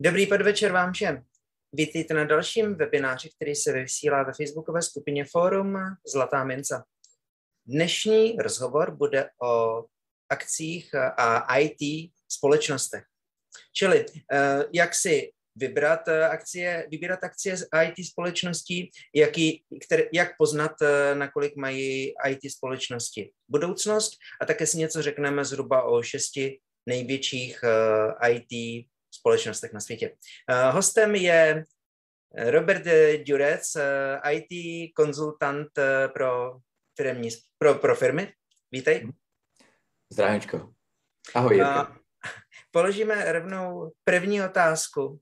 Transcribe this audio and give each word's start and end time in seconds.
Dobrý 0.00 0.26
podvečer 0.26 0.72
vám 0.72 0.92
všem. 0.92 1.22
Vítejte 1.72 2.14
na 2.14 2.24
dalším 2.24 2.74
webináři, 2.74 3.30
který 3.36 3.54
se 3.54 3.72
vysílá 3.72 4.22
ve 4.22 4.32
facebookové 4.32 4.82
skupině 4.82 5.24
Fórum 5.24 5.78
Zlatá 6.12 6.44
mince. 6.44 6.82
Dnešní 7.66 8.36
rozhovor 8.36 8.96
bude 8.96 9.30
o 9.42 9.84
akcích 10.28 10.94
a 10.94 11.58
IT 11.58 12.10
společnostech. 12.28 13.04
Čili 13.72 14.06
eh, 14.32 14.64
jak 14.72 14.94
si 14.94 15.32
vybrat 15.56 16.08
eh, 16.08 16.28
akcie, 16.28 16.86
vybírat 16.90 17.24
akcie 17.24 17.56
z 17.56 17.68
IT 17.84 18.06
společností, 18.06 18.90
jaký, 19.14 19.64
který, 19.86 20.02
jak 20.12 20.36
poznat, 20.38 20.82
eh, 20.82 21.14
nakolik 21.14 21.56
mají 21.56 22.14
IT 22.28 22.52
společnosti 22.52 23.32
budoucnost 23.48 24.12
a 24.40 24.46
také 24.46 24.66
si 24.66 24.78
něco 24.78 25.02
řekneme 25.02 25.44
zhruba 25.44 25.82
o 25.82 26.02
šesti 26.02 26.60
největších 26.86 27.60
IT 28.30 28.86
společnostech 29.18 29.72
na 29.72 29.80
světě. 29.80 30.16
Hostem 30.70 31.14
je 31.14 31.64
Robert 32.34 32.82
Durec, 33.26 33.76
IT 34.30 34.50
konzultant 34.94 35.68
pro, 36.12 36.58
firmní, 36.96 37.28
pro, 37.58 37.74
pro 37.74 37.94
firmy. 37.94 38.32
Vítej. 38.72 39.08
Zdravečko. 40.12 40.72
Ahoj, 41.34 41.56
Jirka. 41.56 41.96
Položíme 42.70 43.32
rovnou 43.32 43.92
první 44.04 44.42
otázku. 44.42 45.20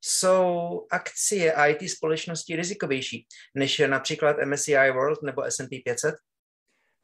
Jsou 0.00 0.86
akcie 0.90 1.54
IT 1.68 1.90
společnosti 1.90 2.56
rizikovější 2.56 3.26
než 3.54 3.78
například 3.78 4.36
MSCI 4.44 4.90
World 4.90 5.22
nebo 5.22 5.42
S&P 5.42 5.82
500? 5.84 6.14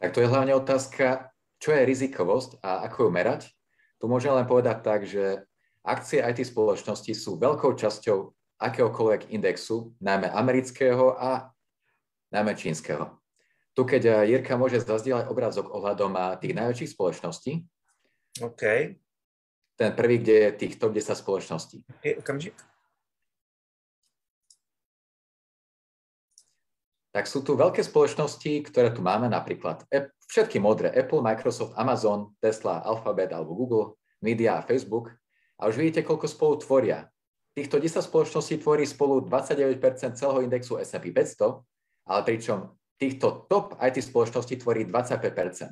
Tak 0.00 0.12
to 0.12 0.20
je 0.20 0.26
hlavne 0.26 0.52
otázka, 0.54 1.30
čo 1.62 1.72
je 1.72 1.86
rizikovosť 1.86 2.60
a 2.60 2.84
ako 2.90 3.08
ju 3.08 3.10
merať. 3.14 3.40
Tu 3.98 4.04
môžem 4.10 4.34
len 4.34 4.46
povedať 4.48 4.82
tak, 4.84 5.06
že 5.06 5.44
akcie 5.84 6.24
IT 6.24 6.48
spoločnosti 6.48 7.12
sú 7.12 7.36
veľkou 7.36 7.76
časťou 7.76 8.32
akéhokoľvek 8.58 9.34
indexu, 9.34 9.92
najmä 10.00 10.30
amerického 10.32 11.18
a 11.18 11.50
najmä 12.32 12.56
čínskeho. 12.56 13.20
Tu, 13.74 13.82
keď 13.82 14.02
eh, 14.06 14.14
Jirka 14.34 14.54
môže 14.54 14.80
zazdieľať 14.82 15.26
obrázok 15.28 15.66
ohľadom 15.70 16.14
eh, 16.14 16.22
tých 16.38 16.54
najväčších 16.54 16.92
spoločností. 16.94 17.52
OK. 18.42 18.62
Ten 19.74 19.90
prvý, 19.98 20.22
kde 20.22 20.34
je 20.34 20.50
tých 20.54 20.74
top 20.78 20.94
10 20.94 21.18
spoločností. 21.18 21.82
Je, 22.06 22.14
okamžik. 22.18 22.54
Tak 27.14 27.30
sú 27.30 27.46
tu 27.46 27.54
veľké 27.54 27.82
spoločnosti, 27.82 28.66
ktoré 28.70 28.90
tu 28.90 29.02
máme, 29.02 29.30
napríklad 29.30 29.86
všetky 30.28 30.58
modré, 30.60 30.90
Apple, 30.90 31.22
Microsoft, 31.22 31.76
Amazon, 31.76 32.32
Tesla, 32.40 32.80
Alphabet 32.84 33.32
alebo 33.32 33.54
Google, 33.54 33.86
Media 34.24 34.58
a 34.58 34.64
Facebook. 34.64 35.12
A 35.60 35.70
už 35.70 35.78
vidíte, 35.78 36.02
koľko 36.02 36.26
spolu 36.26 36.54
tvoria. 36.58 37.06
Týchto 37.54 37.78
10 37.78 38.02
spoločností 38.02 38.58
tvorí 38.58 38.82
spolu 38.82 39.22
29% 39.22 40.18
celého 40.18 40.42
indexu 40.42 40.74
S&P 40.82 41.14
500, 41.14 41.62
ale 42.10 42.20
pričom 42.26 42.74
týchto 42.98 43.46
top 43.46 43.78
IT 43.78 44.02
spoločností 44.02 44.58
tvorí 44.58 44.82
25%. 44.88 45.70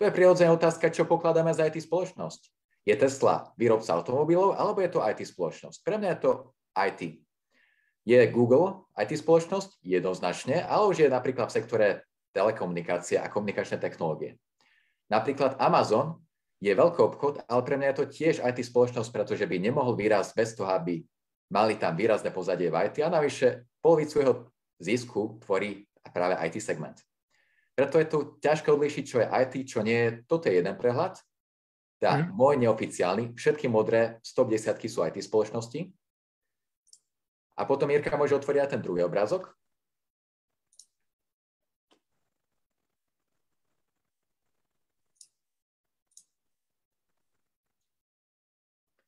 To 0.00 0.08
je 0.08 0.16
prirodzená 0.16 0.50
otázka, 0.56 0.90
čo 0.90 1.06
pokladáme 1.06 1.52
za 1.54 1.68
IT 1.68 1.78
spoločnosť. 1.84 2.40
Je 2.88 2.96
Tesla 2.96 3.52
výrobca 3.60 3.92
automobilov, 3.92 4.56
alebo 4.56 4.80
je 4.80 4.90
to 4.90 5.04
IT 5.04 5.22
spoločnosť? 5.28 5.84
Pre 5.84 6.00
mňa 6.00 6.10
je 6.16 6.20
to 6.24 6.32
IT. 6.74 7.00
Je 8.08 8.20
Google 8.32 8.88
IT 8.96 9.12
spoločnosť? 9.20 9.84
Jednoznačne, 9.84 10.64
ale 10.64 10.88
už 10.88 11.04
je 11.04 11.08
napríklad 11.12 11.52
v 11.52 11.56
sektore 11.60 11.86
telekomunikácie 12.30 13.18
a 13.18 13.30
komunikačné 13.30 13.78
technológie. 13.78 14.38
Napríklad 15.10 15.58
Amazon 15.58 16.22
je 16.62 16.70
veľký 16.70 17.00
obchod, 17.00 17.42
ale 17.48 17.60
pre 17.66 17.74
mňa 17.80 17.88
je 17.90 17.98
to 17.98 18.06
tiež 18.12 18.34
IT 18.44 18.62
spoločnosť, 18.62 19.10
pretože 19.10 19.44
by 19.48 19.56
nemohol 19.58 19.96
vyrásť 19.96 20.30
bez 20.36 20.54
toho, 20.54 20.70
aby 20.70 21.02
mali 21.50 21.74
tam 21.80 21.98
výrazné 21.98 22.30
pozadie 22.30 22.70
v 22.70 22.78
IT 22.86 23.02
a 23.02 23.10
navyše 23.10 23.66
polovicu 23.82 24.14
jeho 24.22 24.34
zisku 24.78 25.40
tvorí 25.42 25.88
práve 26.14 26.38
IT 26.46 26.62
segment. 26.62 26.96
Preto 27.74 27.96
je 27.96 28.06
tu 28.06 28.18
ťažko 28.44 28.76
odlišiť, 28.76 29.04
čo 29.08 29.16
je 29.24 29.26
IT, 29.26 29.54
čo 29.66 29.80
nie 29.80 29.98
je. 29.98 30.10
Toto 30.28 30.52
je 30.52 30.60
jeden 30.60 30.74
prehľad. 30.76 31.16
Teda 32.00 32.24
mm. 32.24 32.32
môj 32.32 32.54
neoficiálny, 32.60 33.36
všetky 33.36 33.68
modré 33.68 34.20
110 34.24 34.76
sú 34.88 35.00
IT 35.04 35.20
spoločnosti. 35.20 35.80
A 37.60 37.62
potom 37.68 37.92
Jirka 37.92 38.16
môže 38.16 38.36
otvoriť 38.36 38.60
aj 38.64 38.70
ten 38.76 38.80
druhý 38.80 39.04
obrázok. 39.04 39.52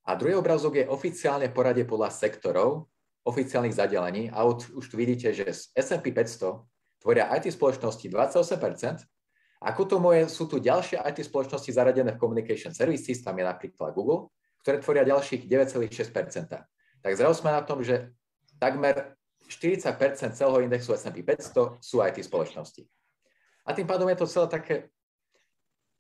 A 0.03 0.19
druhý 0.19 0.35
obrázok 0.35 0.83
je 0.83 0.91
oficiálne 0.91 1.47
poradie 1.55 1.87
podľa 1.87 2.11
sektorov, 2.11 2.91
oficiálnych 3.23 3.79
zadelení. 3.79 4.35
A 4.35 4.43
už 4.51 4.85
tu 4.91 4.95
vidíte, 4.99 5.31
že 5.31 5.47
z 5.47 5.71
S&P 5.79 6.11
500 6.11 6.59
tvoria 6.99 7.31
IT 7.39 7.55
spoločnosti 7.55 8.07
28%. 8.11 9.07
Ako 9.63 9.83
to 9.87 10.03
moje, 10.03 10.27
sú 10.27 10.51
tu 10.51 10.59
ďalšie 10.59 10.99
IT 10.99 11.23
spoločnosti 11.23 11.71
zaradené 11.71 12.15
v 12.15 12.19
Communication 12.19 12.75
Services, 12.75 13.23
tam 13.23 13.39
je 13.39 13.47
napríklad 13.47 13.95
Google, 13.95 14.35
ktoré 14.67 14.83
tvoria 14.83 15.07
ďalších 15.07 15.47
9,6%. 15.47 16.51
Tak 17.03 17.13
zrazu 17.15 17.35
sme 17.39 17.55
na 17.55 17.63
tom, 17.63 17.83
že 17.83 18.11
takmer 18.59 19.15
40% 19.47 20.35
celého 20.35 20.67
indexu 20.67 20.95
S&P 20.95 21.23
500 21.23 21.79
sú 21.79 22.03
IT 22.03 22.19
spoločnosti. 22.27 22.83
A 23.63 23.71
tým 23.71 23.87
pádom 23.87 24.11
je 24.11 24.19
to 24.19 24.27
celé 24.27 24.47
také 24.51 24.75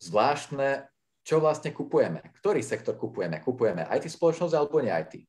zvláštne, 0.02 0.90
čo 1.22 1.38
vlastne 1.38 1.70
kupujeme, 1.70 2.34
ktorý 2.42 2.60
sektor 2.62 2.98
kupujeme. 2.98 3.38
Kupujeme 3.38 3.86
IT 3.86 4.10
spoločnosť 4.10 4.54
alebo 4.58 4.82
nie 4.82 4.90
IT. 4.90 5.22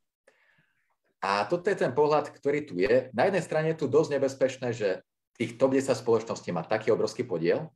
A 1.23 1.47
toto 1.47 1.71
je 1.71 1.79
ten 1.79 1.95
pohľad, 1.95 2.33
ktorý 2.35 2.59
tu 2.67 2.75
je. 2.81 3.07
Na 3.15 3.29
jednej 3.29 3.45
strane 3.45 3.71
je 3.71 3.79
tu 3.79 3.87
dosť 3.87 4.19
nebezpečné, 4.19 4.75
že 4.75 4.99
tých 5.39 5.55
top 5.55 5.71
10 5.71 5.95
spoločností 5.95 6.51
má 6.51 6.67
taký 6.67 6.91
obrovský 6.91 7.23
podiel. 7.23 7.71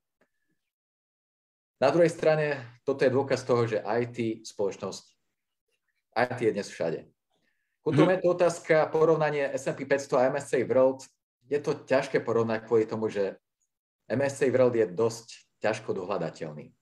Na 1.77 1.93
druhej 1.93 2.09
strane, 2.09 2.57
toto 2.83 3.05
je 3.05 3.13
dôkaz 3.13 3.45
toho, 3.45 3.69
že 3.69 3.85
IT 3.85 4.49
spoločnosť, 4.49 5.03
IT 6.17 6.39
je 6.41 6.51
dnes 6.51 6.67
všade. 6.67 6.99
Potom 7.85 8.09
je 8.11 8.19
to 8.19 8.35
otázka 8.35 8.91
porovnanie 8.91 9.47
S&P 9.55 9.87
500 9.87 10.19
a 10.19 10.27
MSCI 10.33 10.67
World. 10.67 11.07
Je 11.47 11.55
to 11.63 11.71
ťažké 11.87 12.19
porovnať 12.19 12.67
kvôli 12.67 12.83
tomu, 12.83 13.07
že 13.07 13.39
MSCI 14.11 14.51
World 14.51 14.75
je 14.75 14.91
dosť 14.91 15.27
ťažko 15.63 15.95
dohľadateľný. 15.95 16.76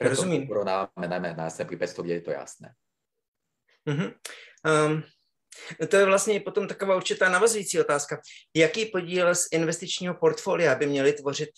Rozumím. 0.00 0.46
porovnávame 0.46 1.08
najmä 1.08 1.34
na 1.34 1.50
S&P 1.50 1.76
500, 1.76 2.04
kde 2.04 2.14
je 2.14 2.20
to 2.20 2.30
jasné. 2.30 2.74
Uh-huh. 3.86 4.12
Um, 4.66 5.02
to 5.88 5.96
je 5.96 6.04
vlastně 6.04 6.40
potom 6.40 6.68
taková 6.68 6.96
určitá 6.96 7.28
navazující 7.28 7.80
otázka. 7.80 8.20
Jaký 8.54 8.86
podíl 8.86 9.34
z 9.34 9.48
investičního 9.52 10.14
portfolia 10.14 10.74
by 10.74 10.86
měly 10.86 11.12
tvořit 11.12 11.50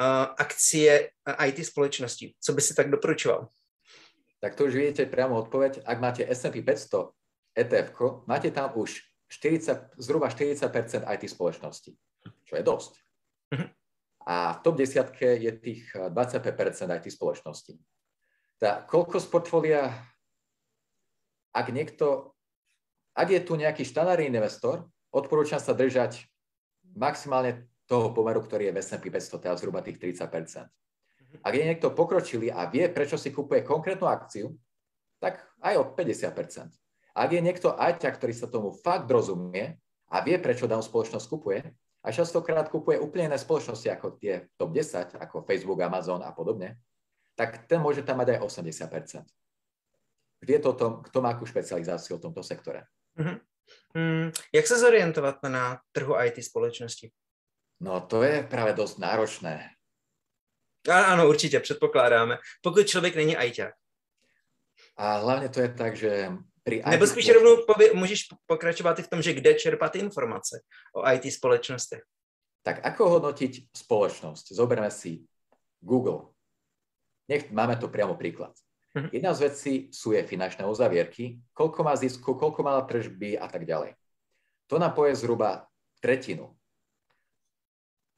uh, 0.00 0.06
akcie 0.38 1.10
IT 1.46 1.66
společnosti? 1.66 2.34
Co 2.40 2.52
by 2.52 2.60
si 2.60 2.74
tak 2.74 2.90
doporučoval? 2.90 3.48
Tak 4.40 4.54
to 4.54 4.64
už 4.64 4.74
vidíte 4.74 5.06
priamo 5.06 5.38
odpoveď. 5.38 5.80
Ak 5.84 6.00
máte 6.00 6.26
S&P 6.28 6.62
500 6.62 6.92
ETF, 7.58 7.92
máte 8.26 8.50
tam 8.50 8.72
už 8.74 9.00
40, 9.28 9.96
zhruba 9.98 10.28
40% 10.28 10.70
IT 11.14 11.30
spoločnosti, 11.30 11.96
čo 12.44 12.56
je 12.56 12.62
dosť. 12.62 12.92
Uh-huh. 13.54 13.68
A 14.26 14.58
v 14.58 14.62
top 14.66 14.74
desiatke 14.74 15.38
je 15.38 15.52
tých 15.54 15.86
25 15.94 16.42
IT 16.98 17.06
spoločností. 17.14 17.78
Tá, 18.58 18.82
koľko 18.82 19.22
z 19.22 19.26
portfólia, 19.30 19.94
ak 21.54 21.66
niekto, 21.70 22.34
ak 23.14 23.28
je 23.30 23.40
tu 23.46 23.54
nejaký 23.54 23.86
štandardný 23.86 24.26
investor, 24.26 24.90
odporúčam 25.14 25.62
sa 25.62 25.78
držať 25.78 26.26
maximálne 26.98 27.70
toho 27.86 28.10
pomeru, 28.10 28.42
ktorý 28.42 28.68
je 28.70 28.74
v 28.74 28.80
S&P 28.82 29.04
500, 29.14 29.46
teda 29.46 29.54
zhruba 29.54 29.78
tých 29.86 30.02
30 30.02 30.26
mhm. 30.26 30.66
Ak 31.46 31.52
je 31.54 31.62
niekto 31.62 31.94
pokročilý 31.94 32.50
a 32.50 32.66
vie, 32.66 32.90
prečo 32.90 33.14
si 33.14 33.30
kupuje 33.30 33.62
konkrétnu 33.62 34.10
akciu, 34.10 34.50
tak 35.22 35.40
aj 35.64 35.74
o 35.80 35.84
50% 35.96 36.76
Ak 37.16 37.28
je 37.32 37.40
niekto 37.40 37.72
ajťa, 37.72 38.10
ktorý 38.20 38.34
sa 38.36 38.50
tomu 38.50 38.74
fakt 38.74 39.08
rozumie 39.08 39.80
a 40.12 40.16
vie, 40.20 40.36
prečo 40.36 40.68
danú 40.68 40.84
spoločnosť 40.84 41.26
kupuje, 41.30 41.60
a 42.06 42.14
častokrát 42.14 42.70
kupuje 42.70 43.02
úplne 43.02 43.34
iné 43.34 43.38
spoločnosti 43.38 43.90
ako 43.90 44.14
tie 44.14 44.46
top 44.54 44.70
10, 44.70 45.18
ako 45.18 45.42
Facebook, 45.42 45.82
Amazon 45.82 46.22
a 46.22 46.30
podobne, 46.30 46.78
tak 47.34 47.66
ten 47.66 47.82
môže 47.82 48.06
tam 48.06 48.22
mať 48.22 48.38
aj 48.38 48.46
80 48.46 49.26
Vie 50.46 50.58
to 50.62 50.70
o 50.70 50.78
tom, 50.78 51.02
kto 51.02 51.18
má 51.18 51.34
akú 51.34 51.42
špecializáciu 51.42 52.22
v 52.22 52.24
tomto 52.30 52.46
sektore. 52.46 52.86
Mm-hmm. 53.18 53.36
Mm, 53.98 54.26
jak 54.54 54.66
sa 54.68 54.78
zorientovať 54.78 55.42
na 55.50 55.82
trhu 55.90 56.14
IT 56.22 56.38
spoločnosti? 56.38 57.10
No 57.82 57.98
to 58.06 58.22
je 58.22 58.46
práve 58.46 58.78
dosť 58.78 59.02
náročné. 59.02 59.54
Áno, 60.86 61.26
určite, 61.26 61.60
předpokládáme. 61.60 62.38
Pokud 62.62 62.86
člověk 62.86 63.16
není 63.16 63.36
ajťák. 63.36 63.74
A 64.96 65.18
hlavne 65.18 65.48
to 65.48 65.60
je 65.60 65.68
tak, 65.68 65.96
že 65.96 66.30
pri 66.66 66.82
IT 66.82 66.86
Nebo 66.86 67.06
spíš 67.06 67.30
rovnou 67.30 67.62
pově, 67.66 67.94
můžeš 67.94 68.20
pokračovat 68.46 68.98
i 68.98 69.02
v 69.02 69.08
tom, 69.08 69.22
že 69.22 69.32
kde 69.32 69.54
čerpat 69.54 69.96
informace 69.96 70.60
o 70.94 71.06
IT 71.06 71.32
společnostech. 71.32 72.02
Tak 72.66 72.82
ako 72.82 73.22
hodnotiť 73.22 73.70
spoločnosť? 73.70 74.50
Zoberme 74.50 74.90
si 74.90 75.22
Google. 75.78 76.34
Nech 77.30 77.46
máme 77.54 77.78
to 77.78 77.86
priamo 77.86 78.18
príklad. 78.18 78.50
Mhm. 78.98 79.14
Jedna 79.14 79.30
z 79.30 79.40
vecí 79.46 79.72
sú 79.94 80.10
je 80.10 80.26
finančné 80.26 80.66
uzavierky, 80.66 81.38
koľko 81.54 81.86
má 81.86 81.94
zisku, 81.94 82.34
koľko 82.34 82.66
má 82.66 82.82
tržby 82.82 83.38
a 83.38 83.46
tak 83.46 83.62
ďalej. 83.62 83.94
To 84.66 84.82
nám 84.82 84.98
povie 84.98 85.14
zhruba 85.14 85.70
tretinu. 86.02 86.58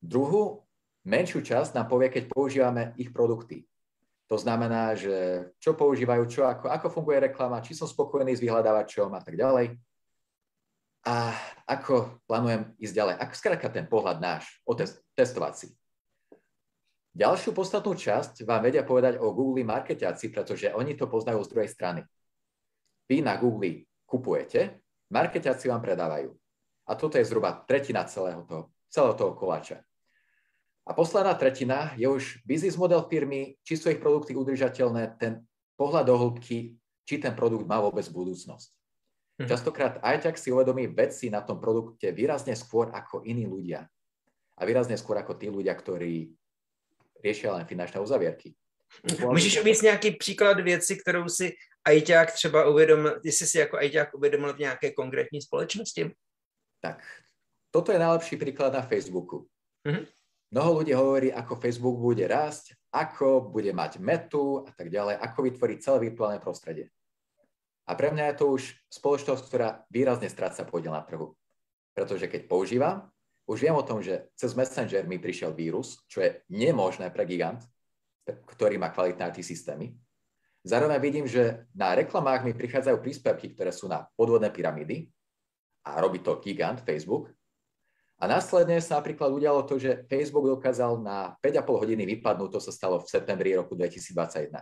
Druhú, 0.00 0.64
menšiu 1.04 1.44
časť 1.44 1.76
nám 1.76 1.92
povie, 1.92 2.08
keď 2.08 2.32
používame 2.32 2.96
ich 2.96 3.12
produkty. 3.12 3.68
To 4.28 4.36
znamená, 4.36 4.92
že 4.92 5.48
čo 5.56 5.72
používajú, 5.72 6.22
čo, 6.28 6.44
ako, 6.44 6.68
ako 6.68 6.86
funguje 6.92 7.32
reklama, 7.32 7.64
či 7.64 7.72
som 7.72 7.88
spokojný 7.88 8.36
s 8.36 8.44
vyhľadávačom 8.44 9.08
a 9.16 9.20
tak 9.24 9.40
ďalej. 9.40 9.80
A 11.08 11.32
ako 11.64 12.20
plánujem 12.28 12.76
ísť 12.76 12.94
ďalej. 12.94 13.14
Ako 13.24 13.32
skrátka 13.32 13.72
ten 13.72 13.88
pohľad 13.88 14.20
náš, 14.20 14.60
testovací. 15.16 15.72
Ďalšiu 17.16 17.56
podstatnú 17.56 17.96
časť 17.96 18.44
vám 18.44 18.68
vedia 18.68 18.84
povedať 18.84 19.16
o 19.16 19.32
Google 19.32 19.64
marketiaci, 19.64 20.28
pretože 20.28 20.68
oni 20.76 20.92
to 20.92 21.08
poznajú 21.08 21.40
z 21.40 21.50
druhej 21.50 21.70
strany. 21.72 22.04
Vy 23.08 23.24
na 23.24 23.40
Google 23.40 23.88
kupujete, 24.04 24.84
marketiaci 25.08 25.72
vám 25.72 25.80
predávajú. 25.80 26.36
A 26.84 26.92
toto 27.00 27.16
je 27.16 27.24
zhruba 27.24 27.64
tretina 27.64 28.04
celého 28.04 28.44
toho, 28.44 28.68
celého 28.92 29.16
toho 29.16 29.32
koláča. 29.32 29.87
A 30.88 30.96
posledná 30.96 31.36
tretina 31.36 31.92
je 32.00 32.08
už 32.08 32.40
biznis 32.48 32.72
model 32.80 33.04
firmy, 33.04 33.60
či 33.60 33.76
sú 33.76 33.92
ich 33.92 34.00
produkty 34.00 34.32
udržateľné, 34.32 35.20
ten 35.20 35.44
pohľad 35.76 36.08
do 36.08 36.16
hĺbky, 36.16 36.80
či 37.04 37.14
ten 37.20 37.36
produkt 37.36 37.68
má 37.68 37.76
vôbec 37.76 38.08
budúcnosť. 38.08 38.72
Mhm. 39.38 39.48
Častokrát 39.52 40.00
aj 40.00 40.24
tak 40.24 40.34
si 40.40 40.48
uvedomí 40.48 40.88
veci 40.88 41.28
na 41.28 41.44
tom 41.44 41.60
produkte 41.60 42.08
výrazne 42.10 42.56
skôr 42.56 42.88
ako 42.88 43.22
iní 43.28 43.44
ľudia. 43.44 43.84
A 44.58 44.64
výrazne 44.64 44.96
skôr 44.96 45.20
ako 45.20 45.36
tí 45.36 45.52
ľudia, 45.52 45.76
ktorí 45.76 46.32
riešia 47.22 47.52
len 47.52 47.68
finančné 47.68 48.00
uzavierky. 48.00 48.56
Můžeš 49.20 49.60
uvést 49.60 49.82
nějaký 49.82 50.10
příklad 50.10 50.60
věci, 50.60 50.96
kterou 50.96 51.28
si 51.28 51.52
ajťák 51.84 52.32
třeba 52.32 52.68
uvědomil, 52.68 53.20
jestli 53.24 53.46
si 53.46 53.58
jako 53.58 53.76
ajťák 53.76 54.14
uvědomil 54.14 54.54
v 54.54 54.58
nějaké 54.58 54.90
konkrétní 54.90 55.42
společnosti? 55.42 56.14
Tak, 56.80 57.04
toto 57.70 57.92
je 57.92 57.98
najlepší 57.98 58.36
príklad 58.36 58.72
na 58.72 58.82
Facebooku. 58.82 59.46
Mm-hmm. 59.86 60.06
Mnoho 60.48 60.80
ľudí 60.80 60.96
hovorí, 60.96 61.28
ako 61.28 61.60
Facebook 61.60 62.00
bude 62.00 62.24
rásť, 62.24 62.72
ako 62.88 63.52
bude 63.52 63.68
mať 63.76 64.00
metu 64.00 64.64
a 64.64 64.72
tak 64.72 64.88
ďalej, 64.88 65.20
ako 65.20 65.38
vytvoriť 65.44 65.78
celé 65.84 65.98
virtuálne 66.08 66.40
prostredie. 66.40 66.88
A 67.88 67.92
pre 67.96 68.12
mňa 68.12 68.32
je 68.32 68.38
to 68.40 68.46
už 68.56 68.62
spoločnosť, 68.88 69.42
ktorá 69.44 69.68
výrazne 69.92 70.28
stráca 70.28 70.64
podiel 70.64 70.92
na 70.92 71.04
trhu. 71.04 71.36
Pretože 71.92 72.28
keď 72.28 72.48
používam, 72.48 73.08
už 73.48 73.64
viem 73.64 73.76
o 73.76 73.84
tom, 73.84 74.04
že 74.04 74.28
cez 74.36 74.52
Messenger 74.52 75.08
mi 75.08 75.16
prišiel 75.16 75.56
vírus, 75.56 76.04
čo 76.04 76.20
je 76.20 76.44
nemožné 76.52 77.08
pre 77.08 77.24
gigant, 77.24 77.64
ktorý 78.28 78.76
má 78.76 78.92
kvalitné 78.92 79.24
IT 79.32 79.40
systémy. 79.40 79.96
Zároveň 80.68 81.00
vidím, 81.00 81.24
že 81.24 81.64
na 81.72 81.96
reklamách 81.96 82.44
mi 82.44 82.52
prichádzajú 82.52 83.00
príspevky, 83.00 83.56
ktoré 83.56 83.72
sú 83.72 83.88
na 83.88 84.04
podvodné 84.20 84.52
pyramídy 84.52 85.08
a 85.88 85.96
robí 85.96 86.20
to 86.20 86.36
gigant 86.44 86.84
Facebook, 86.84 87.32
a 88.18 88.24
následne 88.26 88.82
sa 88.82 88.98
napríklad 88.98 89.30
udialo 89.30 89.62
to, 89.62 89.78
že 89.78 90.02
Facebook 90.10 90.50
dokázal 90.50 90.98
na 90.98 91.38
5,5 91.38 91.82
hodiny 91.86 92.02
vypadnúť, 92.18 92.58
to 92.58 92.60
sa 92.60 92.74
stalo 92.74 92.98
v 92.98 93.06
septembri 93.06 93.54
roku 93.54 93.78
2021. 93.78 94.58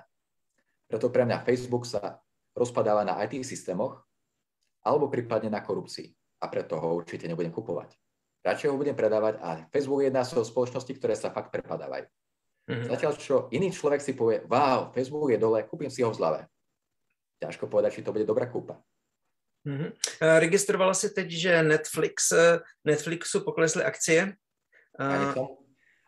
Preto 0.86 1.08
pre 1.08 1.24
mňa 1.24 1.40
Facebook 1.40 1.88
sa 1.88 2.20
rozpadáva 2.52 3.00
na 3.08 3.16
IT 3.24 3.40
systémoch 3.48 4.04
alebo 4.84 5.08
prípadne 5.08 5.48
na 5.48 5.64
korupcii. 5.64 6.12
A 6.44 6.52
preto 6.52 6.76
ho 6.76 7.00
určite 7.00 7.24
nebudem 7.24 7.48
kupovať. 7.48 7.96
Radšej 8.44 8.68
ho 8.70 8.76
budem 8.76 8.94
predávať 8.94 9.40
a 9.40 9.64
Facebook 9.72 10.04
je 10.04 10.12
jedna 10.12 10.22
z 10.22 10.36
spoločností, 10.36 10.92
ktoré 11.00 11.16
sa 11.16 11.32
fakt 11.32 11.48
prepadávajú. 11.48 12.06
Mm-hmm. 12.66 12.88
Zatiaľ, 12.92 13.12
čo 13.16 13.34
iný 13.56 13.72
človek 13.72 14.04
si 14.04 14.12
povie, 14.12 14.44
wow, 14.46 14.92
Facebook 14.92 15.32
je 15.32 15.40
dole, 15.40 15.64
kúpim 15.64 15.88
si 15.90 16.04
ho 16.04 16.12
v 16.12 16.18
zlave. 16.18 16.40
Ťažko 17.40 17.72
povedať, 17.72 17.98
či 17.98 18.04
to 18.04 18.12
bude 18.12 18.28
dobrá 18.28 18.46
kúpa. 18.46 18.78
Mm-hmm. 19.66 19.90
Registrovala 20.38 20.94
si 20.94 21.10
teď, 21.10 21.30
že 21.30 21.62
Netflix, 21.62 22.32
eh, 22.32 22.58
Netflixu 22.84 23.40
poklesly 23.40 23.84
akcie? 23.84 24.32
Ani, 24.98 25.34
to, 25.34 25.58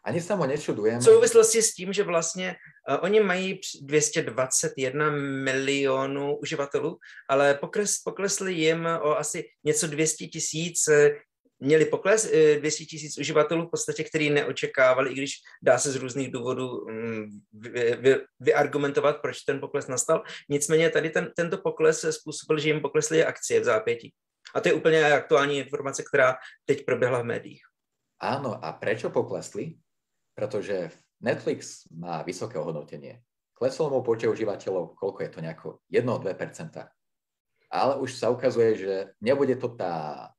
ani 0.04 0.20
sa 0.20 0.36
mu 0.36 0.46
nečudujem. 0.46 1.00
V 1.00 1.04
souvislosti 1.04 1.62
s 1.62 1.74
tím, 1.74 1.92
že 1.92 2.02
vlastně 2.02 2.56
uh, 2.88 2.96
oni 3.00 3.20
mají 3.20 3.60
221 3.82 5.10
milionů 5.44 6.36
uživatelů, 6.36 6.98
ale 7.28 7.54
pokles, 7.54 7.98
poklesly 7.98 8.52
jim 8.54 8.86
o 8.86 9.18
asi 9.18 9.44
něco 9.64 9.86
200 9.86 10.26
tisíc 10.26 10.88
měli 11.60 11.84
pokles 11.84 12.30
200 12.58 12.82
eh, 12.82 12.86
tisíc 12.86 13.18
uživatelů 13.18 13.66
v 13.66 13.70
podstatě, 13.70 14.04
který 14.04 14.30
neočekávali, 14.30 15.10
i 15.10 15.14
když 15.14 15.34
dá 15.62 15.78
se 15.78 15.92
z 15.92 15.96
různých 15.96 16.32
důvodů 16.32 16.86
mm, 16.88 17.40
vy, 17.52 17.96
vy, 18.00 18.16
vyargumentovat, 18.40 19.20
proč 19.22 19.40
ten 19.40 19.60
pokles 19.60 19.86
nastal. 19.86 20.22
Nicméně 20.48 20.90
tady 20.90 21.10
ten, 21.10 21.32
tento 21.36 21.58
pokles 21.58 22.06
způsobil, 22.10 22.58
že 22.58 22.68
jim 22.68 22.80
poklesly 22.80 23.24
akcie 23.24 23.60
v 23.60 23.64
zápětí. 23.64 24.14
A 24.54 24.60
to 24.60 24.68
je 24.68 24.74
úplně 24.74 25.12
aktuální 25.12 25.58
informace, 25.58 26.02
která 26.02 26.36
teď 26.64 26.84
proběhla 26.84 27.22
v 27.22 27.24
médiích. 27.24 27.62
Áno, 28.18 28.58
a 28.58 28.72
prečo 28.74 29.14
poklesli? 29.14 29.78
Pretože 30.34 30.90
Netflix 31.22 31.86
má 31.94 32.22
vysoké 32.22 32.58
ohodnotenie. 32.58 33.22
Kleslo 33.54 33.90
mu 33.90 34.02
počet 34.06 34.30
užívateľov, 34.30 34.94
koľko 34.94 35.18
je 35.22 35.30
to 35.30 35.38
nejako 35.42 35.68
1-2%. 35.90 36.86
Ale 37.68 37.92
už 37.98 38.14
sa 38.14 38.30
ukazuje, 38.30 38.70
že 38.78 38.94
nebude 39.18 39.54
to 39.58 39.74
tá 39.74 40.30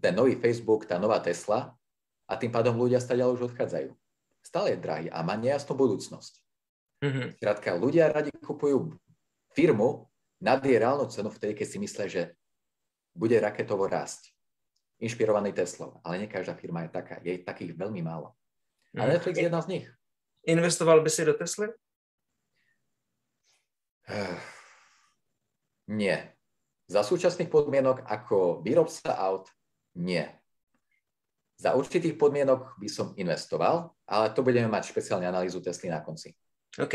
ten 0.00 0.12
nový 0.14 0.36
Facebook, 0.36 0.86
tá 0.86 0.98
nová 0.98 1.20
Tesla 1.22 1.74
a 2.26 2.32
tým 2.38 2.50
pádom 2.50 2.78
ľudia 2.78 3.02
stále 3.02 3.26
už 3.26 3.52
odchádzajú. 3.52 3.90
Stále 4.40 4.74
je 4.74 4.82
drahý 4.82 5.06
a 5.12 5.20
má 5.20 5.36
nejasnú 5.36 5.76
budúcnosť. 5.76 6.40
Mm-hmm. 7.00 7.28
Krátka, 7.40 7.76
ľudia 7.76 8.12
radi 8.12 8.32
kupujú 8.40 8.96
firmu 9.52 10.08
nad 10.40 10.60
jej 10.64 10.76
reálnu 10.80 11.08
cenu 11.12 11.28
vtedy, 11.28 11.52
keď 11.56 11.66
si 11.68 11.78
myslia, 11.80 12.06
že 12.08 12.22
bude 13.12 13.36
raketovo 13.36 13.84
rásť. 13.84 14.32
Inšpirovaný 15.00 15.56
Teslou, 15.56 15.96
ale 16.04 16.20
nie 16.20 16.28
každá 16.28 16.52
firma 16.52 16.84
je 16.84 16.90
taká. 16.92 17.16
Je 17.24 17.40
takých 17.40 17.72
veľmi 17.72 18.04
málo. 18.04 18.36
A 18.96 19.08
mhm. 19.08 19.10
Netflix 19.16 19.34
je 19.36 19.46
jedna 19.48 19.60
z 19.64 19.68
nich. 19.68 19.86
Investoval 20.44 21.00
by 21.04 21.10
si 21.12 21.24
do 21.24 21.36
Tesly? 21.36 21.68
Nie. 25.90 26.34
Za 26.90 27.06
súčasných 27.06 27.50
podmienok 27.50 28.02
ako 28.02 28.66
výrobca 28.66 29.14
aut 29.14 29.46
nie. 29.94 30.26
Za 31.60 31.76
určitých 31.76 32.16
podmienok 32.16 32.80
by 32.80 32.88
som 32.88 33.12
investoval, 33.20 33.92
ale 34.08 34.32
to 34.32 34.40
budeme 34.40 34.72
mať 34.72 34.96
špeciálne 34.96 35.28
analýzu 35.28 35.60
Tesly 35.60 35.92
na 35.92 36.00
konci. 36.00 36.32
OK. 36.78 36.94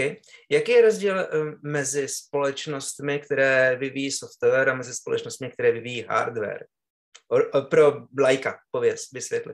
Jaký 0.49 0.71
je 0.71 0.81
rozdíl 0.81 1.19
eh, 1.19 1.27
mezi 1.61 2.07
společnostmi, 2.07 3.19
které 3.19 3.75
vyvíjí 3.75 4.11
software 4.11 4.69
a 4.69 4.75
mezi 4.75 4.93
společnostmi, 4.93 5.49
které 5.49 5.71
vyvíjí 5.71 6.01
hardware? 6.01 6.65
Pro 7.69 8.07
lajka, 8.19 8.57
pověz, 8.71 9.09
vysvětli. 9.13 9.53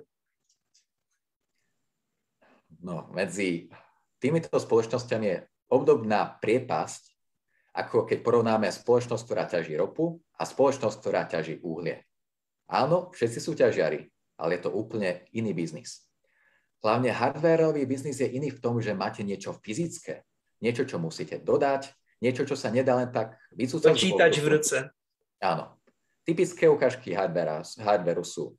No, 2.81 3.07
medzi 3.13 3.69
týmito 4.19 4.59
spoločnosťami 4.59 5.25
je 5.27 5.37
obdobná 5.69 6.41
priepasť, 6.41 7.13
ako 7.77 8.03
keď 8.09 8.17
porovnáme 8.25 8.67
spoločnosť, 8.67 9.23
ktorá 9.23 9.43
ťaží 9.45 9.77
ropu 9.77 10.19
a 10.35 10.43
spoločnosť, 10.43 10.95
ktorá 10.99 11.21
ťaží 11.29 11.61
uhlie. 11.61 12.03
Áno, 12.71 13.11
všetci 13.11 13.39
sú 13.43 13.51
ťažiari, 13.51 14.07
ale 14.39 14.51
je 14.55 14.61
to 14.63 14.71
úplne 14.71 15.27
iný 15.35 15.51
biznis. 15.51 16.07
Hlavne 16.81 17.11
hardwareový 17.11 17.83
biznis 17.83 18.23
je 18.23 18.31
iný 18.31 18.49
v 18.49 18.63
tom, 18.63 18.79
že 18.79 18.95
máte 18.95 19.21
niečo 19.21 19.53
fyzické, 19.59 20.23
niečo, 20.63 20.87
čo 20.87 20.97
musíte 20.97 21.37
dodať, 21.43 21.91
niečo, 22.23 22.47
čo 22.47 22.55
sa 22.55 22.71
nedá 22.71 22.95
len 22.95 23.11
tak 23.11 23.35
vycúcať. 23.53 23.91
Počítač 23.91 24.33
v 24.39 24.47
ruce. 24.47 24.77
Áno. 25.43 25.77
Typické 26.23 26.69
ukážky 26.69 27.11
hardwareu 27.17 28.25
sú 28.25 28.55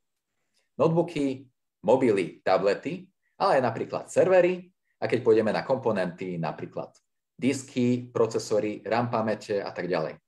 notebooky, 0.77 1.47
mobily, 1.83 2.43
tablety, 2.43 3.07
ale 3.39 3.59
aj 3.59 3.63
napríklad 3.63 4.05
servery 4.11 4.71
a 4.99 5.07
keď 5.07 5.19
pôjdeme 5.23 5.51
na 5.55 5.63
komponenty, 5.63 6.37
napríklad 6.39 6.91
disky, 7.39 8.07
procesory, 8.11 8.83
RAM 8.87 9.11
pamäte 9.11 9.63
a 9.63 9.71
tak 9.75 9.91
ďalej. 9.91 10.19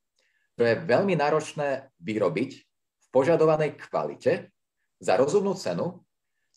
To 0.59 0.63
je 0.63 0.75
veľmi 0.83 1.19
náročné 1.19 1.91
vyrobiť 1.99 2.64
požadovanej 3.15 3.79
kvalite 3.79 4.51
za 4.99 5.15
rozumnú 5.15 5.55
cenu, 5.55 6.03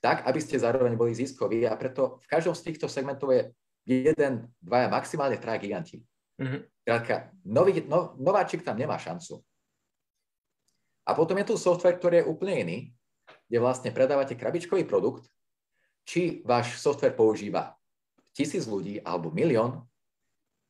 tak, 0.02 0.26
aby 0.26 0.42
ste 0.42 0.58
zároveň 0.58 0.98
boli 0.98 1.14
ziskoví 1.14 1.70
a 1.70 1.78
preto 1.78 2.18
v 2.26 2.28
každom 2.30 2.58
z 2.58 2.66
týchto 2.74 2.90
segmentov 2.90 3.30
je 3.30 3.54
jeden, 3.86 4.50
dvaja, 4.58 4.90
maximálne 4.90 5.38
traja 5.38 5.62
giganti. 5.62 6.02
Mm-hmm. 6.42 6.62
Krátka, 6.82 7.30
nový, 7.46 7.86
no, 7.86 8.18
nováčik 8.18 8.66
tam 8.66 8.78
nemá 8.78 8.98
šancu. 8.98 9.42
A 11.08 11.14
potom 11.14 11.38
je 11.40 11.54
tu 11.54 11.56
software, 11.56 11.98
ktorý 11.98 12.22
je 12.22 12.30
úplne 12.30 12.56
iný, 12.66 12.78
kde 13.48 13.58
vlastne 13.64 13.90
predávate 13.96 14.36
krabičkový 14.36 14.84
produkt, 14.84 15.30
či 16.04 16.44
váš 16.44 16.80
software 16.80 17.16
používa 17.16 17.76
tisíc 18.36 18.68
ľudí 18.70 19.02
alebo 19.02 19.34
milión, 19.34 19.88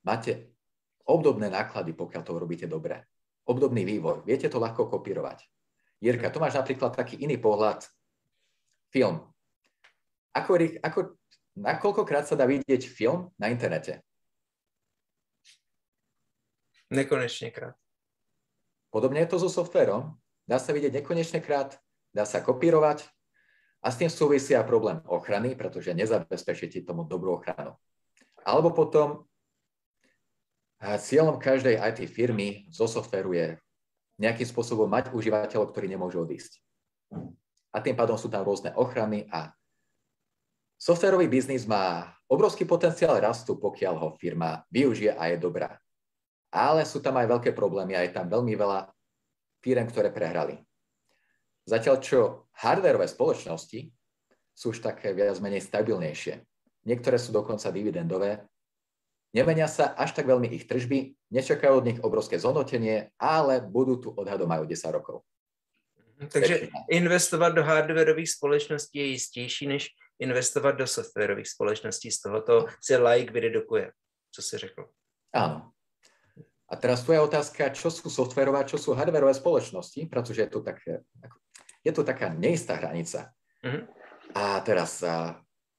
máte 0.06 0.56
obdobné 1.04 1.52
náklady, 1.52 1.92
pokiaľ 1.92 2.22
to 2.24 2.32
robíte 2.38 2.68
dobre. 2.70 3.04
Obdobný 3.48 3.84
vývoj. 3.84 4.24
Viete 4.28 4.48
to 4.48 4.60
ľahko 4.60 4.88
kopírovať. 4.88 5.44
Jirka, 5.98 6.30
tu 6.30 6.38
máš 6.38 6.54
napríklad 6.54 6.94
taký 6.94 7.18
iný 7.18 7.42
pohľad. 7.42 7.86
Film. 8.94 9.26
Ako, 10.32 10.62
ako, 10.86 11.00
nakoľkokrát 11.58 12.30
sa 12.30 12.38
dá 12.38 12.46
vidieť 12.46 12.86
film 12.86 13.34
na 13.42 13.50
internete? 13.50 14.06
Nekonečne 16.88 17.52
krát. 17.52 17.76
Podobne 18.94 19.26
je 19.26 19.30
to 19.34 19.42
so 19.42 19.50
softverom. 19.52 20.16
Dá 20.48 20.62
sa 20.62 20.72
vidieť 20.72 21.04
nekonečne 21.04 21.44
krát, 21.44 21.76
dá 22.16 22.24
sa 22.24 22.40
kopírovať 22.40 23.04
a 23.84 23.92
s 23.92 24.00
tým 24.00 24.08
súvisia 24.08 24.64
problém 24.64 25.04
ochrany, 25.04 25.60
pretože 25.60 25.92
nezabezpečíte 25.92 26.88
tomu 26.88 27.04
dobrú 27.04 27.36
ochranu. 27.36 27.76
Alebo 28.48 28.72
potom 28.72 29.28
cieľom 30.80 31.36
každej 31.36 31.76
IT 31.76 32.00
firmy 32.08 32.72
zo 32.72 32.88
softveru 32.88 33.36
je 33.36 33.48
nejakým 34.18 34.50
spôsobom 34.50 34.90
mať 34.90 35.14
užívateľov, 35.14 35.72
ktorí 35.72 35.88
nemôžu 35.90 36.26
odísť. 36.26 36.62
A 37.74 37.78
tým 37.80 37.94
pádom 37.94 38.18
sú 38.18 38.28
tam 38.28 38.42
rôzne 38.42 38.74
ochrany 38.74 39.30
a 39.30 39.54
softverový 40.82 41.30
biznis 41.30 41.70
má 41.70 42.10
obrovský 42.26 42.66
potenciál 42.66 43.22
rastu, 43.22 43.56
pokiaľ 43.56 43.96
ho 44.02 44.10
firma 44.18 44.66
využije 44.74 45.14
a 45.14 45.30
je 45.32 45.38
dobrá. 45.38 45.78
Ale 46.50 46.84
sú 46.84 47.00
tam 47.00 47.16
aj 47.22 47.28
veľké 47.30 47.52
problémy 47.54 47.94
a 47.94 48.04
je 48.04 48.12
tam 48.12 48.26
veľmi 48.28 48.54
veľa 48.58 48.90
firm, 49.62 49.86
ktoré 49.88 50.10
prehrali. 50.10 50.58
Zatiaľ 51.68 51.96
čo 52.00 52.20
hardwareové 52.64 53.06
spoločnosti 53.06 53.92
sú 54.56 54.72
už 54.72 54.80
také 54.80 55.12
viac 55.12 55.38
menej 55.44 55.62
stabilnejšie. 55.62 56.40
Niektoré 56.88 57.20
sú 57.20 57.36
dokonca 57.36 57.68
dividendové. 57.70 58.48
Nemenia 59.38 59.70
sa 59.70 59.94
až 59.94 60.18
tak 60.18 60.26
veľmi 60.26 60.50
ich 60.50 60.66
tržby, 60.66 61.14
nečakajú 61.30 61.74
od 61.78 61.86
nich 61.86 62.00
obrovské 62.02 62.42
zhodnotenie, 62.42 63.14
ale 63.22 63.62
budú 63.62 64.02
tu 64.02 64.10
odhadom 64.10 64.50
aj 64.50 64.66
o 64.66 64.70
10 64.74 64.98
rokov. 64.98 65.18
Takže 66.18 66.74
investovat 66.90 67.54
do 67.54 67.62
hardwareových 67.62 68.32
společností 68.32 68.98
je 68.98 69.06
jistější, 69.06 69.68
než 69.68 69.90
investovat 70.20 70.72
do 70.72 70.88
softwarových 70.88 71.48
společností. 71.48 72.12
Z 72.12 72.22
tohoto 72.22 72.66
si 72.82 72.98
like 72.98 73.34
vydedukuje, 73.34 73.92
co 74.32 74.42
si 74.42 74.58
řekl. 74.58 74.90
Áno. 75.34 75.72
A 76.68 76.76
teraz 76.76 77.06
tvoja 77.06 77.24
otázka, 77.24 77.72
čo 77.72 77.88
sú 77.88 78.10
softverové 78.10 78.60
a 78.60 78.68
čo 78.68 78.76
sú 78.76 78.92
hardwareové 78.92 79.38
spoločnosti, 79.38 80.04
pretože 80.12 80.42
je 80.42 80.50
tu, 80.52 80.60
také, 80.60 81.06
je 81.80 81.92
tu 81.96 82.04
taká 82.04 82.34
neistá 82.34 82.76
hranica. 82.76 83.32
Mm-hmm. 83.64 83.84
A 84.36 84.60
teraz 84.68 85.00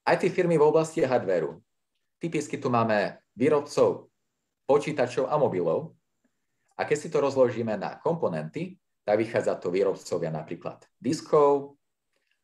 aj 0.07 0.17
tie 0.17 0.31
firmy 0.33 0.57
v 0.57 0.65
oblasti 0.65 1.05
hardwareu. 1.05 1.61
Typicky 2.17 2.57
tu 2.57 2.73
máme 2.73 3.21
výrobcov 3.39 4.11
počítačov 4.67 5.31
a 5.31 5.39
mobilov. 5.39 5.95
A 6.75 6.83
keď 6.83 6.97
si 6.99 7.09
to 7.09 7.23
rozložíme 7.23 7.79
na 7.79 8.03
komponenty, 8.03 8.75
tak 9.07 9.23
vychádza 9.23 9.57
to 9.63 9.71
výrobcovia 9.71 10.29
napríklad 10.35 10.83
diskov, 10.99 11.79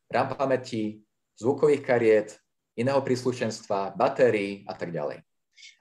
RAM 0.09 0.33
pamäti, 0.33 1.03
zvukových 1.37 1.83
kariet, 1.83 2.29
iného 2.79 3.03
príslušenstva, 3.03 3.95
batérií 3.99 4.63
a 4.67 4.75
tak 4.75 4.95
ďalej. 4.95 5.23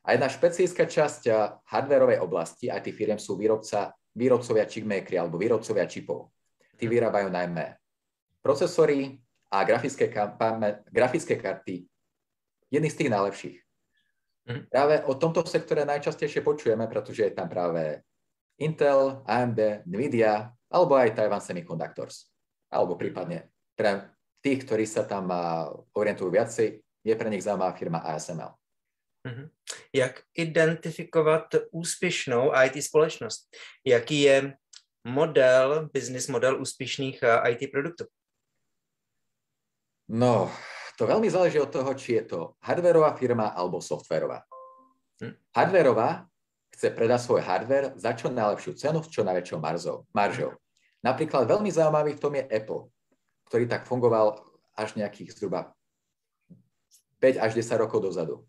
A 0.05 0.07
jedna 0.13 0.29
špecická 0.29 0.85
časť 0.85 1.21
hardwareovej 1.65 2.21
oblasti 2.21 2.69
IT 2.69 2.93
firiem 2.93 3.17
sú 3.17 3.37
výrobca, 3.37 3.93
výrobcovia 4.13 4.69
chipmakery 4.69 5.17
alebo 5.17 5.41
výrobcovia 5.41 5.89
čipov. 5.89 6.29
Tí 6.77 6.85
vyrábajú 6.85 7.33
najmä 7.33 7.73
procesory 8.43 9.17
a 9.49 9.65
grafické, 9.65 10.11
grafické 10.91 11.35
karty. 11.39 11.85
Jedný 12.69 12.89
z 12.89 12.97
tých 12.97 13.13
najlepších. 13.13 13.57
Mm. 14.43 14.67
Práve 14.67 15.03
o 15.07 15.15
tomto 15.15 15.45
sektore 15.47 15.87
najčastejšie 15.87 16.43
počujeme, 16.43 16.87
pretože 16.91 17.31
je 17.31 17.33
tam 17.33 17.47
práve 17.47 18.03
Intel, 18.59 19.23
AMD, 19.23 19.87
Nvidia 19.87 20.51
alebo 20.67 20.99
aj 20.99 21.15
Taiwan 21.15 21.41
Semiconductors. 21.41 22.27
Alebo 22.73 22.97
prípadne 22.99 23.53
pre 23.77 24.09
tých, 24.43 24.65
ktorí 24.65 24.83
sa 24.83 25.07
tam 25.07 25.31
orientujú 25.95 26.29
viacej, 26.33 26.67
je 27.03 27.15
pre 27.15 27.29
nich 27.29 27.45
zaujímavá 27.45 27.77
firma 27.77 28.03
ASML. 28.03 28.51
Mm-hmm. 29.23 29.47
Jak 29.93 30.23
identifikovat 30.35 31.55
úspěšnou 31.71 32.51
IT 32.65 32.83
společnost? 32.83 33.47
Jaký 33.85 34.21
je 34.21 34.53
model, 35.07 35.89
business 35.93 36.27
model 36.27 36.61
úspěšných 36.61 37.23
IT 37.49 37.71
produktů? 37.71 38.05
No, 40.09 40.51
to 40.97 41.09
veľmi 41.09 41.25
záleží 41.29 41.57
od 41.57 41.73
toho, 41.73 41.89
či 41.97 42.21
je 42.21 42.23
to 42.35 42.39
hardwareová 42.61 43.17
firma 43.17 43.53
alebo 43.53 43.81
softwarová. 43.81 44.45
Hm. 45.21 45.33
Hardwareová 45.53 46.29
chce 46.73 46.89
predať 46.93 47.19
svoj 47.21 47.41
hardware 47.45 47.93
za 47.97 48.17
čo 48.17 48.33
najlepšiu 48.33 48.73
cenu 48.77 48.99
s 49.01 49.09
čo 49.09 49.21
najväčšou 49.21 49.57
maržou. 49.61 49.97
maržou. 50.13 50.51
Napríklad 51.05 51.45
veľmi 51.45 51.69
zaujímavý 51.69 52.17
v 52.17 52.21
tom 52.21 52.33
je 52.33 52.43
Apple, 52.47 52.89
ktorý 53.49 53.65
tak 53.69 53.85
fungoval 53.85 54.41
až 54.73 54.97
nejakých 54.97 55.37
zhruba 55.37 55.75
5 57.21 57.39
až 57.39 57.51
10 57.55 57.83
rokov 57.83 58.01
dozadu. 58.01 58.43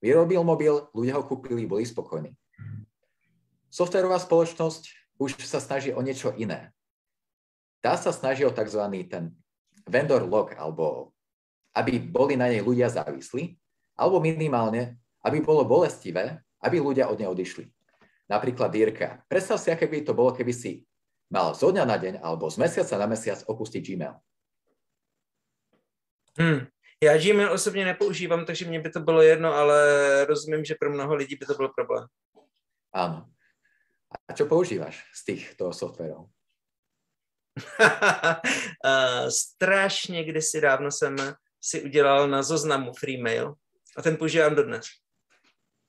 Vyrobil 0.00 0.40
mobil, 0.46 0.88
ľudia 0.96 1.20
ho 1.20 1.24
kúpili, 1.24 1.68
boli 1.68 1.84
spokojní. 1.84 2.32
Softwarová 3.68 4.18
spoločnosť 4.18 5.16
už 5.20 5.36
sa 5.44 5.60
snaží 5.60 5.92
o 5.92 6.00
niečo 6.00 6.32
iné. 6.34 6.72
Tá 7.84 7.96
sa 7.96 8.10
snaží 8.10 8.44
o 8.44 8.52
tzv. 8.52 8.80
ten 9.08 9.36
vendor 9.88 10.24
lock, 10.24 10.56
alebo 10.56 11.12
aby 11.76 12.02
boli 12.02 12.34
na 12.34 12.50
nej 12.50 12.62
ľudia 12.62 12.90
závislí, 12.90 13.54
alebo 13.94 14.22
minimálne, 14.22 14.96
aby 15.22 15.44
bolo 15.44 15.64
bolestivé, 15.68 16.40
aby 16.64 16.80
ľudia 16.80 17.08
od 17.08 17.20
nej 17.20 17.28
odišli. 17.28 17.68
Napríklad 18.30 18.70
Dírka. 18.70 19.26
Predstav 19.26 19.58
si, 19.58 19.74
aké 19.74 19.90
by 19.90 20.06
to 20.06 20.14
bolo, 20.14 20.30
keby 20.30 20.54
si 20.54 20.86
mal 21.30 21.54
zo 21.54 21.74
dňa 21.74 21.84
na 21.86 21.96
deň 21.98 22.14
alebo 22.22 22.46
z 22.50 22.62
mesiaca 22.62 22.94
na 22.98 23.06
mesiac 23.06 23.42
opustiť 23.46 23.82
Gmail. 23.82 24.14
Hmm. 26.38 26.66
Já 27.04 27.18
Gmail 27.18 27.52
osobně 27.52 27.84
nepoužívám, 27.84 28.44
takže 28.44 28.64
mě 28.64 28.80
by 28.80 28.90
to 28.90 29.00
bylo 29.00 29.22
jedno, 29.22 29.54
ale 29.54 29.78
rozumím, 30.24 30.64
že 30.64 30.74
pro 30.74 30.90
mnoho 30.90 31.14
lidí 31.14 31.36
by 31.36 31.46
to 31.46 31.54
byl 31.54 31.68
problém. 31.68 32.06
Áno. 32.92 33.30
A 34.28 34.34
čo 34.34 34.46
používaš 34.50 35.06
z 35.14 35.24
týchto 35.24 35.72
softwarov? 35.72 36.26
strašně 39.30 40.24
kdysi 40.24 40.60
dávno 40.60 40.90
jsem 40.90 41.16
si 41.60 41.82
udělal 41.82 42.28
na 42.28 42.42
zoznamu 42.42 42.92
Freemail 42.92 43.54
a 43.96 44.02
ten 44.02 44.16
používám 44.16 44.54
dodnes. 44.54 44.86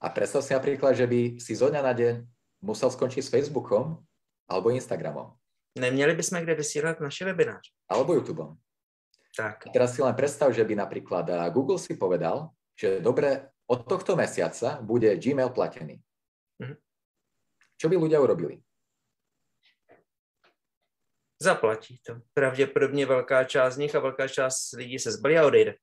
A 0.01 0.09
predstav 0.09 0.41
si 0.41 0.53
napríklad, 0.53 0.97
že 0.97 1.07
by 1.07 1.37
si 1.37 1.53
zo 1.55 1.69
dňa 1.69 1.81
na 1.81 1.93
deň 1.93 2.25
musel 2.65 2.89
skončiť 2.89 3.21
s 3.21 3.29
Facebookom 3.29 4.01
alebo 4.49 4.73
Instagramom. 4.73 5.37
Neměli 5.77 6.15
bychom 6.15 6.41
kde 6.41 6.55
vysílat 6.55 6.99
naše 6.99 7.25
webináře. 7.25 7.71
Alebo 7.89 8.13
YouTubeom. 8.13 8.57
Tak. 9.37 9.67
A 9.67 9.69
teraz 9.69 9.95
si 9.95 10.01
len 10.01 10.15
predstav, 10.15 10.51
že 10.51 10.63
by 10.63 10.75
napríklad 10.75 11.23
Google 11.55 11.79
si 11.79 11.95
povedal, 11.95 12.51
že 12.75 12.99
dobre, 12.99 13.47
od 13.71 13.87
tohto 13.87 14.19
mesiaca 14.19 14.81
bude 14.83 15.15
Gmail 15.15 15.49
platený. 15.55 16.01
Mhm. 16.59 16.75
Čo 17.77 17.87
by 17.89 17.95
ľudia 17.95 18.19
urobili? 18.19 18.59
Zaplatí 21.41 21.97
to. 22.05 22.21
Pravděpodobně 22.33 23.05
velká 23.05 23.43
část 23.43 23.73
z 23.73 23.77
nich 23.77 23.95
a 23.95 23.99
velká 23.99 24.27
část 24.27 24.71
lidí 24.77 24.99
se 24.99 25.11
zbalí 25.11 25.37
a 25.37 25.45
odejde. 25.45 25.73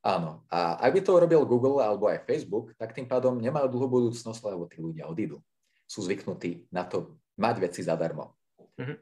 Áno. 0.00 0.46
A 0.48 0.80
ak 0.80 0.94
by 0.94 1.00
to 1.04 1.16
urobil 1.18 1.44
Google 1.44 1.84
alebo 1.84 2.08
aj 2.08 2.24
Facebook, 2.24 2.72
tak 2.78 2.96
tým 2.96 3.04
pádom 3.04 3.36
nemajú 3.36 3.68
dlhú 3.68 3.88
budúcnosť, 3.90 4.40
lebo 4.46 4.64
tí 4.64 4.80
ľudia 4.80 5.04
odídu. 5.10 5.42
Sú 5.84 6.00
zvyknutí 6.00 6.70
na 6.72 6.88
to 6.88 7.20
mať 7.36 7.68
veci 7.68 7.84
zadarmo. 7.84 8.32
Mm-hmm. 8.80 8.96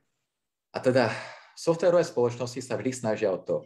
A 0.75 0.78
teda 0.83 1.12
softwarové 1.55 2.02
spoločnosti 2.02 2.59
sa 2.64 2.75
vždy 2.75 2.90
snažia 2.90 3.31
o 3.31 3.38
to 3.38 3.62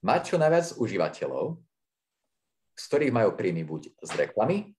mať 0.00 0.32
čo 0.32 0.36
najviac 0.40 0.78
užívateľov, 0.80 1.60
z 2.78 2.82
ktorých 2.88 3.12
majú 3.12 3.34
príjmy 3.34 3.66
buď 3.66 3.92
z 3.98 4.10
reklamy, 4.16 4.72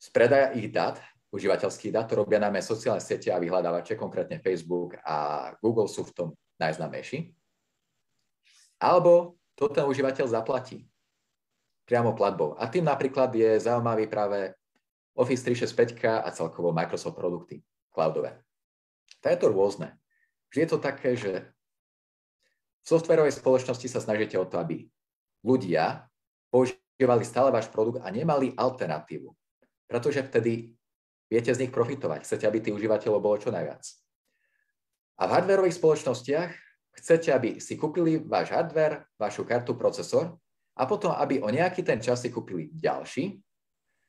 z 0.00 0.06
predaja 0.10 0.56
ich 0.56 0.72
dát, 0.72 0.98
užívateľských 1.28 1.92
dát, 1.92 2.08
to 2.08 2.24
robia 2.24 2.40
najmä 2.40 2.64
sociálne 2.64 3.04
siete 3.04 3.28
a 3.28 3.40
vyhľadávače, 3.40 4.00
konkrétne 4.00 4.40
Facebook 4.40 4.96
a 5.04 5.50
Google 5.60 5.88
sú 5.88 6.08
v 6.08 6.14
tom 6.16 6.28
najznámejší. 6.56 7.32
Alebo 8.80 9.36
to 9.58 9.68
ten 9.68 9.84
užívateľ 9.84 10.26
zaplatí 10.30 10.86
priamo 11.84 12.14
platbou. 12.16 12.56
A 12.56 12.68
tým 12.70 12.84
napríklad 12.86 13.32
je 13.34 13.58
zaujímavý 13.60 14.06
práve 14.06 14.54
Office 15.18 15.42
365 15.44 16.22
a 16.22 16.28
celkovo 16.30 16.70
Microsoft 16.70 17.18
produkty 17.18 17.64
cloudové. 17.90 18.38
To 19.24 19.26
je 19.26 19.38
to 19.40 19.46
rôzne. 19.50 19.88
Vždy 20.52 20.60
je 20.64 20.70
to 20.70 20.78
také, 20.78 21.18
že 21.18 21.32
v 22.84 22.86
softverovej 22.86 23.34
spoločnosti 23.34 23.88
sa 23.90 24.00
snažíte 24.00 24.38
o 24.38 24.46
to, 24.46 24.62
aby 24.62 24.86
ľudia 25.42 26.06
používali 26.48 27.26
stále 27.26 27.50
váš 27.50 27.68
produkt 27.68 28.00
a 28.00 28.08
nemali 28.08 28.54
alternatívu. 28.54 29.28
Pretože 29.90 30.22
vtedy 30.24 30.77
viete 31.28 31.52
z 31.52 31.60
nich 31.64 31.72
profitovať. 31.72 32.24
Chcete, 32.24 32.44
aby 32.48 32.58
tých 32.64 32.76
užívateľov 32.76 33.20
bolo 33.22 33.36
čo 33.38 33.52
najviac. 33.52 33.84
A 35.18 35.22
v 35.28 35.34
hardverových 35.34 35.78
spoločnostiach 35.78 36.50
chcete, 36.98 37.28
aby 37.30 37.62
si 37.62 37.78
kúpili 37.78 38.18
váš 38.18 38.50
hardware, 38.50 39.06
vašu 39.20 39.46
kartu, 39.46 39.78
procesor 39.78 40.34
a 40.74 40.82
potom, 40.88 41.14
aby 41.14 41.42
o 41.42 41.48
nejaký 41.50 41.84
ten 41.84 42.02
čas 42.02 42.22
si 42.22 42.32
kúpili 42.32 42.70
ďalší, 42.74 43.38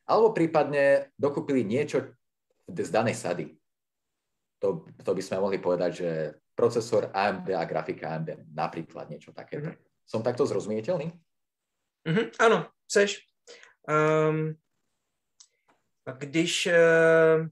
alebo 0.09 0.33
prípadne 0.33 1.13
dokúpili 1.17 1.61
niečo 1.65 2.17
z 2.69 2.89
danej 2.89 3.17
sady 3.17 3.59
to, 4.59 4.85
to 5.03 5.11
by 5.15 5.21
sme 5.23 5.39
mohli 5.39 5.57
povedať, 5.57 5.91
že 5.95 6.11
procesor 6.53 7.09
AMD 7.15 7.55
a 7.55 7.63
grafika 7.63 8.19
AMD, 8.19 8.51
napríklad 8.51 9.07
niečo 9.07 9.31
takéto. 9.31 9.71
Mm-hmm. 9.71 10.03
Som 10.03 10.21
takto 10.21 10.43
zrozumiteľný? 10.43 11.15
Mm-hmm, 12.03 12.25
áno, 12.43 12.67
chceš. 12.91 13.23
Um, 13.87 14.59
A 14.59 14.68
když 16.17 16.67
uh, 16.67 17.47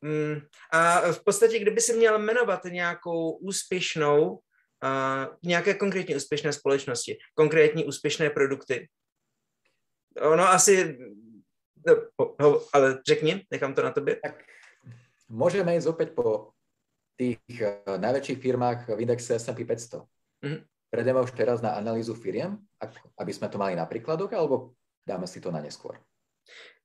um, 0.00 0.42
a 0.70 1.12
v 1.12 1.24
podstatě, 1.24 1.58
kdyby 1.58 1.80
si 1.80 1.96
měl 1.96 2.18
jmenovat 2.18 2.64
nějakou 2.64 3.30
úspěšnou, 3.30 4.38
nějaké 5.42 5.74
konkrétně 5.74 6.16
úspěšné 6.16 6.52
společnosti, 6.52 7.18
konkrétní 7.34 7.84
úspěšné 7.84 8.30
produkty, 8.30 8.88
ono 10.20 10.48
asi, 10.48 10.98
no, 12.40 12.60
ale 12.72 12.98
řekni, 13.06 13.46
nechám 13.50 13.74
to 13.74 13.82
na 13.82 13.90
tobě. 13.90 14.16
Tak 14.16 14.44
môžeme 15.32 15.72
ísť 15.72 15.88
opäť 15.88 16.08
po 16.12 16.52
tých 17.16 17.40
uh, 17.48 17.96
najväčších 17.96 18.38
firmách 18.40 18.78
v 18.92 19.08
indexe 19.08 19.40
S&P 19.40 19.64
500. 19.64 20.04
Mm-hmm. 20.44 20.60
Prejdeme 20.92 21.24
už 21.24 21.32
teraz 21.32 21.64
na 21.64 21.72
analýzu 21.72 22.12
firiem, 22.12 22.60
aby 23.16 23.32
sme 23.32 23.48
to 23.48 23.56
mali 23.56 23.72
na 23.72 23.88
príkladoch, 23.88 24.28
alebo 24.36 24.76
dáme 25.08 25.24
si 25.24 25.40
to 25.40 25.48
na 25.48 25.64
neskôr? 25.64 25.96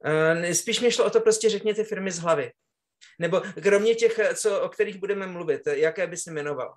Uh, 0.06 0.54
spíš 0.54 0.82
mi 0.82 0.92
šlo 0.92 1.06
o 1.06 1.10
to 1.10 1.20
prostě 1.20 1.50
řekněte 1.50 1.84
firmy 1.84 2.12
z 2.12 2.20
hlavy. 2.20 2.52
Nebo 3.20 3.42
kromě 3.62 3.96
těch, 3.96 4.20
co, 4.36 4.62
o 4.62 4.70
kterých 4.70 4.98
budeme 4.98 5.28
mluvit, 5.28 5.62
jaké 5.68 6.08
by 6.08 6.18
si 6.18 6.32
jmenoval? 6.32 6.76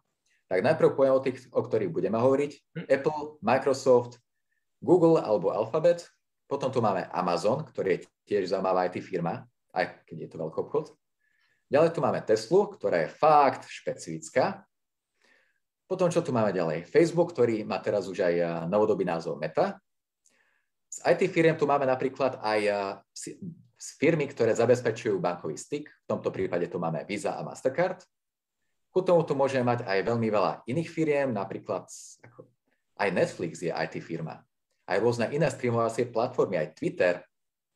Tak 0.51 0.67
najprv 0.67 0.99
poviem 0.99 1.15
o 1.15 1.23
tých, 1.23 1.47
o 1.55 1.63
ktorých 1.63 1.95
budeme 1.95 2.19
hovoriť. 2.19 2.51
Hm. 2.75 2.87
Apple, 2.91 3.39
Microsoft, 3.39 4.19
Google 4.83 5.23
alebo 5.23 5.55
Alphabet. 5.55 6.11
Potom 6.51 6.75
tu 6.75 6.83
máme 6.83 7.07
Amazon, 7.15 7.63
ktorý 7.63 7.89
je 7.95 8.01
tiež 8.27 8.51
zaujímavá 8.51 8.91
IT 8.91 8.99
firma, 8.99 9.47
aj 9.71 10.03
keď 10.03 10.27
je 10.27 10.29
to 10.35 10.37
veľký 10.43 10.59
obchod. 10.67 10.91
Ďalej 11.71 11.91
tu 11.95 12.01
máme 12.03 12.19
Teslu, 12.27 12.67
ktorá 12.67 13.07
je 13.07 13.15
fakt 13.15 13.71
špecifická. 13.71 14.67
Potom, 15.87 16.11
čo 16.11 16.19
tu 16.19 16.35
máme 16.35 16.51
ďalej? 16.51 16.91
Facebook, 16.91 17.31
ktorý 17.31 17.63
má 17.63 17.79
teraz 17.79 18.11
už 18.11 18.19
aj 18.27 18.35
eh, 18.35 18.47
novodobý 18.67 19.07
názov 19.07 19.39
Meta. 19.39 19.79
Z 20.91 21.07
IT 21.07 21.31
firiem 21.31 21.55
tu 21.55 21.71
máme 21.71 21.87
napríklad 21.87 22.43
aj 22.43 22.61
eh, 22.67 22.77
firmy, 23.79 24.27
ktoré 24.27 24.53
zabezpečujú 24.53 25.23
bankový 25.23 25.55
styk. 25.55 25.87
V 25.87 26.07
tomto 26.11 26.35
prípade 26.35 26.67
tu 26.67 26.83
máme 26.83 27.07
Visa 27.07 27.39
a 27.39 27.47
Mastercard. 27.47 28.03
Ku 28.91 29.07
tomu 29.07 29.23
tu 29.23 29.39
môžeme 29.39 29.63
mať 29.63 29.87
aj 29.87 30.03
veľmi 30.03 30.29
veľa 30.29 30.53
iných 30.67 30.91
firiem, 30.91 31.31
napríklad 31.31 31.87
ako, 32.27 32.51
aj 32.99 33.09
Netflix 33.15 33.63
je 33.63 33.71
IT 33.71 34.03
firma. 34.03 34.43
Aj 34.91 34.99
rôzne 34.99 35.31
iné 35.31 35.47
streamovacie 35.47 36.11
platformy, 36.11 36.59
aj 36.59 36.75
Twitter 36.75 37.23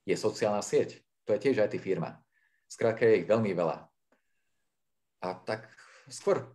je 0.02 0.18
sociálna 0.18 0.58
sieť. 0.58 0.98
To 1.24 1.38
je 1.38 1.38
tiež 1.38 1.62
IT 1.70 1.78
firma. 1.78 2.18
Skrátka 2.66 3.06
je 3.06 3.22
ich 3.22 3.30
veľmi 3.30 3.54
veľa. 3.54 3.86
A 5.22 5.26
tak 5.46 5.70
skôr 6.10 6.50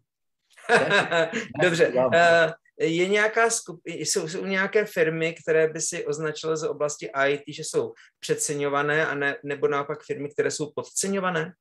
Dobře. 1.62 1.88
Uh, 1.88 2.51
je 2.80 3.08
nějaká 3.08 3.50
skup, 3.50 3.82
jsou, 3.86 4.28
jsou 4.28 4.46
nějaké 4.46 4.86
firmy, 4.86 5.36
které 5.44 5.68
by 5.68 5.82
si 5.82 6.06
označily 6.06 6.58
z 6.58 6.64
oblasti 6.64 7.12
IT, 7.28 7.44
že 7.48 7.64
jsou 7.64 7.94
přeceňované, 8.20 9.08
a 9.08 9.16
ne, 9.16 9.36
nebo 9.44 9.68
naopak 9.68 10.04
firmy, 10.04 10.30
které 10.30 10.52
jsou 10.52 10.72
podceňované? 10.72 11.54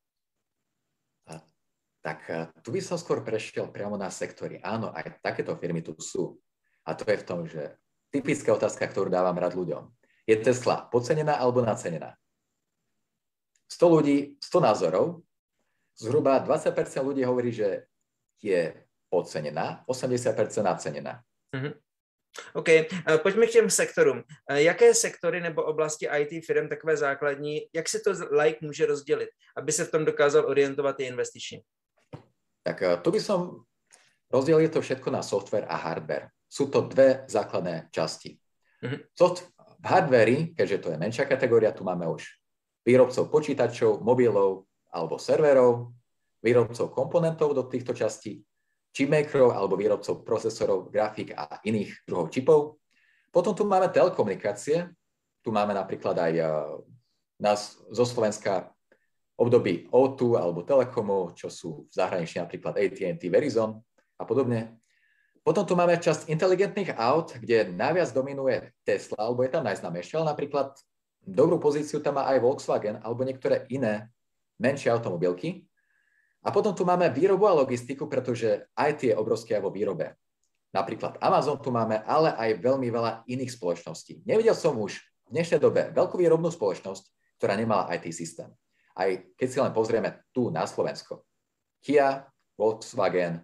Tak 1.99 2.31
tu 2.63 2.71
by 2.71 2.81
som 2.81 2.95
skôr 2.95 3.27
prešiel 3.27 3.75
priamo 3.75 3.99
na 3.99 4.07
sektory. 4.09 4.63
Áno, 4.63 4.95
aj 4.95 5.19
takéto 5.19 5.59
firmy 5.59 5.83
tu 5.83 5.99
sú. 5.99 6.39
A 6.87 6.95
to 6.95 7.03
je 7.05 7.19
v 7.21 7.27
tom, 7.27 7.43
že 7.45 7.75
typická 8.15 8.55
otázka, 8.55 8.87
ktorú 8.87 9.11
dávam 9.11 9.35
rád 9.35 9.59
ľuďom. 9.59 9.91
Je 10.25 10.39
Tesla 10.39 10.87
podcenená 10.89 11.37
alebo 11.37 11.61
nacenená? 11.61 12.15
100 13.69 13.83
ľudí, 13.93 14.17
100 14.41 14.63
názorov, 14.63 15.07
zhruba 15.99 16.39
20% 16.41 16.71
ľudí 17.02 17.26
hovorí, 17.26 17.50
že 17.52 17.91
je 18.41 18.73
podceněná, 19.10 19.84
80% 19.88 20.62
naceněná. 20.62 21.21
Mm-hmm. 21.56 21.75
OK, 22.54 22.68
eh, 22.68 22.86
pojďme 23.23 23.47
k 23.47 23.50
těm 23.50 23.71
sektorům. 23.71 24.23
Eh, 24.50 24.62
jaké 24.62 24.94
sektory 24.94 25.40
nebo 25.40 25.62
oblasti 25.62 26.08
IT 26.18 26.44
firm 26.44 26.68
takové 26.68 26.97
základní, 26.97 27.60
jak 27.75 27.88
si 27.88 28.00
to 28.00 28.12
like 28.30 28.58
může 28.62 28.86
rozdělit, 28.86 29.28
aby 29.56 29.73
se 29.73 29.84
v 29.84 29.90
tom 29.90 30.04
dokázal 30.04 30.47
orientovat 30.47 31.00
i 31.00 31.04
investičně? 31.04 31.62
Tak 32.62 32.82
eh, 32.82 32.97
tu 32.97 33.10
by 33.10 33.21
som 33.21 33.64
rozdělil 34.30 34.68
to 34.68 34.80
všetko 34.80 35.10
na 35.10 35.23
software 35.23 35.66
a 35.68 35.76
hardware. 35.76 36.28
Sú 36.49 36.73
to 36.73 36.80
dve 36.80 37.25
základné 37.28 37.88
časti. 37.92 38.38
Mm-hmm. 38.84 39.00
Soft, 39.14 39.49
v 39.78 39.86
hardware, 39.86 40.52
keďže 40.56 40.78
to 40.78 40.88
je 40.90 40.99
menšia 40.99 41.25
kategória, 41.25 41.73
tu 41.73 41.84
máme 41.84 42.08
už 42.08 42.25
výrobcov 42.88 43.28
počítačov, 43.28 44.00
mobilov 44.00 44.64
alebo 44.88 45.21
serverov, 45.21 45.92
výrobcov 46.40 46.88
komponentov 46.88 47.52
do 47.54 47.62
týchto 47.68 47.92
častí 47.92 48.40
chipmakerov 48.93 49.55
alebo 49.55 49.79
výrobcov 49.79 50.25
procesorov, 50.25 50.89
grafík 50.91 51.37
a 51.37 51.61
iných 51.63 52.09
druhov 52.09 52.33
čipov. 52.33 52.81
Potom 53.29 53.53
tu 53.53 53.69
máme 53.69 53.93
telekomunikácie. 53.93 54.89
Tu 55.45 55.49
máme 55.55 55.73
napríklad 55.77 56.19
aj 56.19 56.33
uh, 56.41 56.49
nás 57.39 57.79
zo 57.95 58.05
Slovenska 58.05 58.73
období 59.39 59.87
O2 59.95 60.35
alebo 60.35 60.67
Telekomu, 60.67 61.31
čo 61.39 61.47
sú 61.47 61.87
v 61.87 61.93
zahraničí 61.95 62.43
napríklad 62.43 62.75
AT&T, 62.75 63.23
Verizon 63.31 63.79
a 64.19 64.27
podobne. 64.27 64.75
Potom 65.47 65.63
tu 65.63 65.79
máme 65.79 65.95
časť 65.97 66.29
inteligentných 66.29 66.99
aut, 66.99 67.39
kde 67.39 67.71
najviac 67.71 68.11
dominuje 68.11 68.75
Tesla, 68.83 69.31
alebo 69.31 69.47
je 69.47 69.55
tam 69.55 69.65
najznámejšia, 69.65 70.21
ale 70.21 70.35
napríklad 70.35 70.75
dobrú 71.23 71.63
pozíciu 71.63 72.03
tam 72.03 72.19
má 72.19 72.27
aj 72.29 72.43
Volkswagen 72.43 72.99
alebo 73.01 73.23
niektoré 73.23 73.65
iné 73.71 74.11
menšie 74.59 74.91
automobilky. 74.91 75.68
A 76.47 76.55
potom 76.55 76.71
tu 76.71 76.87
máme 76.87 77.11
výrobu 77.11 77.51
a 77.51 77.59
logistiku, 77.59 78.07
pretože 78.07 78.71
IT 78.79 79.11
je 79.11 79.15
obrovské 79.19 79.59
vo 79.59 79.75
výrobe. 79.75 80.15
Napríklad 80.71 81.19
Amazon 81.19 81.59
tu 81.59 81.75
máme, 81.75 81.99
ale 82.07 82.31
aj 82.37 82.63
veľmi 82.63 82.89
veľa 82.93 83.27
iných 83.27 83.51
spoločností. 83.59 84.23
Nevidel 84.23 84.55
som 84.55 84.79
už 84.79 85.01
v 85.27 85.31
dnešnej 85.35 85.59
dobe 85.59 85.91
veľkú 85.91 86.15
výrobnú 86.21 86.53
spoločnosť, 86.53 87.05
ktorá 87.41 87.59
nemala 87.59 87.91
IT 87.97 88.13
systém. 88.15 88.53
Aj 88.95 89.11
keď 89.35 89.49
si 89.49 89.59
len 89.59 89.73
pozrieme 89.75 90.23
tu 90.31 90.53
na 90.55 90.69
Slovensko. 90.69 91.27
Kia, 91.83 92.23
Volkswagen, 92.55 93.43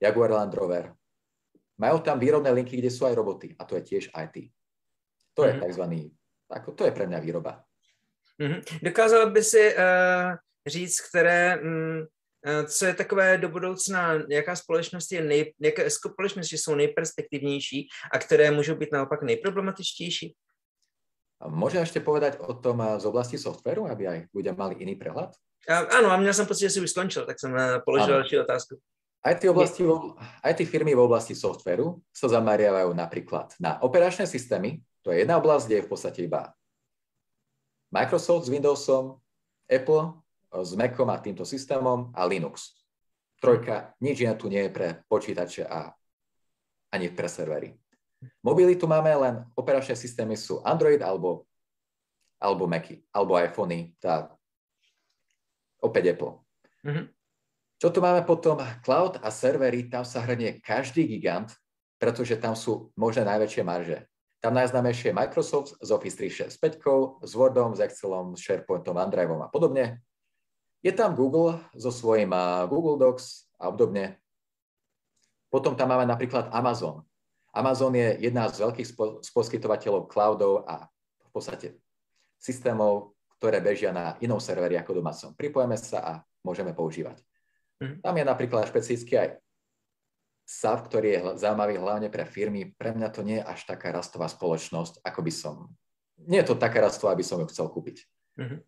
Jaguar 0.00 0.34
Land 0.34 0.54
Rover. 0.54 0.90
Majú 1.78 2.02
tam 2.02 2.18
výrobné 2.18 2.50
linky, 2.54 2.78
kde 2.78 2.90
sú 2.90 3.06
aj 3.06 3.18
roboty 3.18 3.54
a 3.58 3.66
to 3.66 3.78
je 3.78 3.82
tiež 3.82 4.04
IT. 4.14 4.50
To 5.34 5.42
je 5.42 5.58
mm-hmm. 5.58 5.62
tzv. 5.66 5.84
Ako, 6.50 6.68
to 6.74 6.86
je 6.86 6.94
pre 6.94 7.10
mňa 7.10 7.18
výroba. 7.18 7.66
Mm-hmm. 8.38 8.82
Dokázal 8.82 9.30
by 9.30 9.42
si 9.42 9.62
uh 9.74 10.38
říct, 10.66 11.00
které, 11.00 11.56
mm, 11.56 12.00
eh, 12.46 12.64
co 12.64 12.86
je 12.86 12.94
takové 12.94 13.38
do 13.38 13.48
budoucna, 13.48 14.14
jaká 14.28 14.56
společnost 14.56 15.12
je 15.12 15.22
nej, 15.22 15.54
jaké 15.60 15.90
společnosti 15.90 16.58
jsou 16.58 16.74
nejperspektivnější 16.74 17.88
a 18.12 18.18
které 18.18 18.50
můžou 18.50 18.74
být 18.74 18.92
naopak 18.92 19.22
nejproblematičtější? 19.22 20.34
Môžem 21.44 21.84
ešte 21.84 22.00
povedať 22.00 22.40
o 22.40 22.56
tom 22.56 22.80
eh, 22.80 22.96
z 22.96 23.04
oblasti 23.04 23.36
softwaru, 23.36 23.84
aby 23.90 24.04
aj 24.08 24.18
ľudia 24.32 24.56
mali 24.56 24.80
iný 24.80 24.96
prehľad? 24.96 25.36
Áno, 25.68 26.12
a 26.12 26.16
měl 26.16 26.34
jsem 26.34 26.46
pocit, 26.46 26.60
že 26.60 26.70
si 26.70 26.80
už 26.80 26.90
skončil, 26.90 27.26
tak 27.26 27.40
jsem 27.40 27.56
eh, 27.56 27.80
položil 27.84 28.14
další 28.14 28.38
otázku. 28.38 28.76
Aj 29.24 29.32
tie, 29.40 29.48
oblasti, 29.48 29.80
aj 30.44 30.52
tie 30.52 30.68
firmy 30.68 30.92
v 30.92 31.00
oblasti 31.00 31.32
softwaru 31.32 31.96
sa 32.12 32.28
zameriavajú 32.28 32.92
napríklad 32.92 33.56
na 33.56 33.80
operačné 33.80 34.28
systémy, 34.28 34.84
to 35.00 35.16
je 35.16 35.24
jedna 35.24 35.40
oblasť, 35.40 35.64
kde 35.64 35.76
je 35.80 35.86
v 35.88 35.88
podstate 35.88 36.20
iba 36.28 36.52
Microsoft 37.88 38.44
s 38.44 38.52
Windowsom, 38.52 39.16
Apple 39.64 40.20
s 40.62 40.78
Macom 40.78 41.10
a 41.10 41.18
týmto 41.18 41.42
systémom 41.42 42.14
a 42.14 42.22
Linux. 42.28 42.78
Trojka, 43.42 43.92
nič 43.98 44.22
iné 44.22 44.34
tu 44.38 44.46
nie 44.46 44.62
je 44.68 44.70
pre 44.70 44.88
počítače 45.10 45.66
a 45.66 45.90
ani 46.94 47.10
pre 47.10 47.26
servery. 47.26 47.74
Mobily 48.40 48.78
tu 48.78 48.86
máme 48.86 49.10
len 49.10 49.34
operačné 49.58 49.98
systémy 49.98 50.38
sú 50.38 50.62
Android 50.62 51.02
alebo, 51.02 51.44
alebo 52.38 52.64
Macy, 52.64 53.02
alebo 53.10 53.36
iPhony, 53.36 53.92
tá 54.00 54.30
opäť 55.82 56.16
Apple. 56.16 56.40
Mm-hmm. 56.86 57.06
Čo 57.82 57.88
tu 57.92 58.00
máme 58.00 58.24
potom? 58.24 58.56
Cloud 58.80 59.20
a 59.20 59.28
servery, 59.28 59.90
tam 59.92 60.06
sa 60.06 60.24
hrnie 60.24 60.62
každý 60.64 61.04
gigant, 61.04 61.52
pretože 62.00 62.38
tam 62.40 62.56
sú 62.56 62.94
možné 62.96 63.28
najväčšie 63.28 63.62
marže. 63.66 63.98
Tam 64.40 64.52
najznámejšie 64.56 65.12
je 65.12 65.16
Microsoft 65.16 65.76
z 65.80 65.88
Office 65.88 66.16
365, 66.20 67.24
s 67.24 67.32
Wordom, 67.32 67.72
s 67.72 67.80
Excelom, 67.80 68.36
s 68.36 68.44
SharePointom, 68.44 68.92
OneDriveom 68.92 69.40
a 69.40 69.48
podobne. 69.48 70.04
Je 70.84 70.92
tam 70.92 71.16
Google 71.16 71.56
so 71.72 71.88
svojím 71.88 72.36
Google 72.68 73.00
Docs 73.00 73.48
a 73.56 73.72
obdobne. 73.72 74.20
Potom 75.48 75.72
tam 75.72 75.88
máme 75.96 76.04
napríklad 76.04 76.52
Amazon. 76.52 77.00
Amazon 77.56 77.96
je 77.96 78.20
jedna 78.20 78.52
z 78.52 78.60
veľkých 78.60 78.92
poskytovateľov 79.32 80.10
cloudov 80.12 80.68
a 80.68 80.84
v 81.24 81.30
podstate 81.32 81.80
systémov, 82.36 83.16
ktoré 83.40 83.64
bežia 83.64 83.94
na 83.94 84.20
inom 84.20 84.42
serveri 84.42 84.76
ako 84.76 85.00
domácom. 85.00 85.32
Pripojeme 85.32 85.78
sa 85.80 85.98
a 86.04 86.12
môžeme 86.44 86.76
používať. 86.76 87.22
Mm. 87.80 88.04
Tam 88.04 88.14
je 88.20 88.24
napríklad 88.26 88.68
špecificky 88.68 89.16
aj 89.16 89.28
SAV, 90.44 90.78
ktorý 90.84 91.08
je 91.08 91.20
zaujímavý 91.40 91.80
hlavne 91.80 92.12
pre 92.12 92.28
firmy. 92.28 92.76
Pre 92.76 92.92
mňa 92.92 93.08
to 93.08 93.24
nie 93.24 93.40
je 93.40 93.48
až 93.48 93.64
taká 93.64 93.88
rastová 93.94 94.28
spoločnosť, 94.28 95.00
ako 95.00 95.20
by 95.24 95.32
som... 95.32 95.54
Nie 96.28 96.44
je 96.44 96.52
to 96.52 96.60
taká 96.60 96.84
rastová, 96.84 97.16
aby 97.16 97.24
som 97.24 97.40
ju 97.40 97.48
chcel 97.48 97.72
kúpiť. 97.72 98.04
Mm-hmm. 98.36 98.58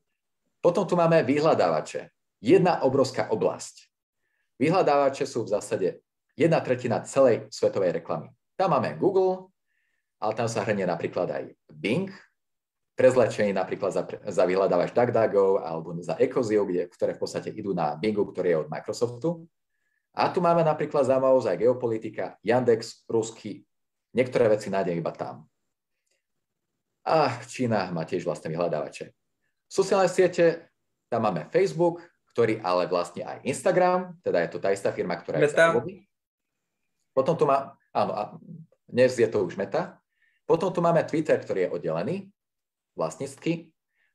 Potom 0.60 0.84
tu 0.88 0.98
máme 0.98 1.22
vyhľadávače. 1.22 2.10
Jedna 2.42 2.84
obrovská 2.84 3.32
oblasť. 3.32 3.88
Vyhľadávače 4.56 5.24
sú 5.28 5.44
v 5.44 5.52
zásade 5.52 5.88
jedna 6.36 6.60
tretina 6.60 7.00
celej 7.04 7.48
svetovej 7.48 8.00
reklamy. 8.00 8.32
Tam 8.56 8.72
máme 8.72 8.96
Google, 8.96 9.52
ale 10.20 10.32
tam 10.36 10.48
sa 10.48 10.64
hrnie 10.64 10.88
napríklad 10.88 11.28
aj 11.28 11.44
Bing, 11.72 12.08
prezlečení 12.96 13.52
napríklad 13.52 13.92
za, 13.92 14.02
za 14.08 14.44
vyhľadávač 14.48 14.96
DuckDuckGo 14.96 15.60
alebo 15.60 15.92
za 16.00 16.16
Ecosio, 16.16 16.64
kde, 16.64 16.88
ktoré 16.88 17.12
v 17.12 17.20
podstate 17.20 17.52
idú 17.52 17.76
na 17.76 17.92
Bingu, 17.96 18.24
ktorý 18.24 18.48
je 18.56 18.60
od 18.64 18.68
Microsoftu. 18.72 19.44
A 20.16 20.32
tu 20.32 20.40
máme 20.40 20.64
napríklad 20.64 21.04
zaujímavosť 21.04 21.48
aj 21.52 21.58
geopolitika, 21.60 22.24
Yandex, 22.40 23.04
Rusky, 23.04 23.68
niektoré 24.16 24.48
veci 24.48 24.72
nájdem 24.72 24.96
iba 24.96 25.12
tam. 25.12 25.44
A 27.04 27.36
Čína 27.44 27.92
má 27.92 28.08
tiež 28.08 28.24
vlastné 28.24 28.48
vyhľadávače. 28.48 29.12
Sociálne 29.66 30.06
siete, 30.06 30.70
tam 31.10 31.26
máme 31.26 31.50
Facebook, 31.50 32.02
ktorý 32.34 32.60
ale 32.62 32.86
vlastne 32.86 33.26
aj 33.26 33.42
Instagram, 33.48 34.18
teda 34.22 34.44
je 34.44 34.50
to 34.52 34.58
tá 34.60 34.70
istá 34.70 34.92
firma, 34.92 35.16
ktorá 35.16 35.40
je 35.40 35.48
Meta. 35.48 35.74
Potom 37.16 37.34
tu 37.34 37.48
má, 37.48 37.74
áno, 37.96 38.12
a 38.12 38.22
dnes 38.86 39.16
je 39.16 39.26
to 39.26 39.42
už 39.42 39.56
Meta. 39.56 39.98
Potom 40.44 40.70
tu 40.70 40.78
máme 40.78 41.02
Twitter, 41.02 41.40
ktorý 41.40 41.66
je 41.66 41.72
oddelený 41.72 42.16
vlastnícky, 42.94 43.72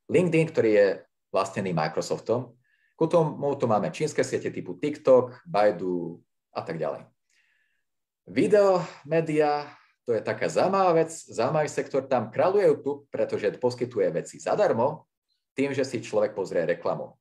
LinkedIn, 0.07 0.47
ktorý 0.53 0.69
je 0.71 0.87
vlastnený 1.33 1.75
Microsoftom. 1.75 2.55
Ku 2.95 3.05
tomu 3.09 3.57
tu 3.57 3.65
máme 3.65 3.89
čínske 3.89 4.21
siete 4.21 4.53
typu 4.53 4.77
TikTok, 4.77 5.41
Baidu 5.43 6.21
a 6.53 6.61
tak 6.61 6.77
ďalej. 6.77 7.09
Video, 8.29 8.85
média, 9.03 9.65
to 10.05 10.13
je 10.13 10.21
taká 10.21 10.45
zaujímavá 10.45 10.93
vec, 11.03 11.09
zaujímavý 11.09 11.69
sektor, 11.69 12.05
tam 12.05 12.29
kráľuje 12.29 12.69
YouTube, 12.69 13.09
pretože 13.09 13.49
poskytuje 13.57 14.07
veci 14.13 14.37
zadarmo, 14.37 15.09
tým, 15.53 15.75
že 15.75 15.83
si 15.83 16.03
človek 16.03 16.35
pozrie 16.35 16.63
reklamu. 16.63 17.15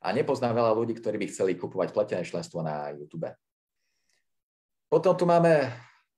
A 0.00 0.16
nepoznám 0.16 0.56
veľa 0.56 0.72
ľudí, 0.72 0.96
ktorí 0.96 1.20
by 1.20 1.26
chceli 1.28 1.52
kupovať 1.60 1.92
platené 1.92 2.24
členstvo 2.24 2.64
na 2.64 2.88
YouTube. 2.96 3.28
Potom 4.88 5.12
tu 5.12 5.28
máme 5.28 5.68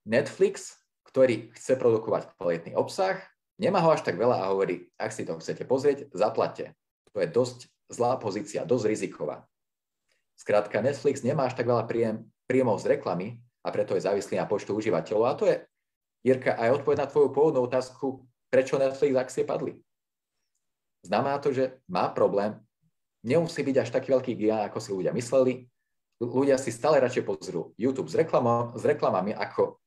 Netflix, 0.07 0.78
ktorý 1.02 1.50
chce 1.52 1.74
produkovať 1.76 2.31
kvalitný 2.38 2.78
obsah, 2.78 3.18
Nemá 3.62 3.78
ho 3.78 3.94
až 3.94 4.02
tak 4.02 4.18
veľa 4.18 4.42
a 4.42 4.50
hovorí, 4.50 4.90
ak 4.98 5.14
si 5.14 5.22
to 5.22 5.38
chcete 5.38 5.68
pozrieť, 5.70 6.11
zaplate. 6.11 6.74
To 7.14 7.22
je 7.22 7.31
dosť 7.31 7.70
zlá 7.92 8.18
pozícia, 8.18 8.66
dosť 8.66 8.90
riziková. 8.90 9.46
Skrátka, 10.35 10.83
Netflix 10.83 11.22
nemá 11.22 11.46
až 11.46 11.55
tak 11.55 11.70
veľa 11.70 11.87
príjem, 11.87 12.26
príjemov 12.50 12.83
z 12.83 12.98
reklamy 12.98 13.38
a 13.62 13.70
preto 13.70 13.94
je 13.94 14.02
závislý 14.02 14.42
na 14.42 14.50
počtu 14.50 14.74
užívateľov. 14.74 15.22
A 15.28 15.38
to 15.38 15.44
je, 15.46 15.57
Jirka, 16.26 16.59
aj 16.59 16.83
odpoveď 16.83 17.07
na 17.07 17.11
tvoju 17.11 17.28
pôvodnú 17.31 17.62
otázku, 17.62 18.26
prečo 18.50 18.83
Netflix 18.83 19.14
akcie 19.14 19.46
padli. 19.46 19.78
Znamená 21.03 21.38
to, 21.38 21.53
že 21.53 21.83
má 21.88 22.09
problém, 22.09 22.59
nemusí 23.23 23.62
byť 23.62 23.77
až 23.79 23.91
taký 23.91 24.15
veľký 24.15 24.33
gigant, 24.35 24.67
ako 24.67 24.79
si 24.81 24.91
ľudia 24.95 25.12
mysleli. 25.15 25.67
Ľudia 26.23 26.59
si 26.59 26.71
stále 26.71 27.03
radšej 27.03 27.27
pozrú 27.27 27.75
YouTube 27.75 28.07
s, 28.07 28.15
reklamom, 28.15 28.79
s 28.79 28.87
reklamami, 28.87 29.35
ako 29.35 29.83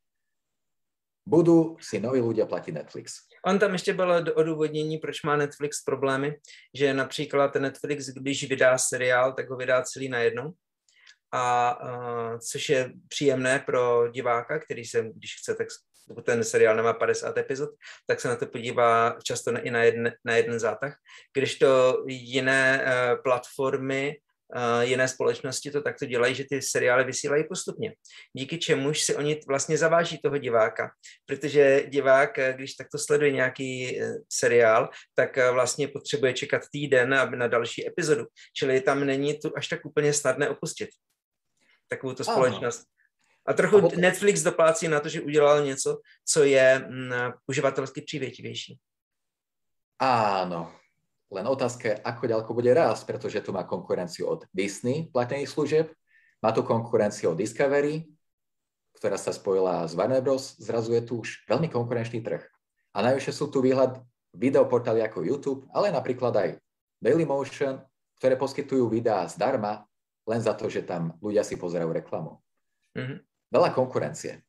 budú 1.25 1.79
si 1.81 1.97
noví 1.97 2.21
ľudia 2.21 2.45
platiť 2.45 2.73
Netflix. 2.73 3.25
On 3.45 3.59
tam 3.59 3.73
ještě 3.73 3.93
bylo 3.93 4.15
odůvodnění, 4.35 4.97
proč 4.97 5.23
má 5.23 5.35
Netflix 5.35 5.83
problémy, 5.83 6.35
že 6.73 6.93
například 6.93 7.55
Netflix, 7.55 8.05
když 8.05 8.49
vydá 8.49 8.77
seriál, 8.77 9.33
tak 9.33 9.49
ho 9.49 9.57
vydá 9.57 9.83
celý 9.83 10.09
najednou. 10.09 10.53
A 11.31 11.75
uh, 11.83 12.39
což 12.39 12.69
je 12.69 12.93
příjemné 13.07 13.59
pro 13.59 14.07
diváka, 14.07 14.59
který 14.59 14.85
se, 14.85 15.09
když 15.15 15.35
chce, 15.39 15.55
tak 15.55 15.67
pokud 16.07 16.25
ten 16.25 16.43
seriál 16.43 16.75
nemá 16.75 16.93
50 16.93 17.37
epizod, 17.37 17.69
tak 18.07 18.19
se 18.19 18.27
na 18.27 18.35
to 18.35 18.45
podívá 18.45 19.17
často 19.23 19.51
i 19.51 19.71
na 19.71 19.83
jeden, 19.83 20.13
na 20.25 20.35
jeden 20.35 20.59
zátah. 20.59 20.95
Když 21.33 21.55
to 21.55 22.03
jiné 22.07 22.85
uh, 22.85 23.21
platformy 23.23 24.15
uh, 24.55 24.81
jiné 24.81 25.07
společnosti 25.07 25.71
to 25.71 25.81
takto 25.81 26.05
dělají, 26.05 26.35
že 26.35 26.45
ty 26.49 26.61
seriály 26.61 27.03
vysílají 27.03 27.43
postupně. 27.49 27.93
Díky 28.33 28.57
čemuž 28.57 29.01
si 29.03 29.15
oni 29.15 29.39
vlastně 29.47 29.77
zaváží 29.77 30.17
toho 30.17 30.37
diváka, 30.37 30.91
protože 31.25 31.83
divák, 31.87 32.39
eh, 32.39 32.53
když 32.53 32.73
takto 32.73 32.97
sleduje 32.97 33.31
nějaký 33.31 33.99
uh, 34.01 34.15
seriál, 34.29 34.89
tak 35.15 35.37
uh, 35.37 35.53
vlastně 35.53 35.87
potřebuje 35.87 36.33
čekat 36.33 36.61
týden 36.71 37.13
aby 37.13 37.37
na 37.37 37.47
další 37.47 37.87
epizodu. 37.87 38.25
Čili 38.57 38.81
tam 38.81 39.05
není 39.05 39.39
tu 39.39 39.51
až 39.57 39.67
tak 39.67 39.85
úplně 39.85 40.13
snadné 40.13 40.49
opustit 40.49 40.89
takovou 41.87 42.15
společnost. 42.15 42.83
A 43.45 43.53
trochu 43.53 43.77
a 43.77 43.81
potom... 43.81 44.01
Netflix 44.01 44.41
doplácí 44.41 44.87
na 44.87 44.99
to, 44.99 45.09
že 45.09 45.21
udělal 45.21 45.65
něco, 45.65 46.01
co 46.25 46.43
je 46.43 46.79
mm, 46.89 47.11
uživatelsky 47.47 48.01
přívětivější. 48.01 48.79
Áno, 49.95 50.75
len 51.31 51.47
otázka 51.47 51.87
je, 51.87 51.95
ako 52.03 52.27
ďaleko 52.27 52.51
bude 52.51 52.67
rásť, 52.75 53.07
pretože 53.07 53.39
tu 53.39 53.55
má 53.55 53.63
konkurenciu 53.63 54.27
od 54.27 54.43
Disney 54.51 55.07
platených 55.07 55.47
služieb, 55.47 55.87
má 56.43 56.51
tu 56.51 56.67
konkurenciu 56.67 57.31
od 57.31 57.39
Discovery, 57.39 58.03
ktorá 58.99 59.15
sa 59.15 59.31
spojila 59.31 59.87
s 59.87 59.95
Warner 59.95 60.19
Bros. 60.19 60.59
Zrazu 60.59 60.93
je 60.99 61.03
tu 61.03 61.23
už 61.23 61.47
veľmi 61.47 61.71
konkurenčný 61.71 62.19
trh. 62.19 62.43
A 62.91 62.97
najvyššie 63.07 63.33
sú 63.33 63.47
tu 63.47 63.63
výhľad 63.63 64.03
videoportály 64.35 64.99
ako 65.03 65.23
YouTube, 65.23 65.61
ale 65.71 65.95
napríklad 65.95 66.35
aj 66.35 66.49
Dailymotion, 66.99 67.79
ktoré 68.19 68.35
poskytujú 68.35 68.87
videá 68.91 69.27
zdarma, 69.31 69.87
len 70.27 70.39
za 70.43 70.55
to, 70.55 70.67
že 70.67 70.83
tam 70.83 71.15
ľudia 71.23 71.43
si 71.43 71.55
pozerajú 71.55 71.91
reklamu. 71.91 72.39
Mm-hmm. 72.95 73.19
Veľa 73.53 73.69
konkurencie. 73.73 74.41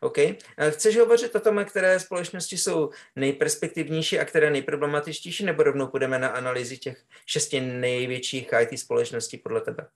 OK. 0.00 0.18
A 0.58 0.70
chceš 0.70 0.96
hovořit 0.96 1.34
o 1.34 1.40
tom, 1.40 1.64
které 1.64 2.00
společnosti 2.00 2.58
jsou 2.58 2.90
nejperspektivnější 3.16 4.18
a 4.18 4.24
které 4.24 4.50
nejproblematičtější, 4.50 5.44
nebo 5.44 5.62
rovnou 5.62 5.86
půjdeme 5.86 6.18
na 6.18 6.28
analýzy 6.28 6.78
těch 6.78 7.04
šesti 7.26 7.60
největších 7.60 8.48
IT 8.62 8.78
společností 8.78 9.38
podle 9.38 9.60
tebe? 9.60 9.88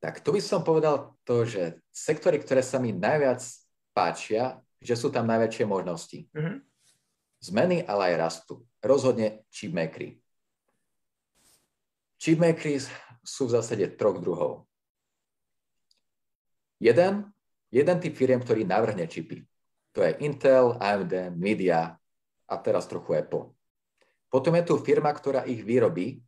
Tak 0.00 0.20
tu 0.20 0.32
by 0.32 0.40
som 0.40 0.60
povedal 0.60 1.16
to, 1.24 1.48
že 1.48 1.80
sektory, 1.88 2.36
ktoré 2.36 2.60
sa 2.60 2.76
mi 2.76 2.92
najviac 2.92 3.40
páčia, 3.96 4.60
že 4.84 5.00
sú 5.00 5.08
tam 5.08 5.24
najväčšie 5.24 5.64
možnosti. 5.64 6.28
Mm-hmm. 6.36 6.56
Zmeny, 7.40 7.88
ale 7.88 8.12
aj 8.12 8.20
rastu. 8.20 8.54
Rozhodne 8.84 9.48
chipmakery. 9.48 10.20
Chipmakery 12.20 12.84
sú 13.24 13.48
v 13.48 13.54
zásade 13.56 13.96
troch 13.96 14.20
druhov. 14.20 14.68
Jeden 16.76 17.33
jeden 17.74 17.96
typ 17.98 18.14
firiem, 18.14 18.38
ktorý 18.38 18.62
navrhne 18.62 19.10
čipy. 19.10 19.42
To 19.98 20.06
je 20.06 20.14
Intel, 20.22 20.78
AMD, 20.78 21.34
Nvidia 21.34 21.98
a 22.46 22.54
teraz 22.62 22.86
trochu 22.86 23.18
Apple. 23.18 23.50
Potom 24.30 24.54
je 24.54 24.62
tu 24.62 24.78
firma, 24.78 25.10
ktorá 25.10 25.42
ich 25.46 25.62
vyrobí 25.66 26.22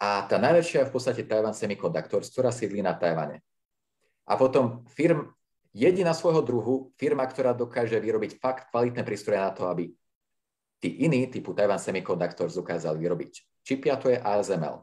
a 0.00 0.24
tá 0.24 0.40
najväčšia 0.40 0.84
je 0.84 0.88
v 0.88 0.94
podstate 0.96 1.22
Taiwan 1.28 1.52
Semiconductors, 1.52 2.32
ktorá 2.32 2.48
sídli 2.48 2.80
na 2.80 2.96
Tajvane. 2.96 3.44
A 4.24 4.36
potom 4.40 4.84
firm, 4.88 5.28
jediná 5.76 6.16
svojho 6.16 6.40
druhu, 6.40 6.96
firma, 6.96 7.28
ktorá 7.28 7.52
dokáže 7.52 8.00
vyrobiť 8.00 8.40
fakt 8.40 8.72
kvalitné 8.72 9.04
prístroje 9.04 9.40
na 9.40 9.52
to, 9.52 9.68
aby 9.68 9.92
tí 10.80 11.04
iní, 11.04 11.28
typu 11.28 11.52
Taiwan 11.52 11.80
Semiconductors, 11.80 12.56
dokázali 12.56 12.96
vyrobiť 12.96 13.32
čipy 13.60 13.92
a 13.92 14.00
to 14.00 14.08
je 14.08 14.16
ASML. 14.16 14.80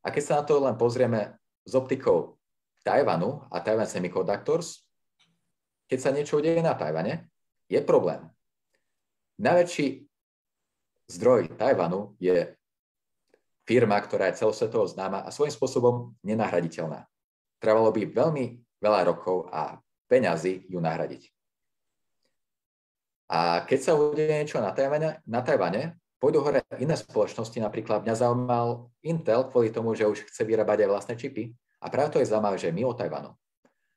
A 0.00 0.08
keď 0.08 0.22
sa 0.24 0.34
na 0.40 0.44
to 0.48 0.56
len 0.56 0.80
pozrieme 0.80 1.36
s 1.68 1.76
optikou 1.76 2.37
Tajvanu 2.88 3.44
a 3.52 3.60
Taiwan 3.60 3.84
Semiconductors, 3.84 4.80
keď 5.84 5.98
sa 6.00 6.10
niečo 6.10 6.40
udeje 6.40 6.64
na 6.64 6.72
Tajvane, 6.72 7.28
je 7.68 7.80
problém. 7.84 8.24
Najväčší 9.36 10.08
zdroj 11.12 11.52
Tajvanu 11.60 12.16
je 12.16 12.56
firma, 13.68 14.00
ktorá 14.00 14.32
je 14.32 14.40
celosvetovo 14.40 14.88
známa 14.88 15.20
a 15.20 15.28
svojím 15.28 15.52
spôsobom 15.52 16.16
nenahraditeľná. 16.24 17.04
Trvalo 17.60 17.92
by 17.92 18.08
veľmi 18.08 18.44
veľa 18.80 19.00
rokov 19.04 19.52
a 19.52 19.76
peňazí 20.08 20.64
ju 20.72 20.80
nahradiť. 20.80 21.28
A 23.28 23.68
keď 23.68 23.78
sa 23.84 23.92
udeje 23.92 24.32
niečo 24.32 24.64
na 24.64 24.72
Tajvane, 24.72 25.20
na 25.28 25.44
Tajvane 25.44 26.00
pôjdu 26.16 26.40
hore 26.40 26.64
iné 26.80 26.96
spoločnosti, 26.96 27.60
napríklad 27.60 28.08
mňa 28.08 28.16
zaujímal 28.16 28.88
Intel 29.04 29.44
kvôli 29.52 29.68
tomu, 29.68 29.92
že 29.92 30.08
už 30.08 30.24
chce 30.32 30.48
vyrábať 30.48 30.88
aj 30.88 30.88
vlastné 30.88 31.14
čipy, 31.20 31.52
a 31.78 31.86
práve 31.90 32.10
to 32.10 32.18
je 32.18 32.30
zaujímavé, 32.30 32.58
že 32.58 32.74
mimo 32.74 32.94
Tajvanu. 32.94 33.34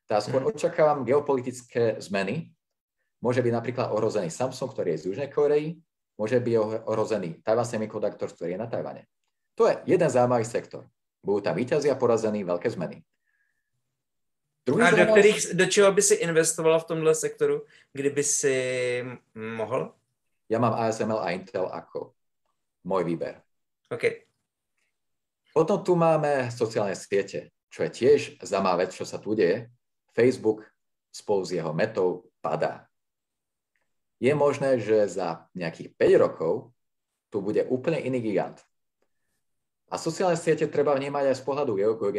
Tá 0.06 0.22
skôr 0.22 0.42
mhm. 0.42 0.54
očakávam 0.54 1.06
geopolitické 1.06 1.98
zmeny. 1.98 2.50
Môže 3.22 3.38
byť 3.38 3.52
napríklad 3.54 3.86
ohrozený 3.94 4.34
Samsung, 4.34 4.74
ktorý 4.74 4.94
je 4.94 4.98
z 4.98 5.06
Južnej 5.14 5.30
Korei, 5.30 5.78
môže 6.18 6.42
byť 6.42 6.54
ohrozený 6.90 7.38
Taiwan 7.46 7.62
Semiconductor, 7.62 8.28
ktorý 8.34 8.58
je 8.58 8.60
na 8.60 8.66
Tajvane. 8.66 9.06
To 9.54 9.70
je 9.70 9.78
jeden 9.86 10.10
zaujímavý 10.10 10.42
sektor. 10.42 10.90
Budú 11.22 11.46
tam 11.46 11.54
výťazí 11.54 11.86
a 11.86 11.94
porazení 11.94 12.42
veľké 12.42 12.66
zmeny. 12.66 12.98
Druhý 14.66 14.82
a 14.82 14.94
do, 14.94 15.06
kterých, 15.06 15.54
do 15.54 15.66
čeho 15.66 15.90
by 15.90 16.02
si 16.02 16.14
investoval 16.22 16.82
v 16.82 16.86
tomhle 16.86 17.14
sektoru, 17.14 17.66
kdyby 17.94 18.22
si 18.22 18.56
mohl? 19.34 19.94
Ja 20.50 20.58
mám 20.58 20.74
ASML 20.74 21.18
a 21.22 21.34
Intel 21.34 21.66
ako 21.66 22.14
môj 22.86 23.06
výber. 23.06 23.38
OK. 23.90 24.26
Potom 25.54 25.78
tu 25.84 25.94
máme 25.94 26.50
sociálne 26.50 26.94
siete 26.98 27.51
čo 27.72 27.88
je 27.88 27.90
tiež 27.90 28.20
zaujímavá 28.44 28.84
vec, 28.84 28.92
čo 28.92 29.08
sa 29.08 29.16
tu 29.16 29.32
deje, 29.32 29.72
Facebook 30.12 30.68
spolu 31.08 31.40
s 31.48 31.56
jeho 31.56 31.72
metou 31.72 32.28
padá. 32.44 32.84
Je 34.20 34.30
možné, 34.36 34.76
že 34.76 35.08
za 35.08 35.48
nejakých 35.56 35.96
5 35.96 36.24
rokov 36.28 36.52
tu 37.32 37.40
bude 37.40 37.64
úplne 37.72 37.96
iný 37.96 38.20
gigant. 38.20 38.60
A 39.88 39.96
sociálne 40.00 40.36
siete 40.36 40.68
treba 40.68 40.96
vnímať 40.96 41.32
aj 41.32 41.36
z 41.36 41.44
pohľadu 41.44 41.72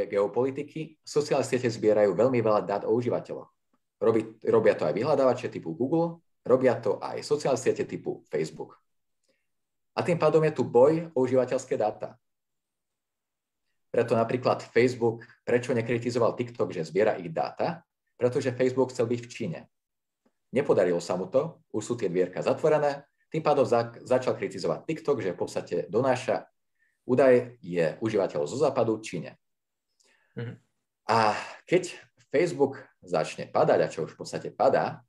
geopolitiky. 0.09 0.97
Sociálne 1.01 1.45
siete 1.45 1.69
zbierajú 1.69 2.13
veľmi 2.13 2.37
veľa 2.41 2.61
dát 2.65 2.83
o 2.85 2.93
užívateľoch. 2.93 3.49
Robí, 3.97 4.37
robia 4.45 4.77
to 4.77 4.85
aj 4.85 4.93
vyhľadávače 4.93 5.49
typu 5.49 5.73
Google, 5.73 6.21
robia 6.45 6.77
to 6.77 7.01
aj 7.01 7.23
sociálne 7.25 7.57
siete 7.57 7.87
typu 7.87 8.21
Facebook. 8.29 8.77
A 9.97 10.05
tým 10.05 10.17
pádom 10.17 10.41
je 10.45 10.53
tu 10.53 10.65
boj 10.65 11.13
o 11.13 11.25
užívateľské 11.25 11.77
dáta. 11.77 12.17
Preto 13.93 14.17
napríklad 14.17 14.65
Facebook, 14.65 15.25
prečo 15.43 15.75
nekritizoval 15.75 16.35
TikTok, 16.39 16.71
že 16.71 16.87
zbiera 16.87 17.19
ich 17.19 17.29
dáta? 17.29 17.83
Pretože 18.15 18.55
Facebook 18.55 18.95
chcel 18.95 19.07
byť 19.07 19.19
v 19.19 19.29
Číne. 19.29 19.59
Nepodarilo 20.55 21.03
sa 21.03 21.19
mu 21.19 21.27
to, 21.27 21.63
už 21.75 21.83
sú 21.83 21.93
tie 21.99 22.07
dvierka 22.07 22.39
zatvorené, 22.39 23.03
tým 23.33 23.41
pádom 23.41 23.65
za, 23.65 23.89
začal 24.05 24.37
kritizovať 24.37 24.85
TikTok, 24.85 25.17
že 25.25 25.33
v 25.33 25.39
podstate 25.41 25.75
donáša 25.89 26.45
údaje 27.09 27.57
je 27.65 27.97
užívateľov 27.97 28.45
zo 28.45 28.61
západu 28.61 29.01
Číne. 29.01 29.41
Mm-hmm. 30.37 30.55
A 31.09 31.33
keď 31.65 31.97
Facebook 32.29 32.77
začne 33.01 33.49
padať, 33.49 33.79
a 33.81 33.91
čo 33.91 34.05
už 34.05 34.13
v 34.13 34.19
podstate 34.21 34.49
padá, 34.53 35.01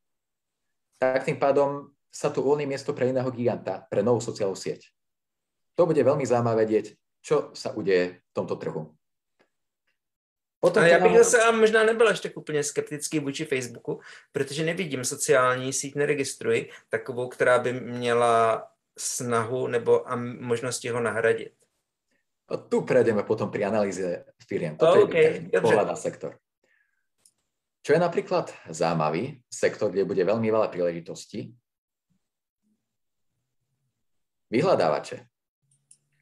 tak 0.96 1.28
tým 1.28 1.36
pádom 1.36 1.92
sa 2.08 2.32
tu 2.32 2.40
uvoľní 2.40 2.64
miesto 2.64 2.96
pre 2.96 3.12
iného 3.12 3.28
giganta, 3.28 3.84
pre 3.86 4.00
novú 4.00 4.24
sociálnu 4.24 4.56
sieť. 4.56 4.88
To 5.76 5.84
bude 5.84 6.00
veľmi 6.00 6.24
zaujímavé 6.24 6.64
vedieť, 6.64 6.96
čo 7.20 7.52
sa 7.52 7.76
udeje 7.76 8.24
v 8.24 8.32
tomto 8.32 8.56
trhu. 8.56 8.94
Potom 10.64 10.82
a 10.82 10.86
já 10.86 10.98
bych 10.98 11.18
zase 11.18 11.42
a 11.42 11.50
možná 11.50 11.84
nebyl 11.84 12.08
až 12.08 12.20
tak 12.20 12.36
úplně 12.36 12.64
skeptický 12.64 13.20
vůči 13.20 13.44
Facebooku, 13.44 14.00
protože 14.32 14.64
nevidím 14.64 15.04
sociální 15.04 15.72
síť, 15.72 15.94
neregistruji 15.94 16.70
takovou, 16.88 17.28
která 17.28 17.58
by 17.58 17.72
měla 17.72 18.66
snahu 18.98 19.66
nebo 19.66 20.10
a 20.10 20.16
možnosti 20.16 20.88
ho 20.88 21.00
nahradit. 21.00 21.52
A 22.48 22.56
tu 22.56 22.80
prejdeme 22.80 23.22
potom 23.28 23.52
pri 23.52 23.64
analýze 23.64 24.24
firiem. 24.48 24.76
Toto 24.76 25.04
okay, 25.04 25.48
je 25.52 25.60
pohľad 25.60 25.84
na 25.84 25.96
sektor. 25.96 26.40
Čo 27.84 27.92
je 27.92 28.00
napríklad 28.00 28.48
zaujímavý 28.68 29.44
sektor, 29.52 29.92
kde 29.92 30.08
bude 30.08 30.24
veľmi 30.24 30.48
veľa 30.48 30.72
príležitostí, 30.72 31.52
vyhľadávače. 34.48 35.28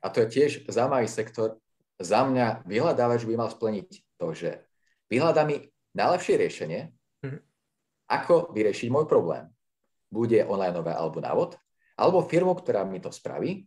A 0.02 0.06
to 0.10 0.26
je 0.26 0.26
tiež 0.26 0.50
zaujímavý 0.66 1.06
sektor. 1.06 1.62
Za 2.02 2.26
mňa 2.26 2.66
vyhľadávač 2.66 3.22
by 3.22 3.34
mal 3.38 3.50
splniť 3.50 4.11
to, 4.22 4.30
že 4.30 4.62
vyhľadá 5.10 5.42
mi 5.42 5.66
najlepšie 5.98 6.34
riešenie, 6.38 6.80
mm-hmm. 7.26 7.40
ako 8.06 8.54
vyriešiť 8.54 8.88
môj 8.94 9.10
problém. 9.10 9.50
Bude 10.06 10.46
online 10.46 10.78
alebo 10.78 11.18
návod, 11.18 11.58
alebo 11.98 12.22
firmu, 12.22 12.54
ktorá 12.54 12.86
mi 12.86 13.02
to 13.02 13.10
spraví, 13.10 13.66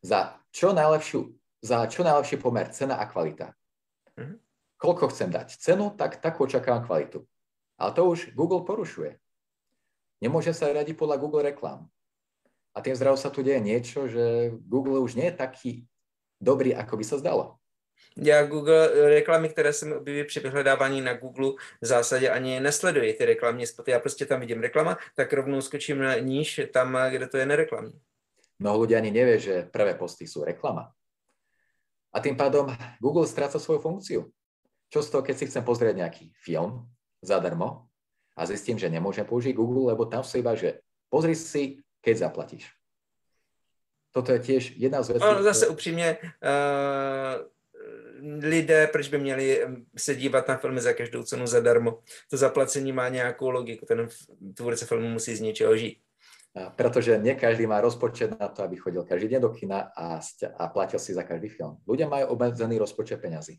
za 0.00 0.40
čo 0.48 0.72
najlepšiu, 0.72 1.28
za 1.60 1.84
čo 1.92 2.00
najlepší 2.02 2.40
pomer 2.40 2.72
cena 2.72 2.96
a 2.96 3.04
kvalita. 3.04 3.52
Mm-hmm. 4.16 4.36
Koľko 4.80 5.12
chcem 5.14 5.30
dať 5.30 5.60
cenu, 5.60 5.94
tak 5.94 6.18
takú 6.18 6.48
očakávam 6.48 6.82
kvalitu. 6.82 7.22
Ale 7.78 7.94
to 7.94 8.02
už 8.08 8.34
Google 8.34 8.66
porušuje. 8.66 9.14
Nemôže 10.18 10.50
sa 10.50 10.70
radiť 10.70 10.98
podľa 10.98 11.22
Google 11.22 11.46
reklám. 11.46 11.86
A 12.74 12.82
tým 12.82 12.98
zrazu 12.98 13.20
sa 13.20 13.30
tu 13.30 13.44
deje 13.46 13.62
niečo, 13.62 14.10
že 14.10 14.54
Google 14.66 14.98
už 15.04 15.14
nie 15.14 15.30
je 15.30 15.38
taký 15.38 15.70
dobrý, 16.42 16.74
ako 16.74 16.98
by 16.98 17.04
sa 17.06 17.20
zdalo. 17.22 17.61
Já 18.16 18.46
Google 18.46 19.08
reklamy, 19.08 19.48
které 19.48 19.72
se 19.72 19.86
mi 19.86 19.94
objeví 19.94 20.24
při 20.24 20.40
vyhledávání 20.40 21.00
na 21.00 21.14
Google, 21.14 21.52
v 21.80 21.86
zásadě 21.86 22.30
ani 22.30 22.60
nesleduji 22.60 23.12
ty 23.12 23.24
reklamní 23.24 23.66
spoty. 23.66 23.90
Já 23.90 23.98
prostě 24.00 24.26
tam 24.26 24.40
vidím 24.40 24.60
reklama, 24.60 24.98
tak 25.14 25.32
rovnou 25.32 25.60
skočím 25.60 25.98
na 25.98 26.18
níž 26.18 26.60
tam, 26.72 26.98
kde 27.10 27.26
to 27.26 27.36
je 27.36 27.46
nereklamní. 27.46 28.00
Mnoho 28.62 28.86
ľudí 28.86 28.94
ani 28.94 29.10
nevie, 29.10 29.42
že 29.42 29.66
prvé 29.74 29.98
posty 29.98 30.22
sú 30.22 30.46
reklama. 30.46 30.94
A 32.14 32.22
tým 32.22 32.38
pádom 32.38 32.70
Google 33.02 33.26
stráca 33.26 33.58
svoju 33.58 33.82
funkciu. 33.82 34.30
Čo 34.86 35.02
z 35.02 35.10
toho, 35.10 35.22
keď 35.26 35.34
si 35.34 35.48
chcem 35.50 35.64
pozrieť 35.66 35.98
nejaký 35.98 36.30
film 36.38 36.86
zadarmo 37.24 37.90
a 38.38 38.46
zistím, 38.46 38.78
že 38.78 38.92
nemôžem 38.92 39.26
použiť 39.26 39.56
Google, 39.56 39.90
lebo 39.90 40.06
tam 40.06 40.22
sú 40.22 40.38
iba, 40.38 40.54
že 40.54 40.78
pozri 41.10 41.34
si 41.34 41.82
keď 42.02 42.28
zaplatíš. 42.28 42.66
Toto 44.12 44.34
je 44.34 44.40
tiež 44.44 44.76
jedna 44.76 45.02
z 45.02 45.16
vecí. 45.16 45.24
No, 45.24 45.42
zase 45.42 45.68
upřímně, 45.68 46.18
uh, 46.22 47.46
lidé, 48.42 48.86
proč 48.86 49.08
by 49.08 49.18
měli 49.18 49.66
se 49.96 50.14
dívat 50.14 50.48
na 50.48 50.56
filmy 50.56 50.80
za 50.80 50.92
každou 50.92 51.22
cenu 51.22 51.46
zadarmo? 51.46 51.98
To 52.30 52.36
zaplacení 52.36 52.92
má 52.92 53.08
nějakou 53.08 53.50
logiku, 53.50 53.86
ten 53.86 54.08
tvůrce 54.54 54.86
filmu 54.86 55.08
musí 55.08 55.36
z 55.36 55.40
něčeho 55.40 55.76
žít. 55.76 55.98
Pretože 56.76 57.18
nie 57.18 57.34
každý 57.34 57.66
má 57.66 57.80
rozpočet 57.80 58.40
na 58.40 58.48
to, 58.48 58.62
aby 58.62 58.76
chodil 58.76 59.04
každý 59.08 59.28
deň 59.28 59.40
do 59.40 59.48
kina 59.48 59.88
a, 59.96 60.20
a 60.56 60.68
platil 60.68 61.00
si 61.00 61.14
za 61.16 61.24
každý 61.24 61.48
film. 61.48 61.80
Ľudia 61.88 62.12
majú 62.12 62.36
obmedzený 62.36 62.76
rozpočet 62.76 63.24
peňazí. 63.24 63.56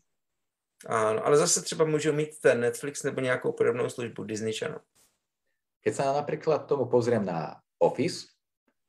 Áno, 0.86 1.18
ale 1.26 1.34
zase 1.34 1.62
třeba 1.62 1.84
môžu 1.84 2.12
mít 2.14 2.38
ten 2.38 2.60
Netflix 2.60 3.02
nebo 3.02 3.20
nejakou 3.20 3.50
podobnou 3.52 3.90
službu 3.90 4.24
Disney 4.24 4.54
Channel. 4.54 4.78
Keď 5.82 5.94
sa 5.94 6.14
napríklad 6.14 6.70
tomu 6.70 6.86
pozriem 6.86 7.26
na 7.26 7.58
Office, 7.82 8.34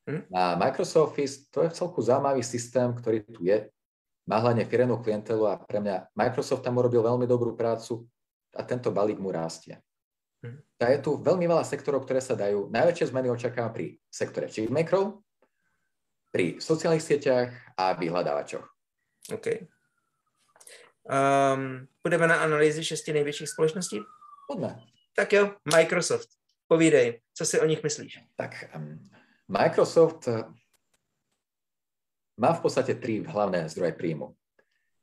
Hm? 0.06 0.22
A 0.34 0.54
Microsoft 0.54 1.12
Office, 1.12 1.50
to 1.50 1.62
je 1.62 1.70
celku 1.70 2.02
zaujímavý 2.02 2.42
systém, 2.42 2.94
ktorý 2.94 3.26
tu 3.26 3.42
je. 3.42 3.66
Má 4.26 4.42
hlavne 4.42 4.66
firemnú 4.66 4.98
klientelu 4.98 5.42
a 5.46 5.54
pre 5.54 5.78
mňa 5.78 6.10
Microsoft 6.18 6.66
tam 6.66 6.82
urobil 6.82 7.02
veľmi 7.02 7.30
dobrú 7.30 7.54
prácu 7.54 8.02
a 8.58 8.66
tento 8.66 8.90
balík 8.90 9.22
mu 9.22 9.30
rastie. 9.30 9.78
Hm. 10.42 10.58
A 10.82 10.90
je 10.90 10.98
tu 10.98 11.16
veľmi 11.22 11.46
veľa 11.46 11.62
sektorov, 11.62 12.02
ktoré 12.04 12.18
sa 12.18 12.34
dajú. 12.34 12.68
Najväčšie 12.74 13.14
zmeny 13.14 13.30
očakávam 13.30 13.70
pri 13.70 13.96
sektore 14.10 14.50
chipmakerov, 14.50 15.22
pri 16.34 16.58
sociálnych 16.58 17.06
sieťach 17.06 17.54
a 17.78 17.94
vyhľadávačoch. 17.94 18.66
OK. 19.32 19.46
Um, 21.06 21.86
půjdeme 22.02 22.26
na 22.26 22.36
analýzy 22.42 22.84
šesti 22.84 23.12
největších 23.12 23.48
společností? 23.48 24.00
Poďme. 24.48 24.76
Tak 25.16 25.32
jo, 25.32 25.54
Microsoft. 25.76 26.28
Povídej, 26.68 27.20
co 27.34 27.46
si 27.46 27.60
o 27.60 27.64
nich 27.64 27.82
myslíš? 27.82 28.18
Tak 28.36 28.64
um, 28.76 28.98
Microsoft 29.48 30.28
má 32.36 32.52
v 32.52 32.62
podstate 32.62 32.96
tri 33.00 33.24
hlavné 33.24 33.68
zdroje 33.72 33.96
príjmu. 33.96 34.36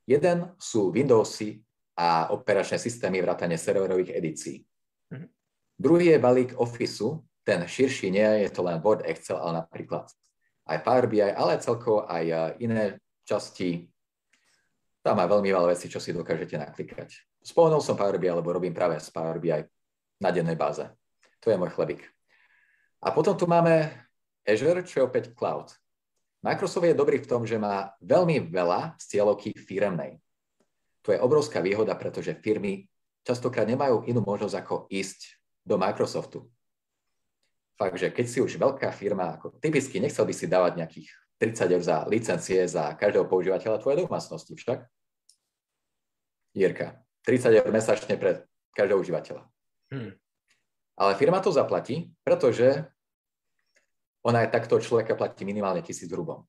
Jeden 0.05 0.53
sú 0.59 0.93
Windowsy 0.93 1.63
a 1.97 2.33
operačné 2.33 2.77
systémy 2.77 3.21
vrátane 3.21 3.57
serverových 3.57 4.13
edícií. 4.13 4.57
Mm-hmm. 5.13 5.29
Druhý 5.77 6.17
je 6.17 6.19
balík 6.19 6.51
Officeu, 6.57 7.21
ten 7.43 7.63
širší 7.67 8.07
nie 8.11 8.47
je 8.47 8.49
to 8.49 8.63
len 8.63 8.79
Word, 8.79 9.03
Excel, 9.03 9.37
ale 9.37 9.63
napríklad 9.63 10.07
aj 10.63 10.77
Power 10.79 11.05
BI, 11.11 11.21
ale 11.21 11.59
celkovo 11.59 12.07
aj 12.07 12.23
eh, 12.23 12.39
iné 12.63 12.83
časti. 13.27 13.87
Tam 15.03 15.19
má 15.19 15.27
veľmi 15.27 15.51
veľa 15.51 15.75
vecí, 15.75 15.91
čo 15.91 15.99
si 15.99 16.15
dokážete 16.15 16.55
naklikať. 16.55 17.11
Spomenul 17.43 17.83
som 17.83 17.99
Power 17.99 18.15
BI, 18.15 18.31
lebo 18.31 18.55
robím 18.55 18.71
práve 18.71 18.95
z 19.03 19.11
Power 19.11 19.35
BI 19.43 19.59
na 20.23 20.29
dennej 20.31 20.55
báze. 20.55 20.87
To 21.43 21.51
je 21.51 21.59
môj 21.59 21.75
chlebík. 21.75 22.07
A 23.03 23.11
potom 23.11 23.35
tu 23.35 23.43
máme 23.43 23.91
Azure, 24.47 24.87
čo 24.87 25.03
je 25.03 25.07
opäť 25.07 25.35
cloud. 25.35 25.75
Microsoft 26.43 26.83
je 26.83 26.91
dobrý 26.91 27.23
v 27.23 27.29
tom, 27.29 27.47
že 27.47 27.55
má 27.55 27.95
veľmi 28.03 28.51
veľa 28.51 28.99
cieľovky 28.99 29.55
firemnej. 29.55 30.19
To 31.07 31.15
je 31.15 31.19
obrovská 31.23 31.63
výhoda, 31.63 31.95
pretože 31.95 32.35
firmy 32.43 32.91
častokrát 33.23 33.63
nemajú 33.63 34.03
inú 34.11 34.19
možnosť 34.27 34.55
ako 34.59 34.75
ísť 34.91 35.39
do 35.63 35.79
Microsoftu. 35.79 36.43
Fakt, 37.79 37.95
že 37.95 38.11
keď 38.11 38.25
si 38.27 38.39
už 38.43 38.59
veľká 38.59 38.91
firma, 38.91 39.39
ako 39.39 39.55
typicky 39.57 40.03
nechcel 40.03 40.27
by 40.27 40.35
si 40.35 40.45
dávať 40.51 40.83
nejakých 40.83 41.09
30 41.39 41.75
eur 41.79 41.83
za 41.83 41.97
licencie 42.11 42.59
za 42.67 42.91
každého 42.93 43.25
používateľa 43.25 43.79
tvojej 43.79 44.03
domácnosti 44.03 44.53
však? 44.59 44.83
Jirka, 46.53 47.01
30 47.25 47.59
eur 47.63 47.67
mesačne 47.71 48.19
pre 48.19 48.45
každého 48.75 48.99
užívateľa. 48.99 49.43
Hmm. 49.89 50.13
Ale 50.93 51.17
firma 51.17 51.41
to 51.41 51.49
zaplatí, 51.49 52.13
pretože 52.21 52.85
ona 54.23 54.47
aj 54.47 54.55
takto 54.55 54.79
človeka 54.79 55.19
platí 55.19 55.43
minimálne 55.43 55.83
tisíc 55.83 56.07
hrubom, 56.07 56.47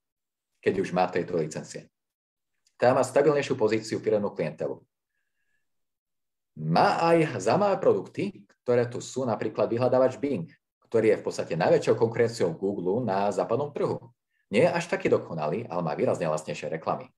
keď 0.62 0.74
už 0.78 0.94
má 0.94 1.10
tejto 1.10 1.34
licencie. 1.34 1.90
Tá 2.78 2.94
má 2.94 3.02
stabilnejšiu 3.02 3.54
pozíciu 3.58 3.98
firemnú 3.98 4.30
klientelu. 4.30 4.78
Má 6.54 7.02
aj 7.02 7.42
zaujímavé 7.42 7.82
produkty, 7.82 8.46
ktoré 8.62 8.86
tu 8.86 9.02
sú, 9.02 9.26
napríklad 9.26 9.66
vyhľadávač 9.66 10.22
Bing, 10.22 10.46
ktorý 10.86 11.14
je 11.14 11.18
v 11.18 11.24
podstate 11.26 11.58
najväčšou 11.58 11.98
konkurenciou 11.98 12.54
Google 12.54 13.02
na 13.02 13.26
západnom 13.34 13.74
trhu. 13.74 13.98
Nie 14.54 14.70
je 14.70 14.74
až 14.78 14.86
taký 14.86 15.10
dokonalý, 15.10 15.66
ale 15.66 15.82
má 15.82 15.98
výrazne 15.98 16.30
vlastnejšie 16.30 16.70
reklamy. 16.78 17.10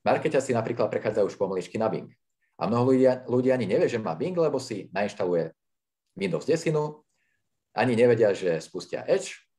Marketia 0.00 0.40
si 0.40 0.56
napríklad 0.56 0.88
prechádzajú 0.88 1.28
už 1.28 1.36
pomaličky 1.36 1.76
na 1.76 1.92
Bing. 1.92 2.08
A 2.56 2.64
mnoho 2.64 2.92
ľudia, 2.92 3.20
ľudia 3.28 3.60
ani 3.60 3.68
nevie, 3.68 3.88
že 3.88 4.00
má 4.00 4.16
Bing, 4.16 4.32
lebo 4.32 4.56
si 4.56 4.88
nainštaluje 4.96 5.52
Windows 6.16 6.48
10, 6.48 6.72
ani 7.76 7.92
nevedia, 7.92 8.32
že 8.32 8.56
spustia 8.64 9.04
Edge, 9.04 9.49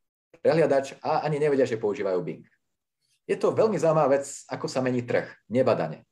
prehliadač 0.42 0.98
a 1.06 1.22
ani 1.24 1.38
nevedia, 1.38 1.70
že 1.70 1.80
používajú 1.80 2.20
Bing. 2.26 2.46
Je 3.30 3.38
to 3.38 3.54
veľmi 3.54 3.78
zaujímavá 3.78 4.18
vec, 4.20 4.28
ako 4.50 4.66
sa 4.66 4.82
mení 4.82 5.06
trh, 5.06 5.30
nebadane. 5.48 6.04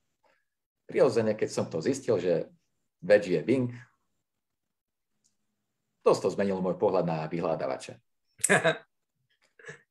Prirodzene, 0.85 1.33
keď 1.33 1.49
som 1.49 1.65
to 1.67 1.81
zistil, 1.81 2.21
že 2.21 2.47
Wedge 3.01 3.33
je 3.33 3.41
Bing, 3.41 3.73
dosť 6.05 6.21
to 6.25 6.29
zmenilo 6.37 6.61
môj 6.63 6.77
pohľad 6.77 7.05
na 7.05 7.17
vyhľadávače. 7.27 7.97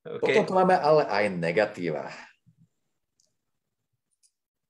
okay. 0.09 0.21
Potom 0.23 0.45
tu 0.47 0.53
máme 0.55 0.75
ale 0.79 1.05
aj 1.07 1.25
negatíva. 1.35 2.09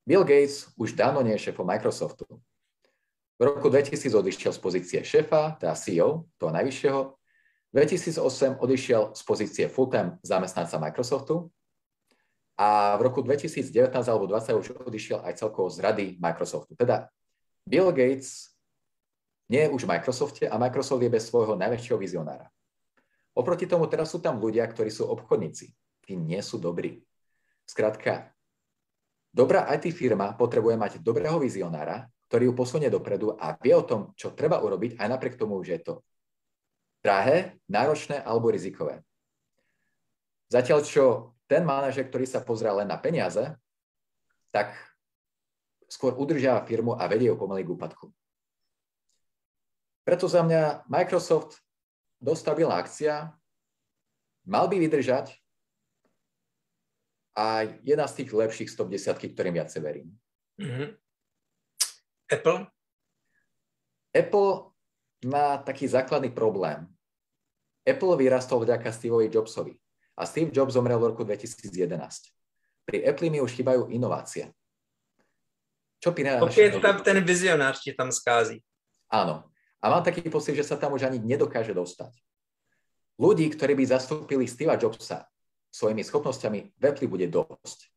Bill 0.09 0.25
Gates 0.25 0.73
už 0.81 0.97
dávno 0.97 1.21
nie 1.21 1.37
je 1.37 1.53
šéfom 1.53 1.69
Microsoftu. 1.69 2.25
V 3.39 3.43
roku 3.45 3.69
2000 3.71 4.09
odišiel 4.09 4.51
z 4.57 4.61
pozície 4.61 5.01
šéfa, 5.05 5.61
teda 5.61 5.77
CEO, 5.77 6.27
toho 6.41 6.51
najvyššieho, 6.51 7.01
2008 7.73 8.59
odišiel 8.65 9.13
z 9.13 9.21
pozície 9.29 9.65
full-time 9.69 10.17
zamestnanca 10.25 10.81
Microsoftu 10.81 11.53
a 12.57 12.97
v 12.97 13.01
roku 13.05 13.21
2019 13.21 13.93
alebo 13.93 14.25
2020 14.25 14.61
už 14.61 14.67
odišiel 14.89 15.19
aj 15.21 15.37
celkovo 15.37 15.69
z 15.69 15.79
rady 15.85 16.05
Microsoftu. 16.17 16.73
Teda 16.75 17.13
Bill 17.69 17.93
Gates 17.93 18.57
nie 19.53 19.65
je 19.65 19.73
už 19.73 19.85
v 19.85 19.93
Microsofte 19.97 20.45
a 20.49 20.57
Microsoft 20.57 21.05
je 21.05 21.13
bez 21.13 21.29
svojho 21.29 21.57
najväčšieho 21.61 22.01
vizionára. 22.01 22.49
Oproti 23.37 23.69
tomu 23.69 23.87
teraz 23.87 24.11
sú 24.11 24.19
tam 24.19 24.41
ľudia, 24.41 24.65
ktorí 24.67 24.89
sú 24.89 25.07
obchodníci. 25.09 25.71
Tí 26.05 26.17
nie 26.17 26.41
sú 26.41 26.57
dobrí. 26.57 27.05
Skrátka, 27.69 28.33
dobrá 29.31 29.69
IT 29.77 29.93
firma 29.93 30.33
potrebuje 30.33 30.77
mať 30.81 30.93
dobrého 31.05 31.37
vizionára, 31.37 32.09
ktorý 32.33 32.51
ju 32.51 32.55
posunie 32.57 32.89
dopredu 32.89 33.37
a 33.37 33.57
vie 33.61 33.77
o 33.77 33.85
tom, 33.85 34.13
čo 34.17 34.33
treba 34.33 34.61
urobiť, 34.61 35.01
aj 35.01 35.09
napriek 35.09 35.37
tomu, 35.37 35.61
že 35.61 35.81
je 35.81 35.83
to 35.85 35.95
drahé, 37.03 37.57
náročné 37.71 38.23
alebo 38.23 38.51
rizikové. 38.51 39.03
Zatiaľ, 40.49 40.81
čo 40.85 41.05
ten 41.49 41.65
manažer, 41.65 42.09
ktorý 42.09 42.25
sa 42.25 42.45
pozrá 42.45 42.73
len 42.73 42.89
na 42.89 42.97
peniaze, 43.01 43.53
tak 44.53 44.73
skôr 45.89 46.17
udržiava 46.17 46.65
firmu 46.69 46.97
a 46.97 47.05
vedie 47.09 47.29
ju 47.29 47.37
pomaly 47.37 47.65
k 47.65 47.73
úpadku. 47.73 48.13
Preto 50.05 50.25
za 50.25 50.41
mňa 50.41 50.89
Microsoft 50.89 51.61
dostavila 52.17 52.81
akcia, 52.81 53.33
mal 54.49 54.65
by 54.69 54.81
vydržať 54.81 55.37
a 57.37 57.69
jedna 57.85 58.09
z 58.09 58.25
tých 58.25 58.31
lepších 58.33 58.73
110, 58.73 59.37
ktorým 59.37 59.55
viacej 59.61 59.81
verím. 59.85 60.09
Mm-hmm. 60.59 60.89
Apple? 62.29 62.61
Apple 64.17 64.68
má 65.25 65.59
taký 65.59 65.89
základný 65.89 66.31
problém. 66.31 66.87
Apple 67.89 68.17
vyrastol 68.17 68.63
vďaka 68.63 68.93
Steveovi 68.93 69.33
Jobsovi 69.33 69.75
a 70.19 70.27
Steve 70.27 70.53
Jobs 70.53 70.77
zomrel 70.77 71.01
v 71.01 71.09
roku 71.15 71.25
2011. 71.25 71.65
Pri 72.85 72.99
Apple 73.05 73.31
mi 73.33 73.41
už 73.41 73.53
chýbajú 73.53 73.89
inovácie. 73.89 74.53
Čo 75.99 76.13
prináša? 76.13 76.45
Opět 76.45 76.81
tam 76.81 77.03
ten 77.03 77.25
vizionář 77.25 77.81
ti 77.83 77.93
tam 77.93 78.13
skází. 78.13 78.63
Áno. 79.11 79.51
A 79.83 79.91
mám 79.91 80.03
taký 80.03 80.27
pocit, 80.31 80.55
že 80.55 80.67
sa 80.67 80.77
tam 80.77 80.93
už 80.93 81.07
ani 81.07 81.19
nedokáže 81.19 81.75
dostať. 81.75 82.19
Ľudí, 83.19 83.51
ktorí 83.51 83.75
by 83.75 83.85
zastúpili 83.87 84.47
Steva 84.47 84.79
Jobsa 84.79 85.27
svojimi 85.71 86.07
schopnosťami, 86.07 86.61
v 86.79 86.83
Apple 86.87 87.11
bude 87.11 87.27
dosť. 87.27 87.91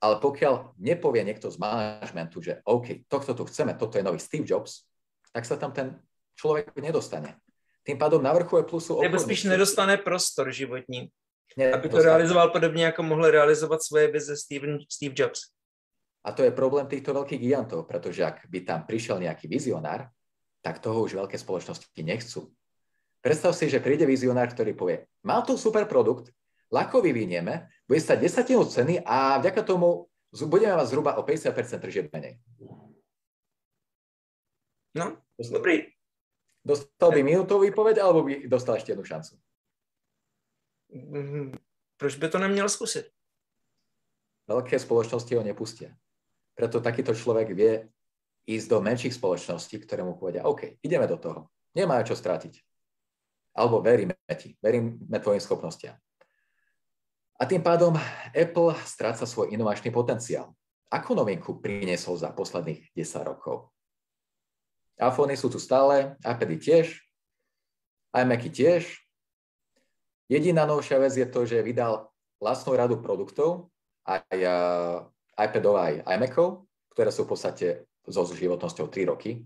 Ale 0.00 0.18
pokiaľ 0.18 0.80
nepovie 0.80 1.22
niekto 1.22 1.50
z 1.52 1.60
manažmentu, 1.60 2.42
že 2.42 2.62
OK, 2.66 3.06
tohto 3.06 3.34
tu 3.36 3.44
chceme, 3.46 3.76
toto 3.76 3.98
je 3.98 4.06
nový 4.06 4.18
Steve 4.18 4.46
Jobs, 4.46 4.88
tak 5.30 5.46
sa 5.46 5.54
tam 5.60 5.70
ten 5.70 5.98
človek 6.40 6.72
nedostane. 6.80 7.36
Tým 7.84 8.00
pádom 8.00 8.24
na 8.24 8.32
vrchu 8.32 8.64
Apple 8.64 8.80
sú 8.80 8.96
Nebo 8.96 9.20
spíš 9.20 9.44
nedostane 9.44 10.00
prostor 10.00 10.48
životní. 10.48 11.12
Aby 11.52 11.88
to 11.88 12.02
realizoval 12.02 12.50
podobně, 12.50 12.84
jako 12.84 13.02
mohl 13.02 13.30
realizovat 13.30 13.82
svoje 13.82 14.08
vize 14.08 14.36
Steve, 14.36 14.78
Steve 14.88 15.14
Jobs. 15.16 15.40
A 16.24 16.32
to 16.32 16.42
je 16.42 16.50
problém 16.52 16.86
týchto 16.86 17.16
veľkých 17.16 17.40
gigantov, 17.40 17.88
pretože 17.88 18.20
ak 18.20 18.44
by 18.46 18.60
tam 18.60 18.84
prišiel 18.84 19.18
nejaký 19.18 19.48
vizionár, 19.48 20.12
tak 20.60 20.78
toho 20.78 21.08
už 21.08 21.16
veľké 21.16 21.40
spoločnosti 21.40 21.88
nechcú. 22.04 22.52
Predstav 23.24 23.56
si, 23.56 23.72
že 23.72 23.80
príde 23.80 24.04
vizionár, 24.04 24.52
ktorý 24.52 24.76
povie, 24.76 25.08
mal 25.24 25.40
tu 25.42 25.56
super 25.56 25.88
produkt, 25.88 26.28
ľahko 26.68 27.00
vyvinieme, 27.00 27.72
bude 27.88 28.00
stať 28.00 28.20
desatinu 28.20 28.68
ceny 28.68 29.00
a 29.00 29.40
vďaka 29.40 29.64
tomu 29.64 30.12
budeme 30.44 30.76
mať 30.76 30.86
zhruba 30.92 31.16
o 31.16 31.24
50% 31.24 31.56
tržieb 31.80 32.06
menej. 32.12 32.36
No, 34.94 35.16
dobrý. 35.40 35.88
Dostal 36.70 37.10
by 37.10 37.20
minútovú 37.26 37.66
výpoveď, 37.66 37.98
alebo 37.98 38.22
by 38.22 38.46
dostal 38.46 38.78
ešte 38.78 38.94
jednu 38.94 39.02
šancu? 39.02 39.34
Mhm. 40.94 41.58
Proč 41.98 42.14
by 42.16 42.28
to 42.28 42.38
neměl 42.38 42.68
zkusit? 42.68 43.10
Veľké 44.48 44.78
spoločnosti 44.78 45.30
ho 45.36 45.42
nepustia. 45.46 45.94
Preto 46.58 46.82
takýto 46.82 47.14
človek 47.14 47.54
vie 47.54 47.86
ísť 48.50 48.66
do 48.66 48.82
menších 48.82 49.14
spoločností, 49.14 49.78
ktoré 49.84 50.02
mu 50.02 50.18
povedia, 50.18 50.42
OK, 50.42 50.82
ideme 50.82 51.06
do 51.06 51.14
toho. 51.20 51.46
Nemajú 51.76 52.10
čo 52.10 52.18
strátiť. 52.18 52.58
Alebo 53.54 53.78
veríme 53.78 54.18
ti, 54.34 54.58
veríme 54.58 55.18
tvojim 55.22 55.38
schopnostiam. 55.38 55.94
A 57.38 57.46
tým 57.46 57.62
pádom 57.62 57.94
Apple 58.34 58.74
stráca 58.84 59.22
svoj 59.22 59.54
inovačný 59.54 59.94
potenciál. 59.94 60.52
Akú 60.90 61.14
novinku 61.14 61.62
priniesol 61.62 62.18
za 62.18 62.34
posledných 62.34 62.90
10 62.92 63.22
rokov? 63.22 63.70
iPhony 65.00 65.34
sú 65.34 65.48
tu 65.48 65.56
stále, 65.56 66.14
iPady 66.20 66.56
tiež, 66.60 66.86
iMacy 68.12 68.50
tiež. 68.52 68.82
Jediná 70.30 70.68
novšia 70.68 71.00
vec 71.00 71.16
je 71.16 71.26
to, 71.26 71.48
že 71.48 71.64
vydal 71.64 72.12
vlastnú 72.38 72.76
radu 72.76 73.00
produktov, 73.02 73.72
aj 74.06 74.38
iPadov, 75.34 75.74
aj 75.80 76.04
iMacov, 76.06 76.68
ktoré 76.92 77.10
sú 77.10 77.24
v 77.24 77.30
podstate 77.32 77.66
so 78.06 78.22
životnosťou 78.28 78.92
3 78.92 79.10
roky 79.10 79.44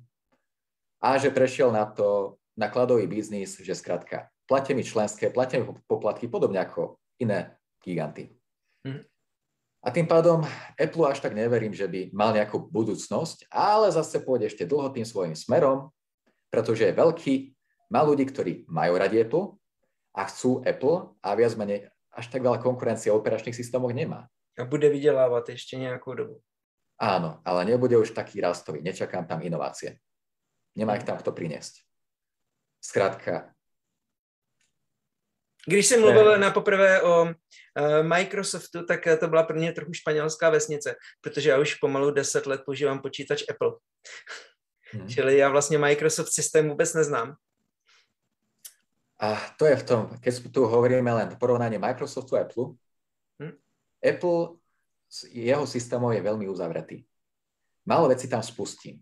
a 1.05 1.21
že 1.21 1.29
prešiel 1.35 1.69
na 1.69 1.85
to 1.85 2.41
nakladový 2.57 3.05
biznis, 3.05 3.61
že 3.61 3.77
skrátka 3.77 4.33
platia 4.47 4.77
mi 4.77 4.85
členské, 4.85 5.29
platia 5.33 5.61
mi 5.61 5.69
poplatky 5.89 6.29
podobne 6.29 6.61
ako 6.61 7.01
iné 7.21 7.57
giganty. 7.81 8.33
Mm. 8.85 9.05
A 9.85 9.93
tým 9.93 10.09
pádom 10.09 10.41
Apple 10.81 11.05
až 11.05 11.21
tak 11.21 11.37
neverím, 11.37 11.77
že 11.77 11.85
by 11.85 12.09
mal 12.17 12.33
nejakú 12.33 12.73
budúcnosť, 12.73 13.53
ale 13.53 13.93
zase 13.93 14.25
pôjde 14.25 14.49
ešte 14.49 14.65
dlho 14.65 14.89
tým 14.89 15.05
svojim 15.05 15.37
smerom, 15.37 15.93
pretože 16.49 16.89
je 16.89 16.97
veľký, 16.97 17.35
má 17.93 18.01
ľudí, 18.01 18.25
ktorí 18.25 18.65
majú 18.65 18.97
radi 18.97 19.21
Apple 19.21 19.61
a 20.17 20.25
chcú 20.25 20.65
Apple 20.65 21.13
a 21.21 21.37
viac 21.37 21.53
menej 21.61 21.93
až 22.15 22.31
tak 22.33 22.41
veľa 22.41 22.63
konkurencie 22.65 23.13
v 23.13 23.19
operačných 23.21 23.55
systémoch 23.55 23.93
nemá. 23.93 24.31
A 24.57 24.65
bude 24.65 24.87
vydelávať 24.87 25.59
ešte 25.59 25.75
nejakú 25.77 26.15
dobu. 26.15 26.37
Áno, 26.95 27.43
ale 27.43 27.67
nebude 27.67 27.99
už 27.99 28.15
taký 28.15 28.39
rastový. 28.39 28.79
Nečakám 28.81 29.27
tam 29.27 29.43
inovácie. 29.43 29.99
Nemá 30.79 30.95
ich 30.95 31.03
tam 31.03 31.19
kto 31.19 31.35
priniesť. 31.35 31.83
Zkrátka. 32.79 33.54
Když 35.67 35.87
jsem 35.87 36.01
mluvil 36.01 36.39
na 36.39 36.51
poprvé 36.51 37.03
o 37.03 37.23
uh, 37.23 37.33
Microsoftu, 38.03 38.87
tak 38.87 39.01
to 39.21 39.29
byla 39.29 39.43
pro 39.43 39.57
mě 39.57 39.73
trochu 39.73 39.93
španělská 39.93 40.51
vesnice, 40.51 40.97
protože 41.21 41.51
já 41.51 41.59
už 41.59 41.75
pomalu 41.75 42.11
10 42.11 42.47
let 42.47 42.61
používám 42.65 43.01
počítač 43.01 43.45
Apple. 43.51 43.73
Hmm. 44.93 45.09
Čili 45.09 45.37
já 45.37 45.49
vlastně 45.49 45.79
Microsoft 45.79 46.33
systém 46.33 46.69
vůbec 46.69 46.95
neznám. 46.95 47.37
A 49.21 49.41
to 49.59 49.67
je 49.67 49.77
v 49.77 49.83
tom, 49.83 50.11
keď 50.21 50.53
tu 50.53 50.67
hovoríme 50.67 51.13
len 51.13 51.37
porovnanie 51.41 51.79
Microsoftu 51.79 52.37
a 52.37 52.41
Apple, 52.41 52.77
hmm. 53.41 53.57
Apple 54.05 54.59
jeho 55.31 55.65
systémov 55.67 56.13
je 56.13 56.27
veľmi 56.27 56.51
uzavretý. 56.51 57.07
Málo 57.87 58.11
veci 58.11 58.27
tam 58.27 58.43
spustím. 58.43 58.99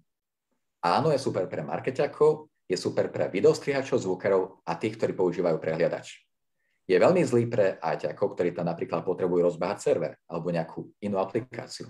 Áno, 0.83 1.15
je 1.15 1.19
super 1.19 1.47
pre 1.47 1.63
marketiakov, 1.63 2.51
je 2.67 2.77
super 2.77 3.09
pre 3.09 3.31
videostrihačov, 3.31 4.03
zvukarov 4.03 4.61
a 4.67 4.75
tých, 4.75 4.99
ktorí 4.99 5.15
používajú 5.15 5.57
prehliadač. 5.63 6.27
Je 6.93 7.01
veľmi 7.01 7.25
zlý 7.25 7.49
pre 7.49 7.81
ajťakov, 7.81 8.37
ktorí 8.37 8.53
tam 8.53 8.69
napríklad 8.69 9.01
potrebujú 9.01 9.49
rozbehať 9.49 9.79
server 9.81 10.13
alebo 10.29 10.53
nejakú 10.53 10.93
inú 11.01 11.17
aplikáciu. 11.17 11.89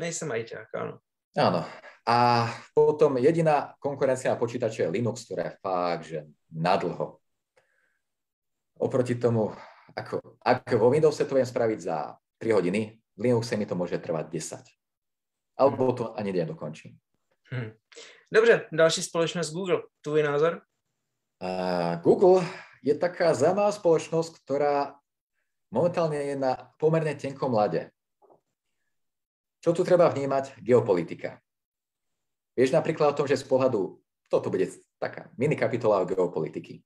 Nejsem 0.00 0.32
ajťák, 0.32 0.68
áno. 0.80 1.04
Áno. 1.36 1.60
A 2.08 2.48
potom 2.72 3.20
jediná 3.20 3.76
konkurencia 3.76 4.32
na 4.32 4.40
počítače 4.40 4.88
je 4.88 4.94
Linux, 4.96 5.28
ktorá 5.28 5.52
je 5.52 5.58
fakt, 5.60 6.04
že 6.08 6.24
nadlho. 6.48 7.20
Oproti 8.80 9.20
tomu, 9.20 9.52
ako, 9.92 10.40
ak 10.40 10.72
vo 10.80 10.88
Windowse 10.88 11.28
to 11.28 11.36
viem 11.36 11.44
spraviť 11.44 11.78
za 11.84 12.16
3 12.40 12.56
hodiny, 12.56 12.96
v 12.96 13.20
Linuxe 13.20 13.60
mi 13.60 13.68
to 13.68 13.76
môže 13.76 14.00
trvať 14.00 14.32
10. 14.32 15.60
Alebo 15.60 15.92
to 15.92 16.16
ani 16.16 16.32
nedokončím. 16.32 16.96
Hmm. 17.52 17.76
Dobře, 18.32 18.68
další 18.72 19.02
společnost 19.02 19.52
Google. 19.52 19.82
Tvůj 20.00 20.22
názor? 20.22 20.62
Uh, 21.42 22.00
Google 22.00 22.46
je 22.88 22.94
taká 22.96 23.36
zaujímavá 23.36 23.68
spoločnosť, 23.76 24.32
ktorá 24.40 24.96
momentálne 25.68 26.16
je 26.16 26.36
na 26.40 26.56
pomerne 26.80 27.12
tenkom 27.12 27.52
lade. 27.52 27.92
Čo 29.60 29.76
tu 29.76 29.84
treba 29.84 30.08
vnímať? 30.08 30.56
Geopolitika. 30.64 31.36
Vieš 32.56 32.72
napríklad 32.72 33.12
o 33.12 33.18
tom, 33.20 33.26
že 33.28 33.36
z 33.36 33.44
pohľadu, 33.44 34.00
toto 34.32 34.48
bude 34.48 34.72
taká 34.96 35.28
mini 35.36 35.52
kapitola 35.52 36.00
o 36.00 36.08
geopolitiky. 36.08 36.80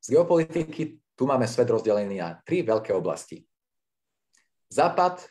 Z 0.00 0.16
geopolitiky 0.16 0.96
tu 1.12 1.22
máme 1.28 1.44
svet 1.44 1.68
rozdelený 1.68 2.24
na 2.24 2.40
tri 2.40 2.64
veľké 2.64 2.96
oblasti. 2.96 3.44
Západ, 4.72 5.28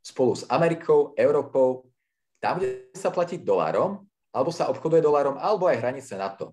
spolu 0.00 0.32
s 0.38 0.48
Amerikou, 0.48 1.12
Európou, 1.18 1.90
tam, 2.40 2.60
kde 2.60 2.92
sa 2.96 3.08
platí 3.12 3.40
dolárom, 3.40 4.04
alebo 4.32 4.50
sa 4.52 4.68
obchoduje 4.68 5.00
dolárom, 5.00 5.36
alebo 5.36 5.68
aj 5.68 5.80
hranice 5.80 6.14
NATO. 6.16 6.52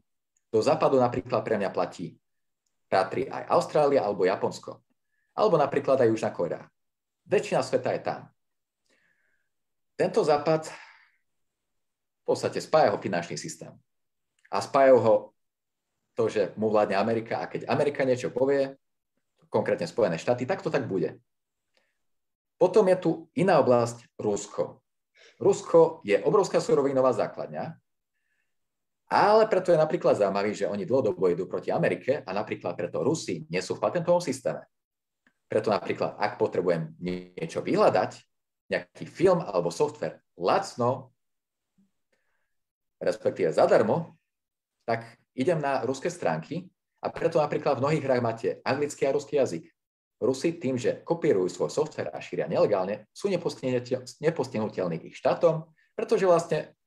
Do 0.52 0.60
západu 0.60 1.00
napríklad 1.00 1.44
pre 1.44 1.56
mňa 1.56 1.70
platí 1.72 2.21
patrí 2.92 3.32
aj 3.32 3.48
Austrália 3.48 4.04
alebo 4.04 4.28
Japonsko. 4.28 4.84
Alebo 5.32 5.56
napríklad 5.56 5.96
aj 6.04 6.12
Južná 6.12 6.36
Korea. 6.36 6.68
Väčšina 7.24 7.64
sveta 7.64 7.96
je 7.96 8.02
tam. 8.04 8.28
Tento 9.96 10.20
západ 10.28 10.68
v 10.68 12.24
podstate 12.28 12.60
spája 12.60 12.92
ho 12.92 13.00
finančný 13.00 13.40
systém. 13.40 13.72
A 14.52 14.60
spája 14.60 14.92
ho 15.00 15.32
to, 16.12 16.28
že 16.28 16.52
mu 16.60 16.68
vládne 16.68 17.00
Amerika 17.00 17.40
a 17.40 17.48
keď 17.48 17.72
Amerika 17.72 18.04
niečo 18.04 18.36
povie, 18.36 18.76
konkrétne 19.48 19.88
Spojené 19.88 20.20
štáty, 20.20 20.44
tak 20.44 20.60
to 20.60 20.68
tak 20.68 20.84
bude. 20.92 21.16
Potom 22.60 22.86
je 22.92 22.98
tu 23.00 23.12
iná 23.40 23.58
oblasť 23.64 24.20
Rusko. 24.20 24.84
Rusko 25.42 26.04
je 26.06 26.20
obrovská 26.22 26.62
surovinová 26.62 27.16
základňa, 27.16 27.74
ale 29.12 29.44
preto 29.52 29.76
je 29.76 29.78
napríklad 29.78 30.16
zaujímavý, 30.16 30.56
že 30.56 30.72
oni 30.72 30.88
dlhodobo 30.88 31.28
idú 31.28 31.44
proti 31.44 31.68
Amerike 31.68 32.24
a 32.24 32.32
napríklad 32.32 32.80
preto 32.80 33.04
Rusi 33.04 33.44
nie 33.52 33.60
sú 33.60 33.76
v 33.76 33.84
patentovom 33.84 34.24
systéme. 34.24 34.64
Preto 35.52 35.68
napríklad, 35.68 36.16
ak 36.16 36.40
potrebujem 36.40 36.96
niečo 37.04 37.60
vyhľadať, 37.60 38.24
nejaký 38.72 39.04
film 39.04 39.44
alebo 39.44 39.68
software 39.68 40.24
lacno, 40.40 41.12
respektíve 43.04 43.52
zadarmo, 43.52 44.16
tak 44.88 45.20
idem 45.36 45.60
na 45.60 45.84
ruské 45.84 46.08
stránky 46.08 46.72
a 47.04 47.12
preto 47.12 47.44
napríklad 47.44 47.78
v 47.78 47.84
mnohých 47.84 48.06
hrách 48.08 48.24
máte 48.24 48.48
anglický 48.64 49.12
a 49.12 49.12
ruský 49.12 49.44
jazyk. 49.44 49.68
Rusi 50.24 50.56
tým, 50.56 50.80
že 50.80 51.04
kopírujú 51.04 51.52
svoj 51.52 51.68
software 51.68 52.16
a 52.16 52.24
šíria 52.24 52.48
nelegálne, 52.48 53.12
sú 53.12 53.28
nepostihnutelní 53.28 54.98
ich 55.04 55.20
štátom, 55.20 55.68
pretože 55.98 56.24
vlastne 56.24 56.80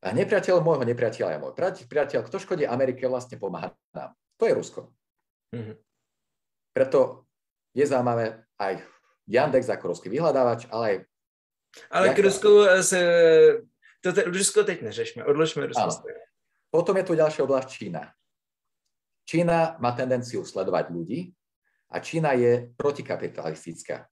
nepriateľ 0.00 0.64
môjho 0.64 0.88
nepriateľa 0.88 1.36
je 1.36 1.42
môj 1.44 1.52
priateľ, 1.84 2.24
kto 2.24 2.36
škodí 2.40 2.64
Amerike, 2.64 3.04
vlastne 3.04 3.36
pomáha 3.36 3.76
nám. 3.92 4.16
To 4.40 4.48
je 4.48 4.56
Rusko. 4.56 4.80
Mm-hmm. 5.52 5.76
Preto 6.72 7.28
je 7.76 7.84
zaujímavé 7.84 8.48
aj 8.56 8.80
Yandex 9.28 9.68
ako 9.68 9.92
ruský 9.92 10.08
vyhľadávač, 10.08 10.72
ale 10.72 10.84
aj... 10.88 10.96
Ale 11.92 12.06
k 12.16 12.18
Rusku 12.18 12.48
se... 12.82 13.00
To 14.00 14.12
te, 14.12 14.24
Rusko 14.24 14.64
teď 14.64 14.82
neřešme, 14.82 15.24
odložme 15.24 15.66
Rusko. 15.66 16.08
Potom 16.70 16.96
je 16.96 17.04
tu 17.04 17.14
ďalšia 17.14 17.44
oblasť 17.44 17.68
Čína. 17.68 18.14
Čína 19.28 19.76
má 19.78 19.92
tendenciu 19.92 20.42
sledovať 20.42 20.90
ľudí 20.90 21.30
a 21.92 22.00
Čína 22.00 22.32
je 22.32 22.72
protikapitalistická. 22.74 24.08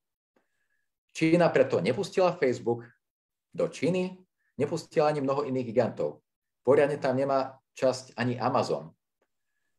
Čína 1.17 1.49
preto 1.49 1.81
nepustila 1.81 2.37
Facebook 2.37 2.85
do 3.55 3.67
Číny, 3.73 4.28
nepustila 4.59 5.09
ani 5.09 5.23
mnoho 5.23 5.47
iných 5.47 5.67
gigantov. 5.71 6.21
Poriadne 6.67 6.99
tam 7.01 7.17
nemá 7.17 7.57
časť 7.79 8.19
ani 8.19 8.37
Amazon. 8.37 8.93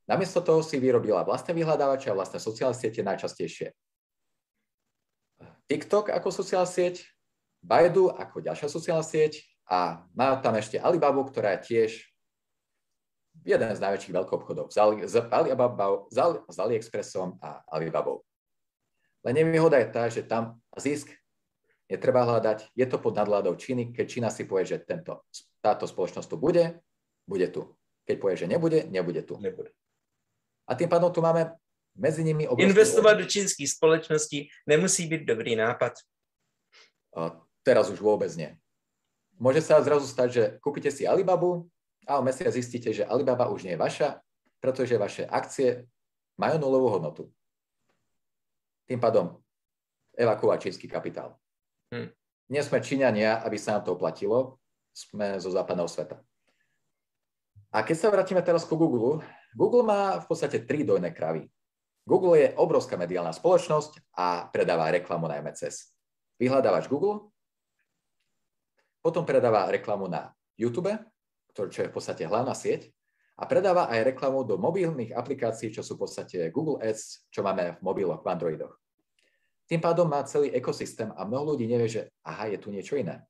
Namiesto 0.09 0.41
toho 0.41 0.65
si 0.65 0.81
vyrobila 0.81 1.21
vlastné 1.21 1.53
vyhľadávače 1.53 2.09
a 2.09 2.17
vlastné 2.17 2.41
sociálne 2.41 2.73
siete 2.73 3.05
najčastejšie 3.05 3.75
TikTok 5.69 6.09
ako 6.09 6.33
sociálna 6.33 6.65
sieť, 6.65 7.05
Baidu 7.61 8.09
ako 8.09 8.41
ďalšia 8.41 8.67
sociálna 8.67 9.05
sieť 9.05 9.45
a 9.69 10.01
má 10.17 10.33
tam 10.41 10.57
ešte 10.57 10.81
Alibabu, 10.81 11.21
ktorá 11.29 11.53
je 11.55 11.69
tiež 11.69 11.91
jeden 13.45 13.71
z 13.71 13.79
najväčších 13.79 14.15
veľkoobchodov 14.17 14.73
s, 14.73 14.77
Ali, 14.81 15.05
s, 15.05 15.15
Alibabou, 15.15 16.09
s 16.49 16.57
AliExpressom 16.57 17.37
a 17.37 17.61
Alibabou. 17.69 18.25
Len 19.21 19.37
nevýhoda 19.37 19.77
je 19.77 19.87
tá, 19.93 20.09
že 20.09 20.25
tam 20.25 20.57
zisk 20.73 21.13
netreba 21.89 22.21
hľadať, 22.23 22.69
je 22.77 22.85
to 22.85 22.97
pod 23.01 23.17
nadvládou 23.17 23.57
Číny, 23.57 23.89
keď 23.91 24.05
Čína 24.05 24.29
si 24.29 24.45
povie, 24.45 24.69
že 24.69 24.77
tento, 24.85 25.25
táto 25.59 25.89
spoločnosť 25.89 26.29
tu 26.29 26.37
bude, 26.37 26.77
bude 27.25 27.49
tu. 27.49 27.65
Keď 28.05 28.15
povie, 28.21 28.35
že 28.37 28.47
nebude, 28.47 28.85
nebude 28.89 29.25
tu. 29.25 29.41
Nebude. 29.41 29.73
A 30.69 30.77
tým 30.77 30.89
pádom 30.89 31.09
tu 31.09 31.21
máme 31.25 31.57
Mezi 31.99 32.23
nimi 32.23 32.47
Investovat 32.57 33.13
do 33.17 33.25
čínských 33.25 33.69
společností 33.69 34.47
nemusí 34.67 35.07
být 35.07 35.25
dobrý 35.25 35.55
nápad. 35.55 35.93
A 37.17 37.41
teraz 37.63 37.89
už 37.89 37.99
vôbec 37.99 38.29
nie. 38.37 38.55
Môže 39.39 39.65
sa 39.65 39.81
zrazu 39.81 40.05
stať, 40.07 40.29
že 40.31 40.43
kúpite 40.59 40.91
si 40.91 41.07
Alibabu 41.07 41.67
a 42.07 42.19
o 42.19 42.23
mesiac 42.23 42.51
zistíte, 42.53 42.93
že 42.93 43.07
Alibaba 43.07 43.47
už 43.49 43.63
nie 43.63 43.73
je 43.75 43.81
vaša, 43.81 44.19
pretože 44.59 44.99
vaše 44.99 45.23
akcie 45.25 45.87
majú 46.35 46.59
nulovú 46.59 46.87
hodnotu. 46.99 47.23
Tým 48.83 48.99
pádom 48.99 49.39
evakuovať 50.15 50.69
čínsky 50.69 50.91
kapitál. 50.91 51.38
Hm. 51.89 52.09
Nie 52.49 52.61
sme 52.65 52.81
Číňania, 52.81 53.45
aby 53.45 53.57
sa 53.61 53.77
nám 53.77 53.85
to 53.85 53.93
oplatilo, 53.93 54.57
sme 54.93 55.37
zo 55.37 55.53
západného 55.53 55.85
sveta. 55.85 56.17
A 57.69 57.85
keď 57.85 57.95
sa 57.97 58.09
vrátime 58.09 58.41
teraz 58.41 58.65
ku 58.65 58.73
Google, 58.73 59.21
Google 59.53 59.85
má 59.85 60.17
v 60.17 60.25
podstate 60.25 60.65
tri 60.65 60.81
dojné 60.81 61.13
kravy. 61.13 61.45
Google 62.09 62.41
je 62.41 62.47
obrovská 62.57 62.97
mediálna 62.97 63.29
spoločnosť 63.29 64.17
a 64.17 64.49
predáva 64.49 64.89
reklamu 64.89 65.29
na 65.29 65.37
MCS. 65.45 65.93
Vyhľadávaš 66.41 66.89
Google, 66.89 67.29
potom 69.05 69.23
predáva 69.29 69.69
reklamu 69.69 70.09
na 70.09 70.33
YouTube, 70.57 70.89
čo 71.53 71.79
je 71.85 71.89
v 71.89 71.93
podstate 71.93 72.25
hlavná 72.25 72.57
sieť, 72.57 72.89
a 73.39 73.47
predáva 73.47 73.87
aj 73.87 74.11
reklamu 74.11 74.43
do 74.43 74.59
mobilných 74.59 75.15
aplikácií, 75.15 75.71
čo 75.71 75.79
sú 75.79 75.95
v 75.95 76.09
podstate 76.09 76.51
Google 76.51 76.83
Ads, 76.83 77.31
čo 77.31 77.39
máme 77.39 77.79
v 77.79 77.79
mobiloch, 77.79 78.19
v 78.19 78.27
Androidoch. 78.27 78.75
Tým 79.69 79.77
pádom 79.77 80.09
má 80.09 80.25
celý 80.25 80.49
ekosystém 80.49 81.13
a 81.13 81.21
mnoho 81.29 81.53
ľudí 81.53 81.69
nevie, 81.69 81.87
že 81.87 82.01
aha, 82.25 82.49
je 82.49 82.57
tu 82.57 82.73
niečo 82.73 82.97
iné. 82.97 83.21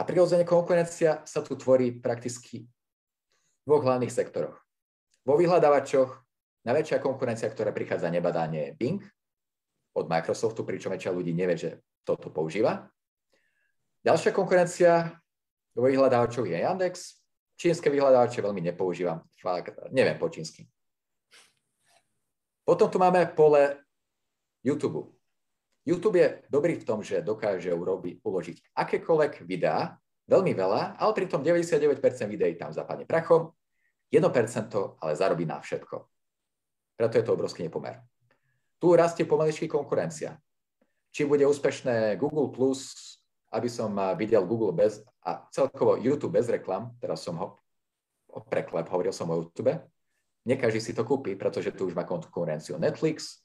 A 0.00 0.02
prirodzene 0.02 0.48
konkurencia 0.48 1.20
sa 1.28 1.44
tu 1.44 1.60
tvorí 1.60 1.92
prakticky 1.92 2.64
v 2.64 3.64
dvoch 3.68 3.84
hlavných 3.84 4.14
sektoroch. 4.14 4.56
Vo 5.28 5.36
vyhľadávačoch 5.36 6.28
Najväčšia 6.68 7.00
konkurencia, 7.00 7.48
ktorá 7.48 7.72
prichádza 7.72 8.12
nebadanie 8.12 8.68
je 8.68 8.76
Bing 8.76 9.00
od 9.96 10.04
Microsoftu, 10.04 10.68
pričom 10.68 10.92
väčšia 10.92 11.16
ľudí 11.16 11.32
nevie, 11.32 11.56
že 11.56 11.70
toto 12.04 12.28
používa. 12.28 12.92
Ďalšia 14.04 14.36
konkurencia 14.36 15.16
vo 15.72 15.88
vyhľadávačov 15.88 16.44
je 16.44 16.60
Yandex. 16.60 17.24
Čínske 17.56 17.88
vyhľadávače 17.88 18.44
veľmi 18.44 18.60
nepoužívam. 18.68 19.24
Fakt, 19.40 19.80
neviem 19.96 20.20
po 20.20 20.28
čínsky. 20.28 20.68
Potom 22.68 22.92
tu 22.92 23.00
máme 23.00 23.32
pole 23.32 23.80
YouTube. 24.62 25.14
YouTube 25.88 26.20
je 26.20 26.28
dobrý 26.52 26.76
v 26.76 26.84
tom, 26.84 27.00
že 27.00 27.24
dokáže 27.24 27.72
urobiť, 27.72 28.20
uložiť 28.20 28.56
akékoľvek 28.76 29.48
videá, 29.48 29.96
veľmi 30.28 30.52
veľa, 30.52 31.00
ale 31.00 31.12
pritom 31.16 31.40
99% 31.40 31.96
videí 32.28 32.52
tam 32.60 32.68
zapadne 32.68 33.08
prachom, 33.08 33.56
1% 34.12 35.00
ale 35.00 35.12
zarobí 35.16 35.48
na 35.48 35.60
všetko. 35.64 36.04
Preto 37.00 37.14
je 37.16 37.24
to 37.24 37.32
obrovský 37.32 37.64
nepomer. 37.64 38.04
Tu 38.76 38.92
rastie 38.92 39.24
pomalejšie 39.24 39.70
konkurencia. 39.70 40.36
Či 41.08 41.24
bude 41.24 41.48
úspešné 41.48 42.20
Google+, 42.20 42.52
aby 43.48 43.68
som 43.72 43.96
videl 44.20 44.44
Google 44.44 44.76
bez, 44.76 45.00
a 45.24 45.48
celkovo 45.48 45.96
YouTube 45.96 46.36
bez 46.36 46.52
reklam, 46.52 46.92
teraz 47.00 47.24
som 47.24 47.40
ho 47.40 47.56
preklep, 48.52 48.84
hovoril 48.92 49.14
som 49.14 49.32
o 49.32 49.40
YouTube, 49.40 49.72
nie 50.44 50.56
každý 50.60 50.84
si 50.84 50.92
to 50.92 51.04
kúpi, 51.04 51.32
pretože 51.32 51.72
tu 51.72 51.88
už 51.88 51.96
má 51.96 52.04
konkurenciu 52.04 52.76
Netflix, 52.76 53.40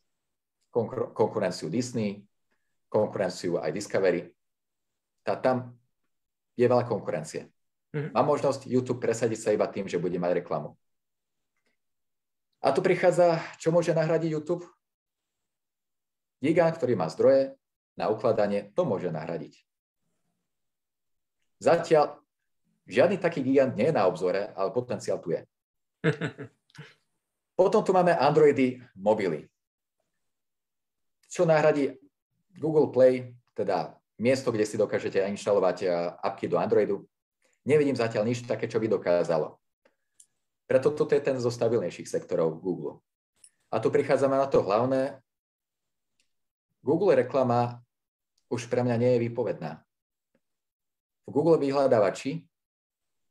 konkurenciu 1.14 1.70
Disney, 1.70 2.26
konkurenciu 2.90 3.62
aj 3.62 3.70
Discovery. 3.70 4.34
Tá, 5.22 5.38
tam 5.38 5.78
je 6.58 6.66
veľa 6.66 6.90
konkurencie. 6.90 7.48
Mm-hmm. 7.94 8.12
Má 8.18 8.22
možnosť 8.26 8.66
YouTube 8.66 8.98
presadiť 8.98 9.40
sa 9.40 9.50
iba 9.54 9.70
tým, 9.70 9.86
že 9.86 10.02
bude 10.02 10.18
mať 10.18 10.42
reklamu. 10.42 10.74
A 12.64 12.74
tu 12.74 12.82
prichádza, 12.82 13.38
čo 13.62 13.70
môže 13.70 13.94
nahradiť 13.94 14.34
YouTube? 14.34 14.66
Gigant, 16.42 16.76
ktorý 16.76 16.98
má 16.98 17.08
zdroje 17.08 17.54
na 17.94 18.10
ukladanie, 18.10 18.74
to 18.74 18.84
môže 18.84 19.14
nahradiť. 19.14 19.62
Zatiaľ 21.62 22.20
žiadny 22.90 23.22
taký 23.22 23.46
gigant 23.46 23.78
nie 23.78 23.94
je 23.94 23.96
na 23.96 24.10
obzore, 24.10 24.52
ale 24.58 24.76
potenciál 24.76 25.22
tu 25.22 25.32
je. 25.32 25.46
Potom 27.60 27.86
tu 27.86 27.94
máme 27.94 28.12
Androidy 28.18 28.82
mobily. 28.98 29.53
Čo 31.34 31.50
nahradí 31.50 31.98
Google 32.54 32.94
Play, 32.94 33.34
teda 33.58 33.98
miesto, 34.22 34.54
kde 34.54 34.70
si 34.70 34.78
dokážete 34.78 35.18
inštalovať 35.18 35.78
eh, 35.82 35.90
apky 36.22 36.46
do 36.46 36.62
Androidu. 36.62 37.10
Nevidím 37.66 37.98
zatiaľ 37.98 38.30
nič 38.30 38.46
také, 38.46 38.70
čo 38.70 38.78
by 38.78 38.86
dokázalo. 38.86 39.58
Preto 40.70 40.94
toto 40.94 41.18
je 41.18 41.26
ten 41.26 41.42
zo 41.42 41.50
stabilnejších 41.50 42.06
sektorov 42.06 42.62
Google. 42.62 43.02
A 43.74 43.82
tu 43.82 43.90
prichádzame 43.90 44.38
na 44.38 44.46
to 44.46 44.62
hlavné. 44.62 45.18
Google 46.86 47.18
reklama 47.18 47.82
už 48.54 48.70
pre 48.70 48.86
mňa 48.86 48.96
nie 49.02 49.12
je 49.18 49.24
výpovedná. 49.26 49.82
V 51.26 51.30
Google 51.32 51.58
vyhľadávači 51.58 52.46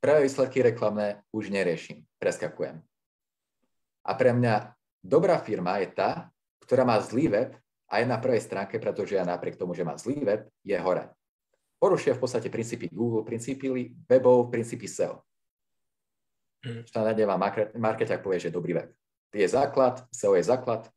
práve 0.00 0.26
výsledky 0.26 0.64
reklamné 0.64 1.22
už 1.30 1.52
neriešim, 1.52 2.02
preskakujem. 2.18 2.80
A 4.02 4.10
pre 4.18 4.32
mňa 4.34 4.74
dobrá 5.04 5.38
firma 5.38 5.78
je 5.78 5.92
tá, 5.92 6.32
ktorá 6.64 6.82
má 6.82 6.98
zlý 6.98 7.30
web 7.30 7.50
a 7.92 8.00
je 8.00 8.08
na 8.08 8.16
prvej 8.16 8.40
stránke, 8.40 8.80
pretože 8.80 9.20
ja 9.20 9.28
napriek 9.28 9.60
tomu, 9.60 9.76
že 9.76 9.84
má 9.84 10.00
zlý 10.00 10.24
web, 10.24 10.48
je 10.64 10.72
hore. 10.80 11.12
Porušuje 11.76 12.16
v 12.16 12.22
podstate 12.24 12.48
princípy 12.48 12.88
Google, 12.88 13.20
princípy 13.20 13.68
webov, 14.08 14.48
princípy 14.48 14.88
SEO. 14.88 15.20
Mm. 16.64 16.88
Štandardne 16.88 17.24
vám 17.28 17.42
markeťák 17.76 18.24
povie, 18.24 18.40
že 18.40 18.48
je 18.48 18.56
dobrý 18.56 18.72
web. 18.80 18.88
Je 19.36 19.44
základ, 19.44 20.00
SEO 20.08 20.32
je 20.40 20.44
základ, 20.48 20.88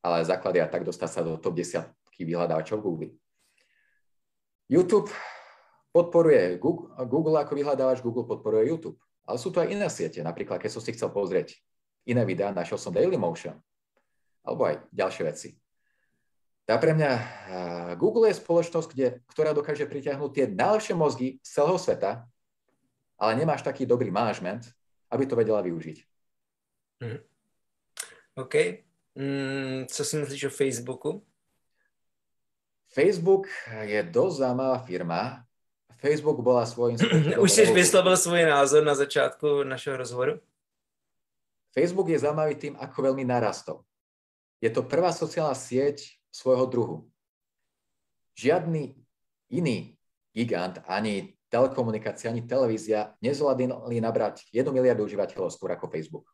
ale 0.00 0.24
základ 0.24 0.56
je 0.56 0.64
tak 0.64 0.88
dostať 0.88 1.10
sa 1.12 1.20
do 1.20 1.36
top 1.36 1.52
10 1.52 1.84
vyhľadávačov 2.16 2.80
Google. 2.80 3.12
YouTube 4.72 5.12
podporuje 5.92 6.56
Google, 6.56 6.96
Google 7.04 7.36
ako 7.44 7.52
vyhľadávač, 7.52 8.00
Google 8.00 8.24
podporuje 8.24 8.72
YouTube. 8.72 8.96
Ale 9.28 9.36
sú 9.36 9.52
tu 9.52 9.60
aj 9.60 9.68
iné 9.68 9.90
siete, 9.92 10.24
napríklad 10.24 10.62
keď 10.62 10.70
som 10.72 10.80
si 10.80 10.96
chcel 10.96 11.12
pozrieť 11.12 11.60
iné 12.08 12.22
videá, 12.24 12.54
našiel 12.54 12.78
som 12.80 12.94
Dailymotion, 12.94 13.58
alebo 14.46 14.64
aj 14.64 14.86
ďalšie 14.94 15.22
veci. 15.26 15.48
Tá 16.66 16.82
pre 16.82 16.98
mňa 16.98 17.12
Google 17.94 18.34
je 18.34 18.42
spoločnosť, 18.42 18.88
kde, 18.90 19.22
ktorá 19.30 19.54
dokáže 19.54 19.86
pritiahnuť 19.86 20.30
tie 20.34 20.46
najlepšie 20.50 20.94
mozgy 20.98 21.38
z 21.38 21.48
celého 21.48 21.78
sveta, 21.78 22.26
ale 23.14 23.38
nemáš 23.38 23.62
taký 23.62 23.86
dobrý 23.86 24.10
manažment, 24.10 24.66
aby 25.14 25.30
to 25.30 25.38
vedela 25.38 25.62
využiť. 25.62 25.98
Hmm. 27.06 27.22
OK. 28.34 28.54
Mm, 29.14 29.86
co 29.86 30.00
si 30.04 30.14
myslíš 30.18 30.50
o 30.50 30.52
Facebooku? 30.52 31.10
Facebook 32.90 33.46
je 33.86 34.02
dosť 34.02 34.36
zaujímavá 34.42 34.78
firma. 34.82 35.20
Facebook 35.96 36.42
bola 36.42 36.66
svojím 36.66 36.98
spôsobom... 36.98 37.44
Už 37.46 37.50
si 37.52 37.62
vyslovil 37.70 38.16
svoj 38.18 38.44
názor 38.44 38.82
na 38.82 38.98
začiatku 38.98 39.64
našeho 39.64 39.96
rozhovoru? 39.96 40.42
Facebook 41.72 42.10
je 42.10 42.20
zaujímavý 42.20 42.58
tým, 42.58 42.74
ako 42.76 43.12
veľmi 43.12 43.22
narastol. 43.22 43.86
Je 44.60 44.72
to 44.72 44.84
prvá 44.84 45.12
sociálna 45.12 45.52
sieť 45.52 46.15
svojho 46.36 46.68
druhu. 46.68 46.96
Žiadny 48.36 48.92
iný 49.56 49.96
gigant, 50.36 50.84
ani 50.84 51.32
telekomunikácia, 51.48 52.28
ani 52.28 52.44
televízia 52.44 53.16
nezvládli 53.24 53.96
nabrať 54.04 54.44
1 54.52 54.68
miliardu 54.68 55.08
užívateľov 55.08 55.48
skôr 55.48 55.72
ako 55.72 55.88
Facebook. 55.88 56.28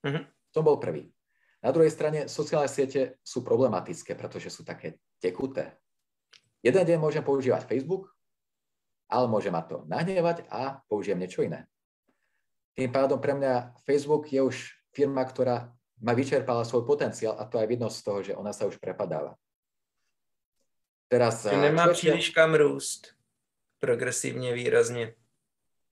Uh-huh. 0.00 0.24
Som 0.48 0.64
bol 0.64 0.80
prvý. 0.80 1.12
Na 1.60 1.68
druhej 1.68 1.92
strane 1.92 2.24
sociálne 2.28 2.72
siete 2.72 3.20
sú 3.20 3.44
problematické, 3.44 4.16
pretože 4.16 4.48
sú 4.48 4.64
také 4.64 5.00
tekuté. 5.20 5.76
Jeden 6.64 6.80
deň 6.80 6.96
môžem 6.96 7.20
používať 7.20 7.68
Facebook, 7.68 8.08
ale 9.12 9.28
môže 9.28 9.52
ma 9.52 9.60
to 9.60 9.84
nahnevať 9.84 10.48
a 10.48 10.80
použijem 10.88 11.20
niečo 11.20 11.44
iné. 11.44 11.68
Tým 12.72 12.88
pádom 12.88 13.20
pre 13.20 13.36
mňa 13.36 13.76
Facebook 13.84 14.32
je 14.32 14.40
už 14.40 14.56
firma, 14.96 15.20
ktorá 15.24 15.68
ma 16.02 16.16
vyčerpala 16.16 16.66
svoj 16.66 16.82
potenciál 16.82 17.38
a 17.38 17.46
to 17.46 17.60
aj 17.60 17.68
vidno 17.70 17.86
z 17.92 17.98
toho, 18.02 18.18
že 18.24 18.32
ona 18.34 18.50
sa 18.50 18.66
už 18.66 18.80
prepadáva. 18.82 19.38
Teraz, 21.06 21.46
nemá 21.46 21.92
čo 21.92 22.10
príliš 22.10 22.34
kam 22.34 22.56
rúst 22.56 23.14
progresívne 23.78 24.56
výrazne. 24.56 25.14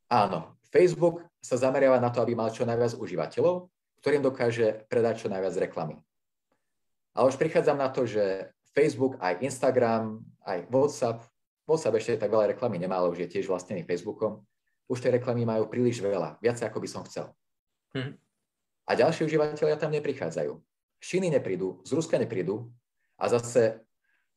Áno, 0.08 0.56
Facebook 0.72 1.22
sa 1.38 1.60
zameriava 1.60 2.00
na 2.00 2.08
to, 2.08 2.24
aby 2.24 2.32
mal 2.32 2.48
čo 2.48 2.64
najviac 2.64 2.96
užívateľov, 2.96 3.68
ktorým 4.00 4.24
dokáže 4.24 4.88
predať 4.88 5.24
čo 5.24 5.28
najviac 5.28 5.54
reklamy. 5.68 6.00
A 7.12 7.28
už 7.28 7.36
prichádzam 7.36 7.76
na 7.76 7.92
to, 7.92 8.08
že 8.08 8.50
Facebook, 8.72 9.20
aj 9.20 9.44
Instagram, 9.44 10.24
aj 10.48 10.64
WhatsApp, 10.72 11.20
WhatsApp 11.68 12.00
ešte 12.00 12.24
tak 12.24 12.32
veľa 12.32 12.56
reklamy 12.56 12.80
nemá, 12.80 12.98
ale 12.98 13.12
už 13.12 13.28
je 13.28 13.28
tiež 13.38 13.46
vlastnený 13.46 13.84
Facebookom, 13.84 14.40
už 14.88 14.98
tie 14.98 15.12
reklamy 15.12 15.44
majú 15.44 15.68
príliš 15.68 16.00
veľa, 16.00 16.40
viac 16.40 16.58
ako 16.58 16.80
by 16.80 16.88
som 16.88 17.04
chcel. 17.04 17.30
Hm. 17.92 18.16
A 18.86 18.94
ďalší 18.94 19.24
užívateľia 19.24 19.76
tam 19.78 19.94
neprichádzajú. 19.94 20.52
Z 21.02 21.06
Číny 21.06 21.30
neprídu, 21.30 21.82
z 21.86 21.92
Ruska 21.92 22.18
neprídu 22.18 22.70
a 23.18 23.28
zase 23.28 23.80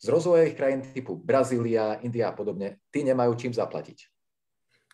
z 0.02 0.08
rozvojových 0.10 0.56
krajín 0.56 0.82
typu 0.82 1.16
Brazília, 1.16 1.98
India 2.04 2.30
a 2.30 2.36
podobne, 2.36 2.78
tí 2.92 3.04
nemajú 3.04 3.36
čím 3.36 3.54
zaplatiť. 3.54 4.12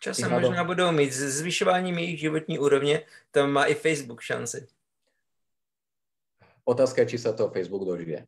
Časem 0.01 0.31
možná 0.31 0.63
budou 0.63 0.91
mít. 0.91 1.13
S 1.13 1.37
zvyšováním 1.37 1.97
jejich 1.97 2.19
životní 2.19 2.59
úrovně 2.59 3.03
tam 3.31 3.51
má 3.51 3.65
i 3.65 3.75
Facebook 3.75 4.21
šanci. 4.21 4.67
Otázka 6.65 7.01
je, 7.01 7.07
či 7.07 7.17
sa 7.17 7.33
to 7.33 7.49
Facebook 7.49 7.85
dožije. 7.85 8.25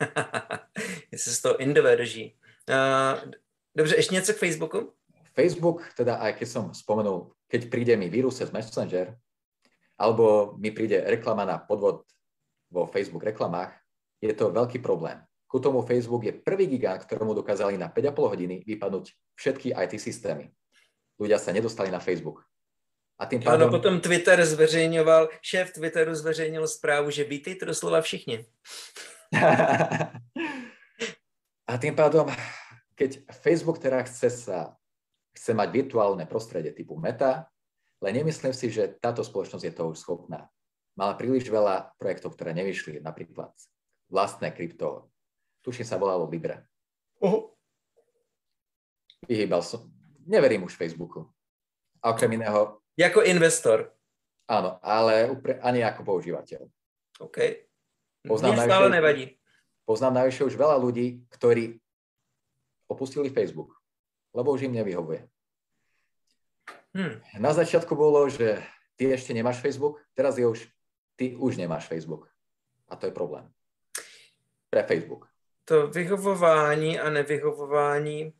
Jestli 1.12 1.32
se 1.32 1.42
to 1.42 1.58
Indové 1.60 1.96
drží. 1.96 2.36
Uh, 2.68 3.30
dobře, 3.76 3.96
ještě 3.96 4.14
něco 4.14 4.32
k 4.32 4.36
Facebooku? 4.36 4.92
Facebook, 5.34 5.94
teda 5.96 6.14
aj 6.16 6.32
keď 6.32 6.48
som 6.48 6.64
spomenul, 6.74 7.32
keď 7.48 7.70
príde 7.70 7.94
mi 7.96 8.10
vírus 8.10 8.36
cez 8.36 8.50
Messenger, 8.50 9.16
alebo 10.00 10.56
mi 10.56 10.72
príde 10.72 11.04
reklama 11.04 11.44
na 11.44 11.60
podvod 11.60 12.08
vo 12.72 12.88
Facebook 12.88 13.20
reklamách, 13.28 13.76
je 14.24 14.32
to 14.32 14.48
veľký 14.48 14.80
problém. 14.80 15.20
Ku 15.44 15.60
tomu 15.60 15.84
Facebook 15.84 16.24
je 16.24 16.32
prvý 16.32 16.64
gigant, 16.70 17.02
ktorému 17.04 17.36
dokázali 17.36 17.76
na 17.76 17.92
5,5 17.92 18.32
hodiny 18.32 18.56
vypadnúť 18.64 19.12
všetky 19.36 19.76
IT 19.76 20.00
systémy. 20.00 20.48
Ľudia 21.20 21.36
sa 21.36 21.52
nedostali 21.52 21.92
na 21.92 22.00
Facebook. 22.00 22.40
A 23.20 23.28
tým 23.28 23.44
pádom... 23.44 23.68
Ano, 23.68 23.74
potom 23.76 24.00
Twitter 24.00 24.40
zveřejňoval, 24.40 25.28
šéf 25.44 25.76
Twitteru 25.76 26.14
zveřejnil 26.14 26.64
zprávu, 26.68 27.10
že 27.10 27.28
vítejte 27.28 27.66
doslova 27.66 28.00
všichni. 28.00 28.48
a 31.70 31.72
tým 31.76 31.92
pádom, 31.92 32.32
keď 32.96 33.20
Facebook 33.28 33.76
teda 33.78 34.00
chce 34.08 34.30
sa 34.30 34.80
chce 35.36 35.52
mať 35.54 35.68
virtuálne 35.70 36.26
prostredie 36.26 36.74
typu 36.74 36.98
Meta, 36.98 37.46
len 38.00 38.12
nemyslím 38.16 38.52
si, 38.56 38.72
že 38.72 38.96
táto 38.98 39.20
spoločnosť 39.20 39.64
je 39.64 39.74
toho 39.76 39.92
už 39.92 40.00
schopná. 40.00 40.48
Mala 40.96 41.14
príliš 41.14 41.48
veľa 41.48 41.94
projektov, 41.96 42.34
ktoré 42.34 42.52
nevyšli, 42.56 43.00
napríklad 43.00 43.52
vlastné 44.10 44.50
krypto. 44.52 45.08
Tuším 45.60 45.86
sa 45.86 46.00
volalo 46.00 46.26
Libre. 46.26 46.66
Uh-huh. 47.20 47.52
Vyhýbal 49.28 49.60
som. 49.60 49.88
Neverím 50.24 50.64
už 50.64 50.76
Facebooku. 50.76 51.28
A 52.00 52.16
okrem 52.16 52.32
iného... 52.32 52.80
Jako 52.96 53.24
investor. 53.24 53.92
Áno, 54.48 54.76
ale 54.82 55.30
upre, 55.30 55.56
ani 55.62 55.84
ako 55.84 56.04
používateľ. 56.04 56.68
OK. 57.22 57.38
Poznám 58.26 58.60
stále 58.60 58.88
nevadí. 58.92 59.38
Poznám 59.84 60.20
najvyššie 60.24 60.48
už 60.52 60.56
veľa 60.56 60.76
ľudí, 60.80 61.24
ktorí 61.32 61.80
opustili 62.90 63.30
Facebook 63.30 63.80
lebo 64.34 64.54
už 64.54 64.70
im 64.70 64.72
nevyhovuje. 64.78 65.26
Hmm. 66.94 67.22
Na 67.38 67.52
začiatku 67.54 67.94
bolo, 67.94 68.26
že 68.26 68.62
ty 68.98 69.14
ešte 69.14 69.30
nemáš 69.30 69.62
Facebook, 69.62 70.02
teraz 70.14 70.38
je 70.38 70.46
už, 70.46 70.66
ty 71.16 71.36
už 71.36 71.56
nemáš 71.56 71.86
Facebook. 71.86 72.26
A 72.90 72.96
to 72.96 73.06
je 73.06 73.12
problém. 73.12 73.46
Pre 74.70 74.82
Facebook. 74.82 75.26
To 75.64 75.86
vyhovování 75.86 76.98
a 77.00 77.10
nevyhovování 77.10 78.32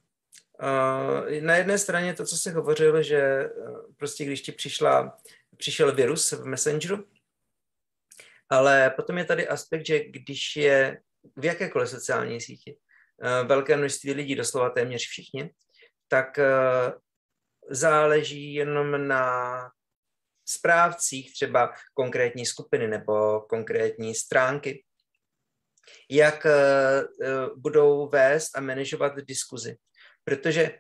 Uh, 0.61 1.41
na 1.41 1.57
jedné 1.57 1.79
straně 1.79 2.15
to, 2.15 2.25
co 2.25 2.37
jsi 2.37 2.51
hovořil, 2.51 3.03
že 3.03 3.49
uh, 3.49 3.81
prostě 3.97 4.25
když 4.25 4.43
ti 4.43 4.53
přišla, 4.53 5.17
přišel 5.57 5.95
virus 5.95 6.33
v 6.33 6.45
Messengeru, 6.45 7.05
ale 8.49 8.91
potom 8.97 9.19
je 9.19 9.25
tady 9.25 9.49
aspekt, 9.49 9.87
že 9.87 10.05
když 10.05 10.57
je 10.57 11.01
v 11.37 11.45
jakékoliv 11.45 11.89
sociální 11.89 12.41
síti 12.41 12.77
uh, 12.77 13.49
velké 13.49 13.77
množství 13.77 14.13
lidí, 14.13 14.35
doslova 14.35 14.71
téměř 14.71 15.03
všichni, 15.03 15.51
tak 16.11 16.39
eh, 16.39 16.93
záleží 17.71 18.55
jenom 18.55 19.09
na 19.09 19.71
správcích 20.49 21.33
třeba 21.33 21.75
konkrétní 21.95 22.47
skupiny 22.47 22.89
nebo 22.89 23.41
konkrétní 23.41 24.15
stránky, 24.15 24.85
jak 26.11 26.47
eh, 26.47 27.03
budou 27.57 28.09
vést 28.09 28.57
a 28.57 28.61
manažovat 28.61 29.17
diskuzi. 29.17 29.77
Protože 30.25 30.79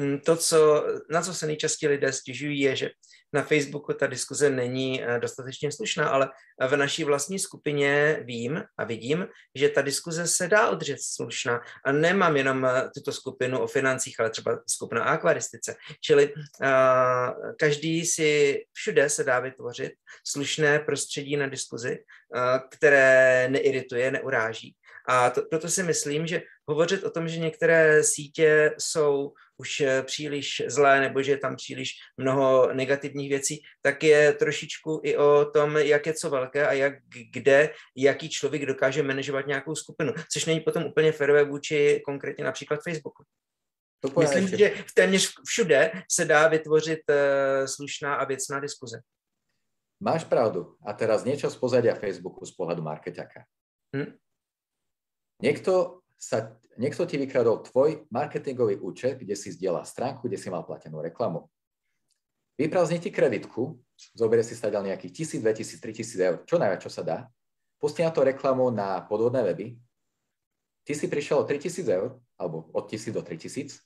hm, 0.00 0.18
to, 0.18 0.36
co, 0.36 0.86
na 1.10 1.22
co 1.22 1.34
se 1.34 1.46
nejčastěji 1.46 1.90
lidé 1.90 2.12
stěžují, 2.12 2.60
je, 2.60 2.76
že 2.76 2.90
na 3.32 3.42
Facebooku 3.42 3.92
ta 3.92 4.06
diskuze 4.06 4.50
není 4.50 5.04
eh, 5.04 5.18
dostatečně 5.18 5.72
slušná, 5.72 6.08
ale 6.08 6.30
v 6.68 6.76
naší 6.76 7.04
vlastní 7.04 7.38
skupině 7.38 8.20
vím 8.24 8.62
a 8.78 8.84
vidím, 8.84 9.26
že 9.54 9.68
ta 9.68 9.82
diskuze 9.82 10.26
se 10.26 10.48
dá 10.48 10.70
udržet 10.70 10.98
slušná. 11.00 11.60
A 11.84 11.92
nemám 11.92 12.36
jenom 12.36 12.64
eh, 12.64 12.90
tuto 12.94 13.12
skupinu 13.12 13.58
o 13.58 13.66
financích, 13.66 14.20
ale 14.20 14.30
třeba 14.30 14.58
skupina 14.68 15.04
akvaristice. 15.04 15.76
Čili 16.00 16.34
uh, 16.34 17.52
každý 17.58 18.06
si 18.06 18.58
všude 18.72 19.08
se 19.10 19.24
dá 19.24 19.40
vytvořit 19.40 19.92
slušné 20.26 20.78
prostředí 20.78 21.36
na 21.36 21.46
diskuzi, 21.46 21.98
uh, 22.36 22.68
které 22.70 23.48
neirituje, 23.50 24.10
neuráží. 24.10 24.74
A 25.08 25.30
to, 25.30 25.42
proto 25.42 25.68
si 25.68 25.82
myslím, 25.82 26.26
že 26.26 26.42
hovořit 26.68 27.04
o 27.04 27.10
tom, 27.10 27.28
že 27.28 27.38
některé 27.38 28.04
sítě 28.04 28.74
jsou 28.78 29.32
už 29.56 29.80
eh, 29.80 30.02
příliš 30.02 30.62
zlé 30.66 31.00
nebo 31.00 31.22
že 31.22 31.32
je 31.32 31.38
tam 31.38 31.56
příliš 31.56 31.90
mnoho 32.16 32.72
negativních 32.72 33.28
věcí, 33.28 33.62
tak 33.82 34.02
je 34.02 34.32
trošičku 34.32 35.00
i 35.04 35.16
o 35.16 35.44
tom, 35.44 35.76
jak 35.76 36.06
je 36.06 36.14
co 36.14 36.30
velké 36.30 36.66
a 36.68 36.72
jak 36.72 36.94
kde, 37.32 37.70
jaký 37.96 38.28
člověk 38.28 38.66
dokáže 38.66 39.02
manažovat 39.02 39.46
nějakou 39.46 39.74
skupinu, 39.74 40.12
což 40.32 40.44
není 40.44 40.60
potom 40.60 40.84
úplně 40.84 41.12
férové 41.12 41.44
vůči 41.44 42.02
konkrétně 42.04 42.44
například 42.44 42.80
Facebooku. 42.84 43.24
To 44.00 44.20
Myslím, 44.20 44.48
že 44.48 44.74
téměř 44.94 45.32
všude 45.46 45.92
se 46.12 46.24
dá 46.24 46.48
vytvořit 46.48 47.00
uh, 47.08 47.66
slušná 47.66 48.14
a 48.14 48.24
věcná 48.24 48.60
diskuze. 48.60 49.00
Máš 50.00 50.24
pravdu. 50.24 50.76
A 50.84 50.92
teraz 50.92 51.24
niečo 51.24 51.48
z 51.48 51.56
pozadia 51.56 51.96
Facebooku 51.96 52.44
z 52.44 52.52
pohľadu 52.52 52.84
markeťaka. 52.84 53.48
Hm? 53.96 54.12
Niekto 55.40 56.04
sa, 56.16 56.56
niekto 56.80 57.04
ti 57.04 57.20
vykradol 57.20 57.60
tvoj 57.64 58.08
marketingový 58.08 58.80
účet, 58.80 59.20
kde 59.20 59.36
si 59.36 59.52
zdieľa 59.52 59.84
stránku, 59.84 60.28
kde 60.28 60.40
si 60.40 60.48
mal 60.48 60.64
platenú 60.64 61.04
reklamu. 61.04 61.48
Vyprázdni 62.56 62.96
ti 63.00 63.12
kreditku, 63.12 63.76
zoberie 64.16 64.40
si 64.40 64.56
sa 64.56 64.72
nejakých 64.72 65.40
1000, 65.40 65.44
2000, 65.44 65.76
3000 65.76 66.28
eur, 66.28 66.36
čo 66.48 66.56
najviac, 66.56 66.80
čo 66.80 66.88
sa 66.88 67.04
dá, 67.04 67.18
pustí 67.76 68.00
na 68.00 68.08
to 68.08 68.24
reklamu 68.24 68.72
na 68.72 69.04
podvodné 69.04 69.44
weby, 69.44 69.76
ty 70.88 70.92
si 70.96 71.04
prišiel 71.04 71.44
o 71.44 71.48
3000 71.48 71.84
eur, 71.84 72.16
alebo 72.40 72.72
od 72.72 72.88
1000 72.88 73.12
do 73.12 73.20
3000, 73.20 73.76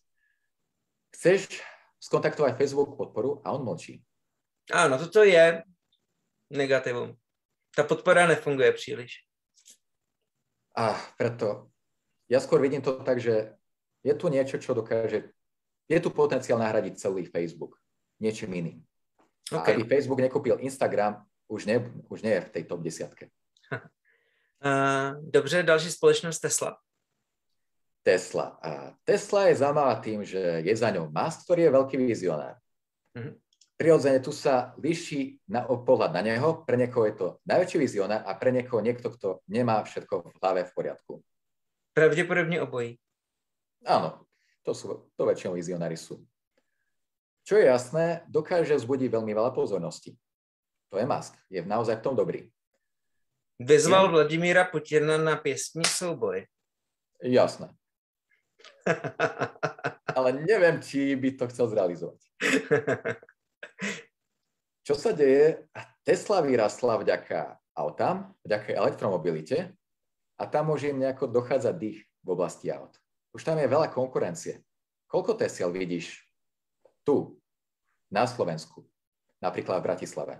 chceš 1.18 1.58
skontaktovať 1.98 2.54
Facebook 2.54 2.94
podporu 2.94 3.42
a 3.42 3.50
on 3.58 3.66
mlčí. 3.66 3.98
Áno, 4.70 4.94
toto 5.02 5.26
je 5.26 5.66
negativum. 6.54 7.18
Ta 7.74 7.82
podpora 7.82 8.26
nefunguje 8.26 8.72
příliš. 8.72 9.12
A 10.76 10.94
preto 11.18 11.70
ja 12.30 12.38
skôr 12.38 12.62
vidím 12.62 12.80
to 12.80 13.02
tak, 13.02 13.18
že 13.18 13.58
je 14.06 14.14
tu 14.14 14.30
niečo, 14.30 14.56
čo 14.62 14.72
dokáže, 14.72 15.34
je 15.90 15.98
tu 15.98 16.14
potenciál 16.14 16.62
nahradiť 16.62 16.96
celý 16.96 17.26
Facebook 17.26 17.76
niečím 18.20 18.52
iným. 18.54 18.78
Okay. 19.50 19.74
Aby 19.74 19.88
Facebook 19.88 20.22
nekúpil 20.22 20.62
Instagram, 20.62 21.24
už 21.50 21.66
nie, 21.66 21.82
už 22.06 22.22
nie 22.22 22.38
je 22.38 22.44
v 22.46 22.52
tej 22.54 22.62
top 22.68 22.80
desiatke. 22.84 23.26
Uh, 24.60 25.16
dobře, 25.24 25.62
další 25.62 25.90
společnost 25.90 26.38
Tesla. 26.38 26.76
Tesla. 28.02 28.60
A 28.62 28.94
Tesla 29.04 29.48
je 29.48 29.56
zaujímavá 29.56 29.94
tým, 29.94 30.24
že 30.24 30.38
je 30.64 30.76
za 30.76 30.90
ňou 30.90 31.10
Musk, 31.10 31.44
ktorý 31.44 31.62
je 31.62 31.70
veľký 31.70 31.96
vizionár. 31.96 32.54
Mm-hmm. 33.16 33.34
Prirodzene 33.80 34.20
tu 34.20 34.32
sa 34.32 34.76
líši 34.76 35.40
na 35.48 35.64
pohľad 35.64 36.12
na 36.12 36.20
neho, 36.20 36.60
pre 36.68 36.76
niekoho 36.76 37.08
je 37.08 37.14
to 37.16 37.26
najväčší 37.48 37.78
vizionár 37.80 38.20
a 38.28 38.36
pre 38.36 38.52
niekoho 38.52 38.84
niekto, 38.84 39.08
kto 39.08 39.40
nemá 39.48 39.80
všetko 39.80 40.28
v 40.28 40.36
hlave 40.36 40.68
v 40.68 40.72
poriadku. 40.76 41.12
Pravdepodobne 42.00 42.64
obojí. 42.64 42.96
Áno, 43.84 44.24
to, 44.64 44.72
sú, 44.72 45.12
to 45.20 45.28
väčšinou 45.28 45.52
vizionári 45.52 46.00
sú. 46.00 46.24
Čo 47.44 47.60
je 47.60 47.68
jasné, 47.68 48.24
dokáže 48.24 48.72
vzbudiť 48.72 49.12
veľmi 49.12 49.36
veľa 49.36 49.52
pozornosti. 49.52 50.16
To 50.88 50.96
je 50.96 51.04
Musk. 51.04 51.36
Je 51.52 51.60
naozaj 51.60 52.00
v 52.00 52.04
tom 52.08 52.16
dobrý. 52.16 52.48
Vyzval 53.60 54.08
je... 54.08 54.12
Vladimíra 54.16 54.64
Putina 54.64 55.20
na 55.20 55.36
piesní 55.36 55.84
souboj. 55.84 56.48
Jasné. 57.20 57.68
Ale 60.16 60.40
neviem, 60.40 60.80
či 60.80 61.12
by 61.20 61.36
to 61.36 61.52
chcel 61.52 61.68
zrealizovať. 61.68 62.16
Čo 64.88 64.96
sa 64.96 65.12
deje? 65.12 65.68
Tesla 66.00 66.40
vyrastla 66.40 66.96
vďaka 66.96 67.60
autám, 67.76 68.32
vďaka 68.40 68.72
elektromobilite 68.72 69.76
a 70.40 70.48
tam 70.48 70.72
môže 70.72 70.88
im 70.88 71.04
nejako 71.04 71.28
dochádzať 71.28 71.74
dých 71.76 72.00
v 72.24 72.28
oblasti 72.32 72.72
aut. 72.72 72.96
Už 73.36 73.44
tam 73.44 73.60
je 73.60 73.68
veľa 73.68 73.92
konkurencie. 73.92 74.64
Koľko 75.06 75.36
Tesiel 75.36 75.68
vidíš 75.68 76.24
tu, 77.04 77.36
na 78.10 78.24
Slovensku, 78.24 78.88
napríklad 79.38 79.84
v 79.84 79.86
Bratislave? 79.86 80.34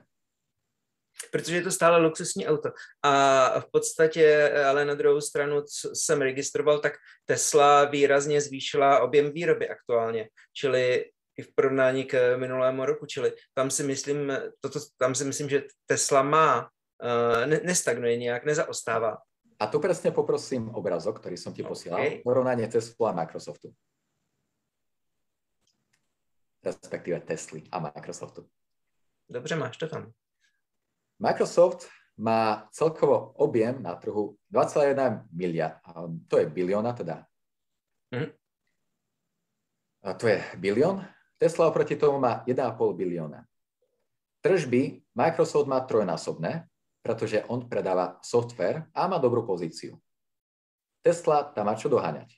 protože 1.33 1.57
je 1.57 1.63
to 1.63 1.71
stále 1.71 1.99
luxusní 1.99 2.47
auto. 2.47 2.73
A 3.03 3.61
v 3.61 3.67
podstatě, 3.73 4.53
ale 4.65 4.85
na 4.85 4.95
druhou 4.95 5.21
stranu, 5.21 5.63
co 5.63 5.91
jsem 5.95 6.23
registroval, 6.23 6.79
tak 6.79 6.93
Tesla 7.25 7.85
výrazně 7.85 8.41
zvýšila 8.41 9.01
objem 9.01 9.33
výroby 9.33 9.69
aktuálně, 9.69 10.29
čili 10.53 11.05
i 11.37 11.43
v 11.43 11.55
porovnání 11.55 12.05
k 12.05 12.37
minulému 12.37 12.85
roku, 12.85 13.07
čili 13.07 13.33
tam 13.55 13.71
si 13.71 13.83
myslím, 13.83 14.33
toto, 14.61 14.81
tam 14.99 15.15
si 15.15 15.25
myslím, 15.25 15.49
že 15.49 15.63
Tesla 15.87 16.23
má, 16.23 16.69
uh, 17.03 17.47
ne, 17.47 17.61
nestagnuje 17.65 18.17
nějak, 18.17 18.45
nezaostává. 18.45 19.17
A 19.61 19.69
tu 19.69 19.77
presne 19.77 20.09
poprosím 20.09 20.73
obrazok, 20.73 21.21
ktorý 21.21 21.37
som 21.37 21.53
ti 21.53 21.61
posielal, 21.61 22.01
okay. 22.01 22.25
porovnanie 22.25 22.65
Tesla 22.65 23.13
a 23.13 23.17
Microsoftu. 23.21 23.69
Respektíve 26.65 27.21
Tesly 27.21 27.69
a 27.69 27.77
Microsoftu. 27.93 28.49
Dobře, 29.29 29.57
máš 29.57 29.77
to 29.77 29.89
tam. 29.89 30.13
Microsoft 31.19 31.89
má 32.17 32.69
celkovo 32.73 33.33
objem 33.37 33.83
na 33.83 33.95
trhu 33.95 34.37
2,1 34.53 35.29
miliard, 35.33 35.81
to 36.29 36.39
je 36.39 36.47
bilióna 36.47 36.93
teda. 36.93 37.25
Mm. 38.11 38.33
A 40.03 40.15
to 40.15 40.29
je 40.29 40.45
bilión. 40.57 41.05
Tesla 41.37 41.69
oproti 41.69 41.97
tomu 41.97 42.21
má 42.21 42.45
1,5 42.49 42.97
bilióna. 42.97 43.45
Tržby 44.41 45.05
Microsoft 45.15 45.69
má 45.69 45.81
trojnásobné, 45.81 46.70
pretože 47.01 47.45
on 47.49 47.65
predáva 47.69 48.21
software 48.21 48.89
a 48.93 49.09
má 49.09 49.17
dobrú 49.17 49.43
pozíciu. 49.45 49.97
Tesla 51.01 51.49
tam 51.53 51.69
má 51.69 51.75
čo 51.75 51.89
doháňať. 51.89 52.37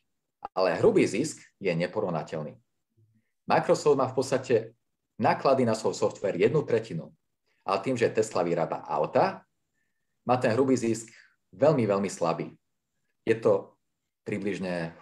Ale 0.55 0.79
hrubý 0.79 1.07
zisk 1.07 1.43
je 1.59 1.71
neporovnateľný. 1.75 2.59
Microsoft 3.47 3.99
má 3.99 4.07
v 4.07 4.17
podstate 4.17 4.55
náklady 5.19 5.67
na 5.67 5.75
svoj 5.75 5.95
software 5.95 6.39
jednu 6.39 6.63
tretinu 6.63 7.11
ale 7.63 7.79
tým, 7.83 7.97
že 7.97 8.11
Tesla 8.11 8.43
vyrába 8.43 8.83
auta, 8.87 9.47
má 10.27 10.37
ten 10.39 10.55
hrubý 10.55 10.75
zisk 10.79 11.11
veľmi, 11.55 11.87
veľmi 11.87 12.11
slabý. 12.11 12.51
Je 13.23 13.39
to 13.39 13.79
približne, 14.27 14.95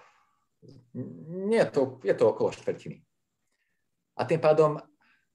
nie, 1.49 1.63
to, 1.73 2.01
je 2.05 2.15
to 2.17 2.25
okolo 2.29 2.53
štvrtiny. 2.53 3.01
A 4.17 4.25
tým 4.29 4.41
pádom 4.41 4.77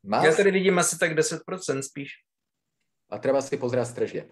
má... 0.05 0.21
Ja 0.21 0.33
tady 0.33 0.53
vidím 0.53 0.77
asi 0.77 0.97
tak 1.01 1.17
10% 1.17 1.41
spíš. 1.81 2.21
A 3.09 3.21
treba 3.21 3.39
si 3.41 3.55
pozrieť 3.55 3.91
strežieb. 3.91 4.27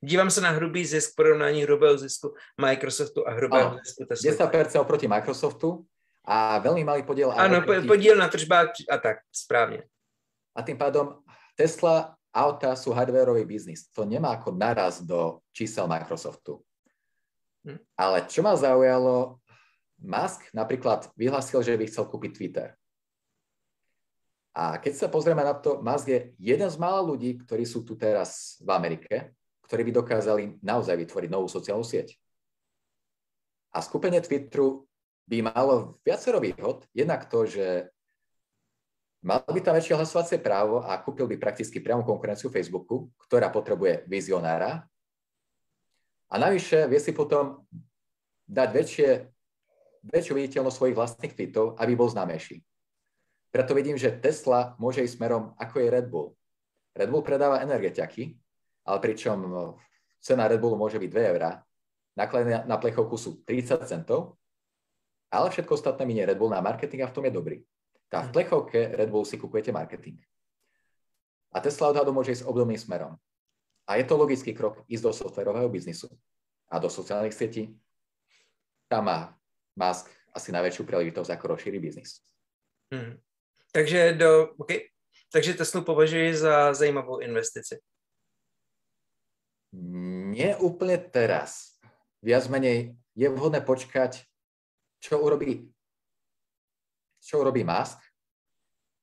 Dívám 0.00 0.32
sa 0.32 0.40
na 0.40 0.52
hrubý 0.56 0.84
zisk, 0.84 1.16
porovnání 1.16 1.64
hrubého 1.64 1.98
zisku 1.98 2.32
Microsoftu 2.56 3.28
a 3.28 3.30
hrubého 3.36 3.76
ano, 3.76 3.80
zisku 3.84 4.04
Tesla. 4.08 4.48
10% 4.48 4.80
oproti 4.80 5.06
Microsoftu 5.08 5.84
a 6.24 6.58
veľmi 6.60 6.84
malý 6.84 7.02
podiel... 7.04 7.32
Áno, 7.32 7.60
proti... 7.64 7.88
podiel 7.88 8.16
na 8.16 8.28
tržbách 8.28 8.88
a 8.88 8.96
tak, 8.98 9.24
správne. 9.32 9.84
A 10.56 10.64
tým 10.64 10.80
pádom 10.80 11.20
Tesla 11.56 12.16
auta 12.32 12.76
sú 12.76 12.92
hardwareový 12.92 13.44
biznis. 13.48 13.88
To 13.96 14.04
nemá 14.04 14.36
ako 14.36 14.52
naraz 14.56 15.00
do 15.00 15.40
čísel 15.56 15.88
Microsoftu. 15.88 16.60
Hm. 17.64 17.80
Ale 17.96 18.28
čo 18.28 18.44
ma 18.44 18.52
zaujalo, 18.56 19.40
Musk 19.96 20.52
napríklad 20.52 21.08
vyhlásil, 21.16 21.64
že 21.64 21.76
by 21.76 21.84
chcel 21.88 22.04
kúpiť 22.04 22.30
Twitter. 22.36 22.68
A 24.56 24.80
keď 24.80 24.92
sa 24.96 25.12
pozrieme 25.12 25.44
na 25.44 25.52
to, 25.52 25.84
Musk 25.84 26.08
je 26.08 26.32
jeden 26.40 26.70
z 26.72 26.76
mála 26.80 27.04
ľudí, 27.04 27.36
ktorí 27.44 27.68
sú 27.68 27.84
tu 27.84 27.92
teraz 27.92 28.56
v 28.64 28.72
Amerike, 28.72 29.36
ktorí 29.68 29.84
by 29.84 29.92
dokázali 30.00 30.42
naozaj 30.64 30.96
vytvoriť 30.96 31.28
novú 31.28 31.44
sociálnu 31.44 31.84
sieť. 31.84 32.16
A 33.76 33.84
skupenie 33.84 34.24
Twitteru 34.24 34.88
by 35.28 35.52
malo 35.52 36.00
viacero 36.00 36.40
výhod. 36.40 36.88
Jednak 36.96 37.28
to, 37.28 37.44
že 37.44 37.92
Mal 39.26 39.42
by 39.42 39.58
tam 39.58 39.74
väčšie 39.74 39.98
hlasovacie 39.98 40.38
právo 40.38 40.86
a 40.86 40.94
kúpil 41.02 41.26
by 41.26 41.34
prakticky 41.34 41.82
priamu 41.82 42.06
konkurenciu 42.06 42.46
Facebooku, 42.46 43.10
ktorá 43.26 43.50
potrebuje 43.50 44.06
vizionára. 44.06 44.86
A 46.30 46.34
navyše 46.38 46.86
vie 46.86 47.02
si 47.02 47.10
potom 47.10 47.66
dať 48.46 48.68
väčšie, 48.70 49.08
väčšiu 50.14 50.30
viditeľnosť 50.30 50.76
svojich 50.78 50.94
vlastných 50.94 51.34
tweetov, 51.34 51.74
aby 51.74 51.98
bol 51.98 52.06
známejší. 52.06 52.62
Preto 53.50 53.72
vidím, 53.72 53.96
že 53.96 54.12
Tesla 54.12 54.76
môže 54.76 55.00
ísť 55.00 55.16
smerom, 55.16 55.54
ako 55.56 55.80
je 55.80 55.88
Red 55.88 56.06
Bull. 56.10 56.36
Red 56.96 57.08
Bull 57.08 57.24
predáva 57.24 57.62
energetiaky, 57.62 58.36
ale 58.84 58.98
pričom 59.00 59.38
cena 60.20 60.48
Red 60.48 60.60
Bullu 60.60 60.76
môže 60.76 60.96
byť 60.96 61.10
2 61.12 61.32
eurá, 61.36 61.60
náklady 62.16 62.64
na 62.64 62.76
plechovku 62.80 63.14
sú 63.20 63.44
30 63.44 63.84
centov, 63.84 64.40
ale 65.30 65.52
všetko 65.52 65.76
ostatné 65.76 66.08
minie 66.08 66.24
Red 66.24 66.38
Bull 66.40 66.50
na 66.50 66.64
marketing 66.64 67.04
a 67.04 67.10
v 67.10 67.14
tom 67.14 67.24
je 67.28 67.32
dobrý. 67.34 67.58
Tá 68.06 68.22
v 68.22 68.32
plechovke 68.32 68.94
Red 68.94 69.10
Bull 69.10 69.26
si 69.26 69.36
kupujete 69.36 69.74
marketing. 69.74 70.16
A 71.52 71.58
Tesla 71.58 71.90
odhadu 71.90 72.14
môže 72.14 72.32
ísť 72.32 72.46
obdobným 72.46 72.78
smerom. 72.78 73.18
A 73.86 73.98
je 73.98 74.04
to 74.06 74.18
logický 74.18 74.50
krok 74.54 74.82
ísť 74.90 75.02
do 75.02 75.12
softwarového 75.14 75.70
biznisu 75.70 76.10
a 76.70 76.78
do 76.82 76.90
sociálnych 76.90 77.34
sietí. 77.34 77.70
Tam 78.90 79.06
má 79.06 79.34
Musk 79.78 80.10
asi 80.34 80.50
najväčšiu 80.50 80.82
príležitosť, 80.84 81.30
ako 81.32 81.54
rozšíri 81.54 81.78
biznis. 81.78 82.22
Hmm. 82.90 83.18
Takže, 83.72 84.14
do, 84.14 84.54
okay. 84.58 84.88
Takže 85.32 85.54
Teslu 85.54 85.82
považuji 85.82 86.34
za 86.34 86.74
zajímavou 86.74 87.18
investici. 87.20 87.76
Nie 90.32 90.56
úplne 90.56 90.96
teraz. 90.98 91.76
Viac 92.22 92.48
menej 92.48 92.96
je 93.12 93.28
vhodné 93.28 93.60
počkať, 93.60 94.24
čo 95.02 95.20
urobí 95.20 95.68
čo 97.26 97.42
urobí 97.42 97.66
Musk, 97.66 97.98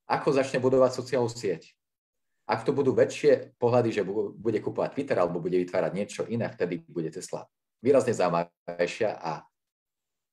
ako 0.08 0.32
začne 0.32 0.56
budovať 0.56 0.96
sociálnu 0.96 1.28
sieť. 1.28 1.76
Ak 2.48 2.64
to 2.64 2.72
budú 2.72 2.96
väčšie 2.96 3.52
pohľady, 3.60 4.00
že 4.00 4.02
bude 4.32 4.58
kúpovať 4.64 4.96
Twitter 4.96 5.20
alebo 5.20 5.44
bude 5.44 5.60
vytvárať 5.60 5.92
niečo 5.92 6.22
iné, 6.24 6.48
vtedy 6.48 6.80
bude 6.88 7.12
Tesla 7.12 7.44
výrazne 7.84 8.16
zaujímavejšia 8.16 9.20
a 9.20 9.44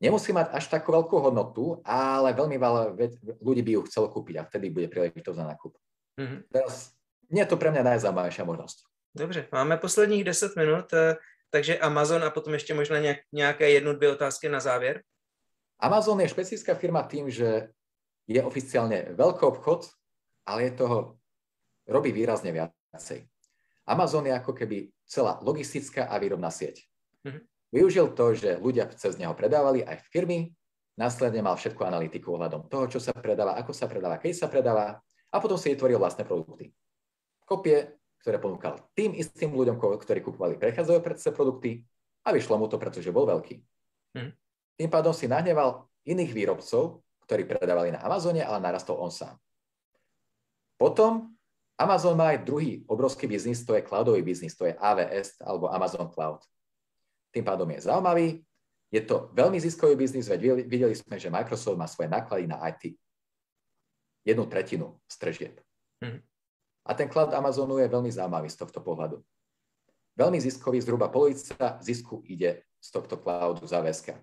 nemusí 0.02 0.34
mať 0.34 0.49
až 0.52 0.66
takú 0.68 0.89
veľkú 0.91 1.16
hodnotu, 1.22 1.78
ale 1.86 2.34
veľmi 2.34 2.58
veľa 2.58 2.97
ľudí 3.38 3.62
by 3.62 3.72
ju 3.78 3.82
chcelo 3.88 4.10
kúpiť 4.10 4.36
a 4.41 4.47
vtedy 4.49 4.74
bude 4.74 4.89
príležitosť 4.89 5.38
na 5.38 5.54
nákup. 5.54 5.78
Mm-hmm. 6.18 6.39
Teraz, 6.49 6.97
nie 7.30 7.45
je 7.45 7.49
to 7.54 7.62
pre 7.62 7.70
mňa 7.70 7.95
najzaujímavejšia 7.95 8.43
možnosť. 8.43 8.78
Dobře, 9.16 9.47
máme 9.52 9.78
posledních 9.78 10.24
10 10.24 10.56
minut, 10.56 10.93
eh, 10.93 11.16
takže 11.49 11.80
Amazon 11.80 12.24
a 12.24 12.30
potom 12.30 12.54
ještě 12.54 12.74
možná 12.74 12.97
nějaké 13.32 13.70
jednu, 13.70 13.93
dvě 13.93 14.12
otázky 14.12 14.49
na 14.49 14.60
závěr. 14.60 15.04
Amazon 15.80 16.20
je 16.22 16.30
špecifická 16.30 16.74
firma 16.74 17.04
tým, 17.04 17.30
že 17.30 17.70
je 18.28 18.38
oficiálne 18.43 19.18
veľký 19.18 19.43
obchod, 19.43 19.89
ale 20.45 20.70
je 20.70 20.72
toho, 20.72 21.18
robí 21.89 22.14
výrazne 22.14 22.54
viacej. 22.54 23.26
Amazon 23.89 24.30
je 24.30 24.34
ako 24.34 24.54
keby 24.54 24.93
celá 25.10 25.41
logistická 25.41 26.06
a 26.06 26.16
výrobná 26.22 26.54
sieť. 26.54 26.86
Mm-hmm. 27.26 27.51
Využil 27.72 28.11
to, 28.11 28.36
že 28.36 28.59
ľudia 28.59 28.88
cez 28.91 29.15
neho 29.15 29.32
predávali 29.32 29.80
aj 29.82 30.03
firmy, 30.11 30.51
následne 30.99 31.39
mal 31.39 31.55
všetku 31.55 31.80
analytiku 31.82 32.36
ohľadom 32.36 32.67
toho, 32.67 32.86
čo 32.91 32.99
sa 32.99 33.15
predáva, 33.15 33.55
ako 33.55 33.72
sa 33.72 33.88
predáva, 33.88 34.19
keď 34.19 34.32
sa 34.36 34.47
predáva 34.51 34.99
a 35.32 35.36
potom 35.39 35.55
si 35.55 35.72
vytvoril 35.72 35.95
vlastné 35.95 36.28
produkty. 36.28 36.76
Kopie, 37.47 37.95
ktoré 38.19 38.38
ponúkal 38.38 38.91
tým 38.91 39.15
istým 39.15 39.55
ľuďom, 39.55 39.80
ktorí 39.80 40.19
kupovali 40.19 40.59
prechádzajúce 40.59 41.32
produkty 41.32 41.88
a 42.28 42.36
vyšlo 42.36 42.59
mu 42.59 42.67
to, 42.67 42.76
pretože 42.78 43.09
bol 43.09 43.26
veľký. 43.26 43.63
Hmm. 44.13 44.36
Tým 44.76 44.89
pádom 44.91 45.15
si 45.15 45.32
nahneval 45.32 45.88
iných 46.05 46.32
výrobcov, 46.36 47.01
ktorí 47.26 47.47
predávali 47.47 47.95
na 47.95 48.03
Amazone, 48.03 48.43
ale 48.43 48.59
narastol 48.59 48.99
on 48.99 49.09
sám. 49.09 49.39
Potom 50.76 51.34
Amazon 51.80 52.13
má 52.19 52.36
aj 52.36 52.45
druhý 52.45 52.84
obrovský 52.86 53.26
biznis, 53.26 53.65
to 53.65 53.74
je 53.74 53.86
cloudový 53.86 54.22
biznis, 54.22 54.53
to 54.53 54.69
je 54.69 54.78
AWS 54.78 55.41
alebo 55.41 55.72
Amazon 55.72 56.11
Cloud. 56.11 56.43
Tým 57.32 57.47
pádom 57.47 57.67
je 57.71 57.88
zaujímavý, 57.88 58.43
je 58.91 59.01
to 59.07 59.32
veľmi 59.32 59.55
ziskový 59.55 59.95
biznis, 59.95 60.27
veď 60.27 60.67
videli 60.67 60.91
sme, 60.91 61.15
že 61.15 61.32
Microsoft 61.32 61.79
má 61.79 61.88
svoje 61.88 62.11
náklady 62.11 62.43
na 62.43 62.59
IT. 62.67 62.99
Jednu 64.27 64.45
tretinu 64.51 64.99
z 65.07 65.15
tržieb. 65.15 65.55
Mm. 66.03 66.19
A 66.86 66.91
ten 66.93 67.07
cloud 67.07 67.32
Amazonu 67.32 67.79
je 67.79 67.88
veľmi 67.88 68.11
zaujímavý 68.11 68.51
z 68.51 68.59
tohto 68.59 68.84
pohľadu. 68.84 69.23
Veľmi 70.19 70.43
ziskový, 70.43 70.84
zhruba 70.84 71.07
polovica 71.07 71.79
zisku 71.79 72.19
ide 72.27 72.67
z 72.84 72.88
tohto 72.91 73.15
cloudu 73.15 73.63
VSK. 73.63 74.19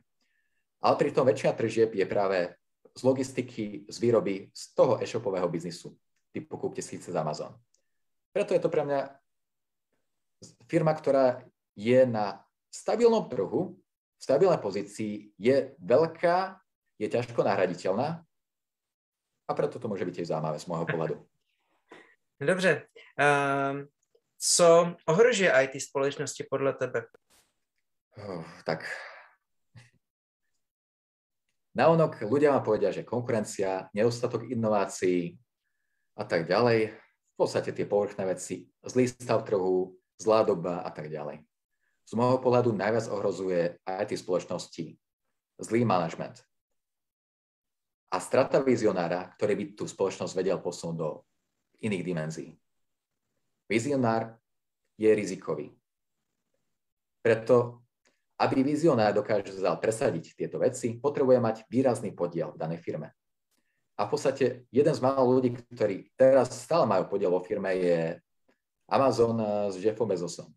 Ale 0.84 0.94
pritom 1.00 1.24
väčšina 1.24 1.56
tržieb 1.56 1.96
je 1.96 2.06
práve 2.06 2.52
z 2.92 3.00
logistiky, 3.02 3.88
z 3.88 3.96
výroby, 3.98 4.52
z 4.52 4.62
toho 4.76 5.00
e-shopového 5.00 5.48
biznisu, 5.48 5.96
typu 6.34 6.58
kúpte 6.58 6.84
si 6.84 7.00
cez 7.00 7.14
Amazon. 7.16 7.54
Preto 8.34 8.52
je 8.52 8.60
to 8.62 8.68
pre 8.68 8.84
mňa 8.84 9.00
firma, 10.68 10.92
ktorá 10.94 11.42
je 11.74 12.04
na 12.06 12.42
stabilnom 12.70 13.28
trhu, 13.28 13.76
v 14.18 14.22
stabilnej 14.22 14.58
pozícii, 14.58 15.32
je 15.38 15.72
veľká, 15.78 16.58
je 16.98 17.06
ťažko 17.08 17.40
nahraditeľná 17.46 18.24
a 19.48 19.50
preto 19.54 19.78
to 19.78 19.86
môže 19.88 20.04
byť 20.04 20.14
tiež 20.20 20.30
zaujímavé 20.34 20.58
z 20.58 20.66
môjho 20.66 20.86
pohľadu. 20.92 21.16
Dobře. 22.38 22.86
Um, 23.18 23.88
co 24.38 24.94
ohrožuje 25.06 25.50
IT 25.50 25.82
společnosti 25.82 26.46
podle 26.50 26.72
tebe? 26.72 27.06
Uh, 28.18 28.44
tak 28.64 28.86
Naonok 31.74 32.26
ľudia 32.26 32.50
vám 32.50 32.62
povedia, 32.66 32.90
že 32.90 33.06
konkurencia, 33.06 33.86
nedostatok 33.94 34.50
inovácií 34.50 35.38
a 36.18 36.26
tak 36.26 36.50
ďalej, 36.50 36.90
v 36.90 37.34
podstate 37.38 37.70
tie 37.70 37.86
povrchné 37.86 38.26
veci, 38.26 38.66
zlý 38.82 39.06
stav 39.06 39.46
trhu, 39.46 39.94
zlá 40.18 40.42
doba 40.42 40.82
a 40.82 40.90
tak 40.90 41.06
ďalej 41.06 41.46
z 42.08 42.12
môjho 42.16 42.40
pohľadu 42.40 42.72
najviac 42.72 43.12
ohrozuje 43.12 43.76
IT 43.84 44.16
spoločnosti 44.16 44.96
zlý 45.60 45.84
manažment 45.84 46.40
a 48.08 48.16
strata 48.16 48.64
vizionára, 48.64 49.28
ktorý 49.36 49.52
by 49.52 49.64
tú 49.76 49.84
spoločnosť 49.84 50.32
vedel 50.32 50.56
posunúť 50.56 50.96
do 50.96 51.08
iných 51.84 52.04
dimenzií. 52.04 52.50
Vizionár 53.68 54.40
je 54.96 55.12
rizikový. 55.12 55.68
Preto, 57.20 57.84
aby 58.40 58.64
vizionár 58.64 59.12
dokázal 59.12 59.76
presadiť 59.76 60.32
tieto 60.32 60.56
veci, 60.56 60.96
potrebuje 60.96 61.36
mať 61.36 61.56
výrazný 61.68 62.16
podiel 62.16 62.56
v 62.56 62.60
danej 62.64 62.80
firme. 62.80 63.12
A 63.98 64.08
v 64.08 64.10
podstate 64.14 64.64
jeden 64.72 64.94
z 64.94 65.04
málo 65.04 65.36
ľudí, 65.36 65.52
ktorí 65.76 66.08
teraz 66.16 66.54
stále 66.56 66.88
majú 66.88 67.12
podiel 67.12 67.28
vo 67.28 67.44
firme, 67.44 67.76
je 67.76 68.16
Amazon 68.88 69.68
s 69.68 69.76
Jeffom 69.76 70.08
Bezosom. 70.08 70.48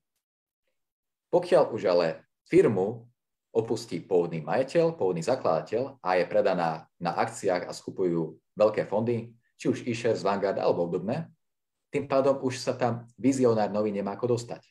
Pokiaľ 1.32 1.72
už 1.72 1.82
ale 1.88 2.28
firmu 2.52 3.08
opustí 3.56 4.04
pôvodný 4.04 4.44
majiteľ, 4.44 5.00
pôvodný 5.00 5.24
zakladateľ 5.24 6.04
a 6.04 6.20
je 6.20 6.26
predaná 6.28 6.88
na 7.00 7.12
akciách 7.16 7.68
a 7.68 7.72
skupujú 7.72 8.36
veľké 8.56 8.84
fondy, 8.88 9.32
či 9.56 9.66
už 9.72 9.88
eShares, 9.88 10.24
Vanguard 10.24 10.60
alebo 10.60 10.88
obdobné, 10.88 11.32
tým 11.92 12.08
pádom 12.08 12.40
už 12.40 12.60
sa 12.60 12.76
tam 12.76 13.08
vizionár 13.20 13.68
nový 13.72 13.92
nemá 13.92 14.16
ako 14.16 14.40
dostať. 14.40 14.64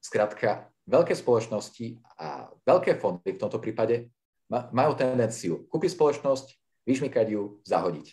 Skrátka, 0.00 0.68
veľké 0.84 1.16
spoločnosti 1.16 2.00
a 2.20 2.52
veľké 2.64 3.00
fondy 3.00 3.36
v 3.36 3.40
tomto 3.40 3.60
prípade 3.60 4.12
majú 4.48 4.92
tendenciu 4.96 5.68
kúpiť 5.68 5.96
spoločnosť, 5.96 6.46
vyšmykať 6.88 7.26
ju, 7.32 7.60
zahodiť. 7.64 8.08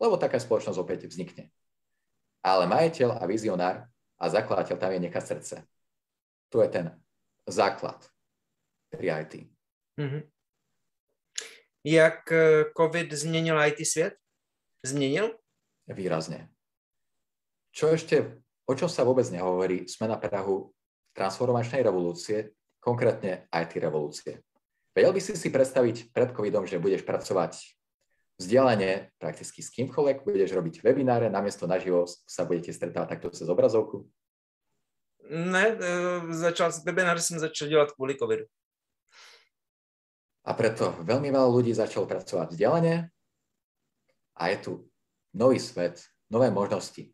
Lebo 0.00 0.16
taká 0.16 0.40
spoločnosť 0.40 0.80
opäť 0.80 1.08
vznikne. 1.08 1.52
Ale 2.40 2.68
majiteľ 2.68 3.20
a 3.20 3.24
vizionár 3.28 3.88
a 4.16 4.24
zakladateľ 4.28 4.76
tam 4.76 4.92
je 4.92 5.00
nechať 5.08 5.24
srdce. 5.24 5.56
To 6.50 6.62
je 6.62 6.68
ten 6.68 6.86
základ 7.46 7.98
pri 8.90 9.22
IT. 9.22 9.34
Mm-hmm. 9.98 10.22
Jak 11.84 12.32
eh, 12.32 12.64
COVID 12.76 13.12
změnil 13.12 13.56
IT 13.62 13.86
svět? 13.86 14.14
Změnil? 14.82 15.38
Výrazne. 15.86 16.50
Čo 17.70 17.94
ešte, 17.94 18.42
o 18.66 18.72
čom 18.74 18.88
sa 18.88 19.04
vôbec 19.04 19.28
nehovorí, 19.30 19.86
sme 19.86 20.08
na 20.10 20.16
prahu 20.16 20.72
transformačnej 21.14 21.84
revolúcie, 21.84 22.56
konkrétne 22.82 23.46
IT 23.52 23.78
revolúcie. 23.78 24.42
Vedel 24.96 25.12
by 25.12 25.20
si 25.20 25.36
si 25.36 25.52
predstaviť 25.52 26.10
pred 26.10 26.32
covidom, 26.32 26.64
že 26.64 26.80
budeš 26.80 27.04
pracovať 27.04 27.60
vzdialenie 28.40 29.12
prakticky 29.20 29.60
s 29.60 29.68
kýmkoľvek, 29.76 30.24
budeš 30.24 30.56
robiť 30.56 30.80
webináre, 30.80 31.28
namiesto 31.28 31.68
naživo 31.68 32.08
sa 32.08 32.48
budete 32.48 32.72
stretávať 32.72 33.16
takto 33.16 33.28
cez 33.32 33.48
obrazovku? 33.48 34.08
Ne, 35.30 35.66
e, 35.80 36.34
začal, 36.34 36.72
webináře 36.84 37.20
som 37.20 37.38
začal 37.38 37.68
dělat 37.68 37.92
kvôli 37.92 38.14
covidu. 38.14 38.44
A 40.46 40.54
preto 40.54 40.94
veľmi 41.02 41.34
veľa 41.34 41.50
ľudí 41.50 41.74
začalo 41.74 42.06
pracovať 42.06 42.54
vzdelanie 42.54 43.10
a 44.38 44.42
je 44.54 44.56
tu 44.62 44.72
nový 45.34 45.58
svet, 45.58 46.06
nové 46.30 46.54
možnosti. 46.54 47.10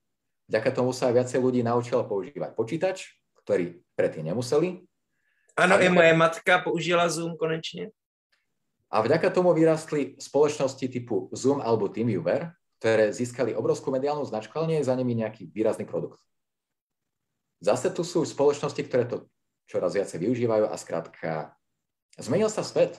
Vďaka 0.52 0.70
tomu 0.76 0.92
sa 0.92 1.08
aj 1.08 1.16
viacej 1.16 1.40
ľudí 1.40 1.64
naučilo 1.64 2.04
používať 2.04 2.52
počítač, 2.52 3.16
ktorí 3.40 3.80
predtým 3.96 4.28
nemuseli. 4.28 4.84
Áno, 5.56 5.80
i 5.80 5.88
moje 5.88 6.12
matka 6.12 6.60
použila 6.60 7.08
Zoom 7.08 7.40
konečne. 7.40 7.88
A 8.92 9.00
vďaka 9.00 9.32
tomu 9.32 9.56
vyrastli 9.56 10.20
spoločnosti 10.20 10.84
typu 10.92 11.32
Zoom 11.32 11.64
alebo 11.64 11.88
TeamViewer, 11.88 12.52
ktoré 12.76 13.16
získali 13.16 13.56
obrovskú 13.56 13.88
mediálnu 13.88 14.28
značku, 14.28 14.52
ale 14.60 14.76
nie 14.76 14.78
je 14.84 14.88
za 14.92 14.96
nimi 14.96 15.16
nejaký 15.16 15.48
výrazný 15.48 15.88
produkt. 15.88 16.20
Zase 17.62 17.94
tu 17.94 18.02
sú 18.02 18.26
spoločnosti, 18.26 18.82
ktoré 18.82 19.06
to 19.06 19.30
čoraz 19.70 19.94
viacej 19.94 20.18
využívajú 20.18 20.66
a 20.66 20.74
skrátka 20.74 21.54
zmenil 22.18 22.50
sa 22.50 22.66
svet, 22.66 22.98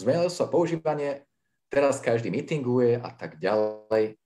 zmenilo 0.00 0.32
sa 0.32 0.48
používanie, 0.48 1.28
teraz 1.68 2.00
každý 2.00 2.32
meetinguje 2.32 2.96
a 2.96 3.12
tak 3.12 3.36
ďalej. 3.36 4.16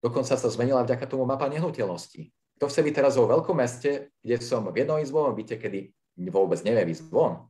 Dokonca 0.00 0.34
sa 0.40 0.48
zmenila 0.48 0.82
vďaka 0.82 1.04
tomu 1.04 1.28
mapa 1.28 1.52
nehnuteľností. 1.52 2.32
Kto 2.56 2.72
chce 2.72 2.80
byť 2.80 2.94
teraz 2.96 3.20
vo 3.20 3.28
veľkom 3.28 3.60
meste, 3.60 4.08
kde 4.24 4.40
som 4.40 4.64
v 4.72 4.80
jednom 4.80 4.96
izbovom 4.96 5.36
byte, 5.36 5.60
kedy 5.60 5.92
vôbec 6.32 6.56
nevie 6.64 6.96
ísť 6.96 7.12
von, 7.12 7.44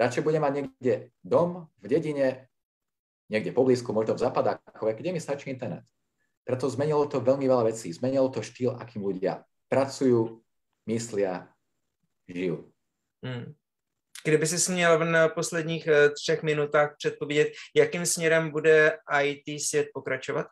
radšej 0.00 0.24
bude 0.24 0.40
mať 0.40 0.52
niekde 0.56 1.12
dom 1.20 1.68
v 1.76 1.86
dedine, 1.92 2.48
niekde 3.28 3.52
poblízku, 3.52 3.92
možno 3.92 4.16
v 4.16 4.24
zapadákove, 4.24 4.96
kde 4.96 5.12
mi 5.12 5.20
stačí 5.20 5.52
internet. 5.52 5.84
Preto 6.46 6.70
zmenilo 6.72 7.04
to 7.10 7.20
veľmi 7.20 7.44
veľa 7.44 7.68
vecí. 7.68 7.90
Zmenilo 7.90 8.30
to 8.30 8.40
štýl, 8.40 8.78
akým 8.78 9.02
ľudia 9.02 9.42
pracujú, 9.66 10.45
myslia, 10.86 11.48
žijú. 12.28 12.70
Hmm. 13.24 13.54
Kdyby 14.24 14.46
si 14.46 14.72
měl 14.72 14.98
v 14.98 15.34
posledních 15.34 15.86
eh, 15.86 16.10
třech 16.10 16.42
minutách 16.42 16.94
předpovědět, 16.98 17.52
jakým 17.76 18.06
směrem 18.06 18.50
bude 18.50 18.98
IT 19.22 19.62
svět 19.62 19.86
pokračovat? 19.94 20.46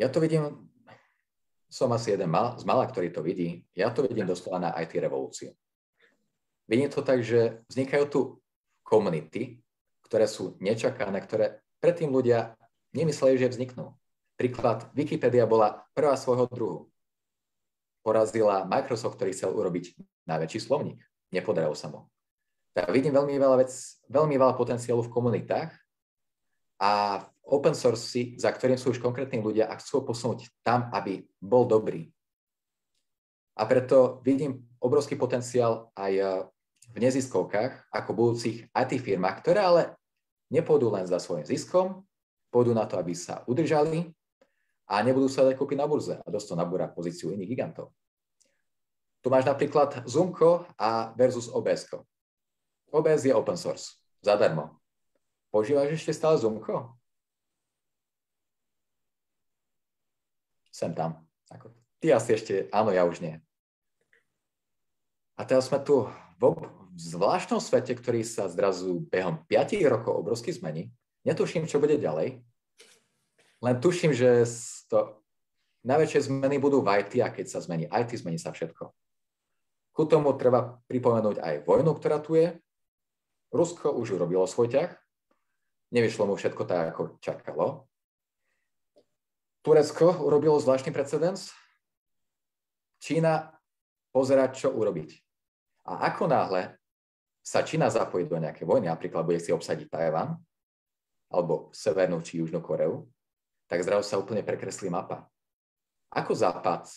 Ja 0.00 0.08
to 0.08 0.20
vidím, 0.20 0.70
som 1.68 1.92
asi 1.92 2.10
jeden 2.10 2.30
mal, 2.32 2.58
z 2.58 2.64
mala, 2.64 2.88
ktorý 2.88 3.12
to 3.12 3.22
vidí. 3.22 3.68
Ja 3.76 3.92
to 3.92 4.02
vidím 4.02 4.26
doslova 4.26 4.58
na 4.58 4.70
IT 4.80 4.96
revolúciu. 4.96 5.52
Vidím 6.64 6.90
to 6.90 7.04
tak, 7.04 7.20
že 7.20 7.60
vznikajú 7.68 8.04
tu 8.08 8.20
komunity, 8.82 9.60
ktoré 10.02 10.26
sú 10.26 10.56
nečakané, 10.58 11.20
ktoré 11.20 11.60
predtým 11.78 12.10
ľudia 12.10 12.56
nemysleli, 12.96 13.38
že 13.38 13.52
vzniknú. 13.52 13.94
Príklad, 14.34 14.88
Wikipedia 14.96 15.46
bola 15.46 15.84
prvá 15.94 16.16
svojho 16.16 16.48
druhu 16.50 16.89
porazila 18.00 18.64
Microsoft, 18.64 19.16
ktorý 19.20 19.32
chcel 19.36 19.52
urobiť 19.52 19.96
najväčší 20.26 20.60
slovník. 20.60 21.00
Nepodarilo 21.30 21.76
sa 21.76 21.92
mu. 21.92 22.08
Tak 22.74 22.90
vidím 22.94 23.14
veľmi 23.14 23.34
veľa, 23.34 23.56
vec, 23.66 23.72
veľmi 24.06 24.36
veľa 24.38 24.54
potenciálu 24.54 25.02
v 25.02 25.12
komunitách 25.12 25.74
a 26.80 27.20
v 27.20 27.24
open 27.50 27.74
source, 27.74 28.38
za 28.38 28.50
ktorým 28.50 28.78
sú 28.78 28.94
už 28.94 29.02
konkrétni 29.02 29.42
ľudia 29.42 29.66
a 29.66 29.76
chcú 29.76 30.06
posunúť 30.06 30.48
tam, 30.62 30.88
aby 30.94 31.26
bol 31.42 31.66
dobrý. 31.66 32.08
A 33.58 33.66
preto 33.66 34.22
vidím 34.24 34.64
obrovský 34.80 35.18
potenciál 35.18 35.92
aj 35.98 36.12
eh, 36.16 36.28
v 36.90 36.96
neziskovkách 36.98 37.92
ako 37.92 38.10
budúcich 38.14 38.66
IT 38.70 38.92
firmách, 39.02 39.44
ktoré 39.44 39.60
ale 39.62 39.82
nepôjdu 40.50 40.90
len 40.90 41.06
za 41.06 41.22
svojim 41.22 41.46
ziskom, 41.46 42.02
pôjdu 42.50 42.74
na 42.74 42.86
to, 42.86 42.98
aby 42.98 43.14
sa 43.14 43.46
udržali 43.46 44.10
a 44.90 45.06
nebudú 45.06 45.30
sa 45.30 45.46
dať 45.46 45.54
kúpiť 45.54 45.78
na 45.78 45.86
burze 45.86 46.18
a 46.18 46.26
dosť 46.26 46.46
to 46.50 46.54
nabúra 46.58 46.90
pozíciu 46.90 47.30
iných 47.30 47.50
gigantov. 47.54 47.94
Tu 49.22 49.30
máš 49.30 49.46
napríklad 49.46 50.02
Zoomko 50.02 50.66
a 50.74 51.14
versus 51.14 51.46
OBS. 51.46 51.86
OBS 52.90 53.22
je 53.22 53.30
open 53.30 53.54
source, 53.54 54.02
zadarmo. 54.18 54.82
Používaš 55.54 55.94
ešte 55.94 56.10
stále 56.10 56.42
Zoomko? 56.42 56.98
Sem 60.74 60.90
tam. 60.90 61.22
Ako, 61.54 61.70
ty 62.02 62.10
asi 62.10 62.34
ešte, 62.34 62.66
áno, 62.74 62.90
ja 62.90 63.06
už 63.06 63.22
nie. 63.22 63.38
A 65.38 65.46
teraz 65.46 65.70
sme 65.70 65.78
tu 65.84 66.10
v, 66.40 66.66
zvláštnom 66.98 67.62
svete, 67.62 67.94
ktorý 67.94 68.26
sa 68.26 68.50
zrazu 68.50 69.06
behom 69.06 69.38
5 69.46 69.76
rokov 69.86 70.18
obrovsky 70.18 70.50
zmení, 70.50 70.90
netuším, 71.22 71.68
čo 71.68 71.78
bude 71.78 72.00
ďalej, 72.00 72.42
len 73.60 73.76
tuším, 73.76 74.16
že 74.16 74.48
to 74.90 75.22
najväčšie 75.86 76.26
zmeny 76.26 76.58
budú 76.58 76.82
v 76.82 77.00
IT 77.00 77.22
a 77.22 77.30
keď 77.30 77.46
sa 77.46 77.62
zmení 77.62 77.86
IT, 77.86 78.10
zmení 78.18 78.36
sa 78.36 78.50
všetko. 78.50 78.90
Ku 79.94 80.02
tomu 80.06 80.34
treba 80.34 80.82
pripomenúť 80.90 81.38
aj 81.38 81.54
vojnu, 81.64 81.94
ktorá 81.94 82.18
tu 82.18 82.34
je. 82.34 82.58
Rusko 83.50 83.94
už 83.94 84.18
urobilo 84.18 84.46
svoj 84.46 84.70
ťah. 84.70 84.90
Nevyšlo 85.90 86.26
mu 86.30 86.34
všetko 86.38 86.62
tak, 86.66 86.94
ako 86.94 87.18
čakalo. 87.18 87.90
Turecko 89.60 90.24
urobilo 90.24 90.56
zvláštny 90.62 90.94
precedens. 90.94 91.50
Čína 93.02 93.50
pozerá, 94.14 94.48
čo 94.54 94.70
urobiť. 94.70 95.10
A 95.90 96.12
ako 96.12 96.30
náhle 96.30 96.78
sa 97.40 97.66
Čína 97.66 97.90
zapojí 97.90 98.28
do 98.28 98.38
nejakej 98.38 98.68
vojny, 98.68 98.86
napríklad 98.86 99.26
bude 99.26 99.40
si 99.42 99.50
obsadiť 99.50 99.90
Tajvan, 99.90 100.38
alebo 101.32 101.72
Severnú 101.74 102.22
či 102.22 102.38
Južnú 102.38 102.62
Koreu, 102.62 103.08
tak 103.70 103.86
zrazu 103.86 104.02
sa 104.02 104.18
úplne 104.18 104.42
prekreslí 104.42 104.90
mapa. 104.90 105.30
Ako 106.10 106.34
Západ, 106.34 106.90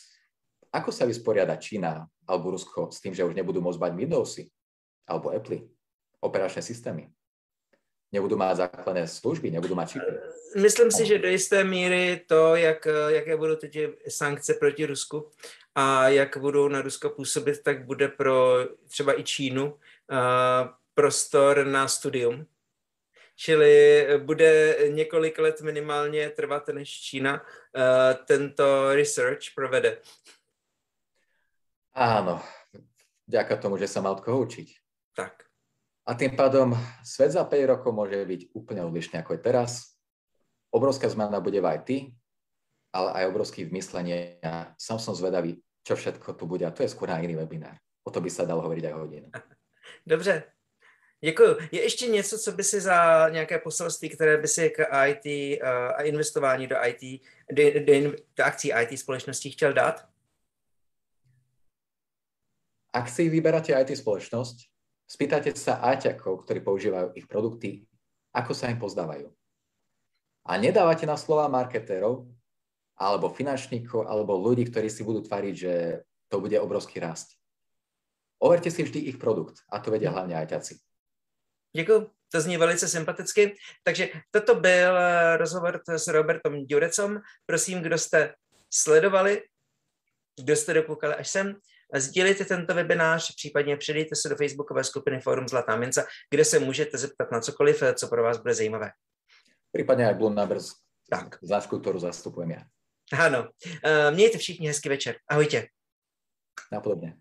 ako 0.74 0.90
sa 0.90 1.06
vysporiada 1.06 1.54
Čína 1.62 2.10
alebo 2.26 2.58
Rusko 2.58 2.90
s 2.90 2.98
tým, 2.98 3.14
že 3.14 3.22
už 3.22 3.38
nebudú 3.38 3.62
môcť 3.62 3.78
mať 3.78 3.92
Windowsy 3.94 4.44
alebo 5.06 5.30
Apple, 5.30 5.70
operačné 6.18 6.66
systémy? 6.66 7.14
Nebudú 8.10 8.38
mať 8.38 8.70
základné 8.70 9.06
služby, 9.06 9.54
nebudú 9.54 9.78
mať 9.78 9.98
čipy. 9.98 10.12
Myslím 10.54 10.90
si, 10.94 11.06
že 11.06 11.22
do 11.22 11.28
jisté 11.28 11.64
míry 11.64 12.22
to, 12.30 12.56
jak, 12.56 12.88
jaké 13.08 13.38
budou 13.38 13.56
teď 13.56 13.78
sankce 14.10 14.54
proti 14.54 14.86
Rusku 14.86 15.30
a 15.76 16.08
jak 16.08 16.38
budou 16.38 16.68
na 16.68 16.82
Rusko 16.82 17.10
působit, 17.10 17.64
tak 17.64 17.86
bude 17.86 18.08
pro 18.08 18.58
třeba 18.88 19.20
i 19.20 19.24
Čínu 19.24 19.74
uh, 19.74 19.78
prostor 20.94 21.66
na 21.66 21.88
studium. 21.88 22.46
Čili 23.44 24.08
bude 24.24 24.78
několik 24.90 25.40
let 25.40 25.62
minimálně 25.62 26.30
trvat, 26.30 26.68
než 26.68 26.90
Čína 27.02 27.42
uh, 27.44 28.26
tento 28.26 28.96
research 28.96 29.52
provede. 29.56 30.00
Áno, 31.92 32.40
vďaka 33.28 33.60
tomu, 33.60 33.76
že 33.76 33.92
sa 33.92 34.00
mal 34.00 34.16
od 34.16 34.24
koho 34.24 34.48
učiť. 34.48 34.68
Tak. 35.12 35.44
A 36.08 36.16
tým 36.16 36.40
pádom 36.40 36.72
svet 37.04 37.36
za 37.36 37.44
5 37.44 37.68
rokov 37.68 37.92
môže 37.92 38.16
byť 38.24 38.56
úplne 38.56 38.88
odlišný 38.88 39.20
ako 39.20 39.36
je 39.36 39.42
teraz. 39.44 40.00
Obrovská 40.72 41.12
zmena 41.12 41.44
bude 41.44 41.60
v 41.60 41.68
IT, 41.68 41.90
ale 42.96 43.12
aj 43.12 43.28
obrovský 43.28 43.68
v 43.68 43.76
myslení. 43.76 44.40
Ja 44.40 44.72
sám 44.80 45.04
som 45.04 45.20
zvedavý, 45.20 45.60
čo 45.84 46.00
všetko 46.00 46.40
tu 46.40 46.48
bude. 46.48 46.64
A 46.64 46.72
to 46.72 46.88
je 46.88 46.92
skôr 46.96 47.12
na 47.12 47.20
iný 47.20 47.36
webinár. 47.36 47.76
O 48.08 48.10
to 48.10 48.24
by 48.24 48.32
sa 48.32 48.48
dalo 48.48 48.64
hovoriť 48.64 48.84
aj 48.88 48.94
hodinu. 48.96 49.28
Dobře. 50.08 50.63
Děkuji. 51.24 51.58
Je 51.72 51.84
ještě 51.84 52.08
něco, 52.08 52.40
co 52.40 52.52
by 52.52 52.64
si 52.64 52.82
za 52.82 53.30
nějaké 53.30 53.60
poselství, 53.60 54.10
které 54.10 54.38
by 54.38 54.48
si 54.48 54.70
k 54.70 54.86
IT 55.08 55.26
uh, 55.62 55.70
a 55.70 56.02
investování 56.02 56.68
do 56.68 56.76
IT, 56.86 57.22
do, 57.52 57.64
do, 57.80 58.12
do 58.36 58.44
akcí 58.44 58.72
IT 58.82 59.00
společností 59.00 59.52
chtěl 59.52 59.74
dát? 59.74 60.06
Ak 62.94 63.10
si 63.10 63.30
vyberáte 63.30 63.74
IT 63.74 63.98
spoločnosť, 63.98 64.70
spýtajte 65.10 65.58
sa 65.58 65.82
ajťakov, 65.82 66.46
ktorí 66.46 66.60
používajú 66.62 67.18
ich 67.18 67.26
produkty, 67.26 67.88
ako 68.36 68.54
sa 68.54 68.70
im 68.70 68.78
pozdávajú. 68.78 69.34
A 70.46 70.62
nedávate 70.62 71.10
na 71.10 71.18
slova 71.18 71.50
marketérov, 71.50 72.30
alebo 73.00 73.34
finančníkov, 73.34 74.06
alebo 74.06 74.38
ľudí, 74.38 74.70
ktorí 74.70 74.94
si 74.94 75.02
budú 75.02 75.26
tvariť, 75.26 75.56
že 75.56 75.74
to 76.30 76.38
bude 76.38 76.60
obrovský 76.60 77.00
rast. 77.00 77.34
Overte 78.38 78.70
si 78.70 78.84
vždy 78.84 79.10
ich 79.10 79.18
produkt 79.18 79.64
a 79.72 79.80
to 79.80 79.90
vedia 79.90 80.12
hlavně 80.12 80.38
ajťaci. 80.38 80.93
Děkuji, 81.76 82.10
to 82.32 82.42
zní 82.42 82.58
velice 82.58 82.88
sympaticky. 82.88 83.56
Takže 83.84 84.10
toto 84.32 84.56
byl 84.56 84.98
eh, 84.98 85.38
rozhovor 85.38 85.82
s 85.88 86.08
Robertom 86.08 86.68
Durecom. 86.68 87.20
Prosím, 87.46 87.82
kdo 87.82 87.98
jste 87.98 88.34
sledovali, 88.74 89.44
kdo 90.44 90.56
jste 90.56 90.74
dokoukali 90.74 91.16
až 91.16 91.30
sem, 91.30 91.56
sdílejte 91.96 92.46
tento 92.46 92.74
webinář, 92.74 93.36
případně 93.36 93.78
přidejte 93.78 94.16
se 94.16 94.30
do 94.30 94.36
facebookové 94.36 94.84
skupiny 94.84 95.20
Forum 95.20 95.48
Zlatá 95.48 95.76
mince, 95.76 96.06
kde 96.30 96.46
se 96.46 96.60
můžete 96.60 96.98
zeptat 96.98 97.32
na 97.32 97.40
cokoliv, 97.40 97.84
co 97.96 98.08
pro 98.08 98.24
vás 98.24 98.38
bude 98.38 98.54
zajímavé. 98.54 98.92
Případně 99.72 100.14
Blue 100.14 100.36
Numbers, 100.36 100.70
tak. 101.10 101.38
značku, 101.44 101.80
kterou 101.80 102.00
zastupujem 102.00 102.52
já. 102.52 102.62
Ano. 103.20 103.50
Eh, 103.84 104.12
mějte 104.12 104.38
všichni 104.38 104.68
hezký 104.68 104.90
večer. 104.90 105.16
Ahojte. 105.30 105.68
Napodobně. 106.72 107.18